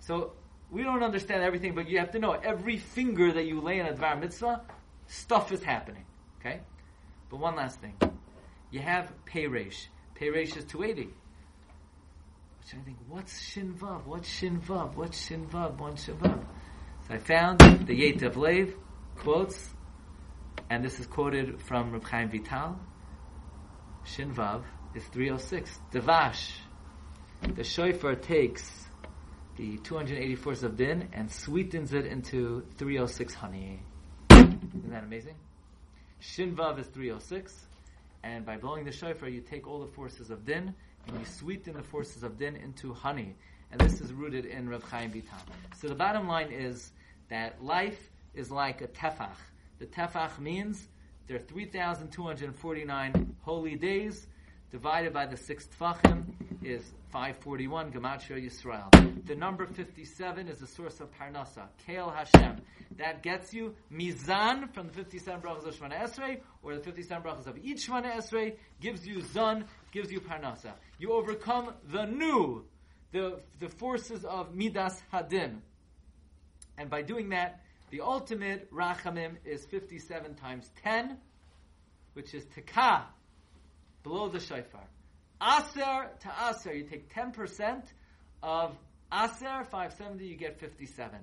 So 0.00 0.32
we 0.70 0.82
don't 0.82 1.02
understand 1.02 1.42
everything, 1.42 1.74
but 1.74 1.88
you 1.88 2.00
have 2.00 2.10
to 2.10 2.18
know 2.18 2.32
every 2.32 2.76
finger 2.76 3.32
that 3.32 3.46
you 3.46 3.62
lay 3.62 3.78
in 3.78 3.86
a 3.86 3.94
dvar 3.94 4.20
mitzvah, 4.20 4.60
stuff 5.06 5.52
is 5.52 5.62
happening. 5.62 6.04
Okay, 6.38 6.60
but 7.30 7.38
one 7.38 7.56
last 7.56 7.80
thing, 7.80 7.94
you 8.70 8.80
have 8.80 9.12
peiresh. 9.26 9.86
Peiresh 10.18 10.56
is 10.56 10.64
280. 10.64 11.10
Which 12.58 12.74
I 12.74 12.84
think, 12.84 12.98
what's 13.08 13.32
shinvav? 13.40 14.06
What's 14.06 14.28
shinvav? 14.28 14.94
What's 14.94 15.28
shinvav? 15.28 15.78
What's? 15.78 16.04
So 16.04 16.14
I 17.10 17.18
found 17.18 17.60
the 17.60 17.94
Yetev 17.94 18.36
Lev 18.36 18.74
quotes, 19.16 19.70
and 20.68 20.84
this 20.84 21.00
is 21.00 21.06
quoted 21.06 21.60
from 21.62 21.92
Reb 21.92 22.04
Chaim 22.04 22.30
Vital. 22.30 22.78
Shinvav 24.04 24.64
is 24.94 25.04
306. 25.04 25.78
Devash. 25.92 26.52
The 27.54 27.64
shofar 27.64 28.14
takes 28.16 28.86
the 29.56 29.78
284 29.78 30.52
of 30.52 30.76
din 30.76 31.08
and 31.12 31.30
sweetens 31.30 31.92
it 31.92 32.06
into 32.06 32.64
306 32.76 33.34
honey. 33.34 33.82
Isn't 34.30 34.90
that 34.90 35.04
amazing? 35.04 35.34
Shinvav 36.22 36.78
is 36.78 36.86
306, 36.88 37.54
and 38.22 38.44
by 38.44 38.56
blowing 38.56 38.84
the 38.84 38.92
shofar, 38.92 39.28
you 39.28 39.40
take 39.40 39.66
all 39.66 39.80
the 39.80 39.90
forces 39.92 40.30
of 40.30 40.44
din 40.44 40.74
and 41.06 41.18
you 41.18 41.24
sweeten 41.24 41.74
the 41.74 41.82
forces 41.82 42.22
of 42.22 42.38
din 42.38 42.56
into 42.56 42.92
honey. 42.92 43.34
And 43.70 43.80
this 43.80 44.00
is 44.00 44.12
rooted 44.12 44.46
in 44.46 44.68
Rav 44.68 44.82
Chaim 44.82 45.10
Vital. 45.10 45.38
So 45.80 45.88
the 45.88 45.94
bottom 45.94 46.26
line 46.26 46.50
is 46.50 46.92
that 47.28 47.62
life 47.64 48.10
is 48.34 48.50
like 48.50 48.82
a 48.82 48.88
tefach. 48.88 49.36
The 49.78 49.86
tefach 49.86 50.38
means 50.38 50.88
there 51.26 51.36
are 51.36 51.42
3,249 51.42 53.36
holy 53.42 53.76
days 53.76 54.26
divided 54.70 55.12
by 55.12 55.26
the 55.26 55.36
six 55.36 55.66
tefachim 55.66 56.24
is 56.62 56.82
541, 57.10 57.92
Gematria 57.92 58.44
Yisrael. 58.44 59.26
The 59.26 59.34
number 59.34 59.66
57 59.66 60.48
is 60.48 60.58
the 60.58 60.66
source 60.66 61.00
of 61.00 61.08
Parnasa, 61.16 61.66
Kael 61.86 62.14
Hashem. 62.14 62.60
That 62.98 63.22
gets 63.22 63.52
you 63.52 63.74
Mizan 63.92 64.72
from 64.72 64.86
the 64.86 64.92
57 64.92 65.40
brachas 65.40 65.66
of 65.66 65.74
Shemana 65.74 66.00
Esrei, 66.02 66.40
or 66.62 66.76
the 66.76 66.82
57 66.82 67.22
brachas 67.22 67.46
of 67.46 67.58
each 67.58 67.88
Shemana 67.88 68.16
Esrei, 68.16 68.56
gives 68.80 69.06
you 69.06 69.22
Zan, 69.22 69.64
gives 69.90 70.12
you 70.12 70.20
Parnasa. 70.20 70.72
You 70.98 71.12
overcome 71.12 71.74
the 71.90 72.04
new, 72.04 72.64
the, 73.10 73.40
the 73.58 73.68
forces 73.68 74.24
of 74.24 74.54
Midas 74.54 75.02
Hadin. 75.12 75.58
And 76.78 76.88
by 76.88 77.02
doing 77.02 77.30
that, 77.30 77.62
the 77.90 78.02
ultimate 78.02 78.72
Rachamim 78.72 79.36
is 79.44 79.66
57 79.66 80.36
times 80.36 80.70
10, 80.84 81.16
which 82.12 82.34
is 82.34 82.44
Tekah, 82.46 83.02
below 84.04 84.28
the 84.28 84.38
shofar. 84.38 84.86
Aser 85.42 86.10
to 86.20 86.32
Aser, 86.48 86.74
you 86.74 86.84
take 86.84 87.12
10% 87.14 87.82
of 88.42 88.76
Aser, 89.12 89.64
570, 89.64 90.26
you 90.26 90.36
get 90.36 90.60
57. 90.60 91.18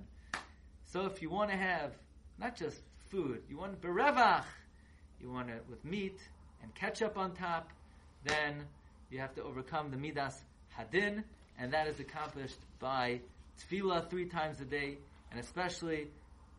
So 0.86 1.05
if 1.05 1.22
you 1.22 1.30
want 1.30 1.51
to 1.51 1.57
have 1.57 1.93
not 2.39 2.55
just 2.55 2.80
food, 3.09 3.41
you 3.49 3.57
want 3.57 3.80
berevach, 3.82 4.43
you 5.22 5.32
want 5.32 5.49
it 5.49 5.63
with 5.70 5.84
meat 5.86 6.20
and 6.63 6.74
ketchup 6.74 7.18
on 7.18 7.34
top, 7.34 7.70
then 8.24 8.63
you 9.09 9.20
have 9.20 9.34
to 9.36 9.43
overcome 9.43 9.91
the 9.91 9.97
midas 9.97 10.36
hadin, 10.78 11.24
and 11.59 11.74
that 11.74 11.88
is 11.88 11.99
accomplished 11.99 12.59
by 12.80 13.20
tefillah 13.59 14.09
three 14.09 14.26
times 14.26 14.59
a 14.61 14.65
day, 14.65 14.97
and 15.32 15.39
especially 15.39 16.07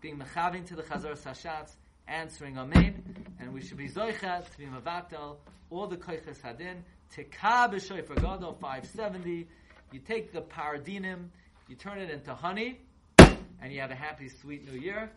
being 0.01 0.19
mechaving 0.19 0.67
to 0.67 0.77
the 0.77 0.83
chazaras 0.83 1.23
hashatz, 1.23 1.73
answering 2.07 2.57
amen, 2.59 3.03
and 3.41 3.53
we 3.53 3.61
should 3.61 3.77
be 3.77 3.89
zoichat 3.89 4.51
to 4.51 4.59
be 4.59 4.67
mavatel 4.67 5.37
all 5.71 5.87
the 5.87 5.97
koiches 5.97 6.41
hadin, 6.41 6.77
tekah 7.15 7.71
b'shoifer 7.71 8.15
gadol 8.17 8.55
570, 8.61 9.47
you 9.93 10.01
take 10.01 10.33
the 10.33 10.43
paradinim, 10.43 11.29
you 11.69 11.77
turn 11.77 11.99
it 11.99 12.11
into 12.11 12.35
honey, 12.35 12.81
and 13.19 13.73
you 13.73 13.81
have 13.81 13.91
a 13.91 13.95
happy, 13.95 14.29
sweet 14.29 14.71
new 14.71 14.79
year. 14.79 15.11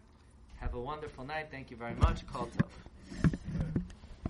Have 0.59 0.75
a 0.75 0.79
wonderful 0.79 1.25
night. 1.25 1.47
Thank 1.51 1.71
you 1.71 1.77
very 1.77 1.95
much. 1.95 2.25
Call. 2.27 2.47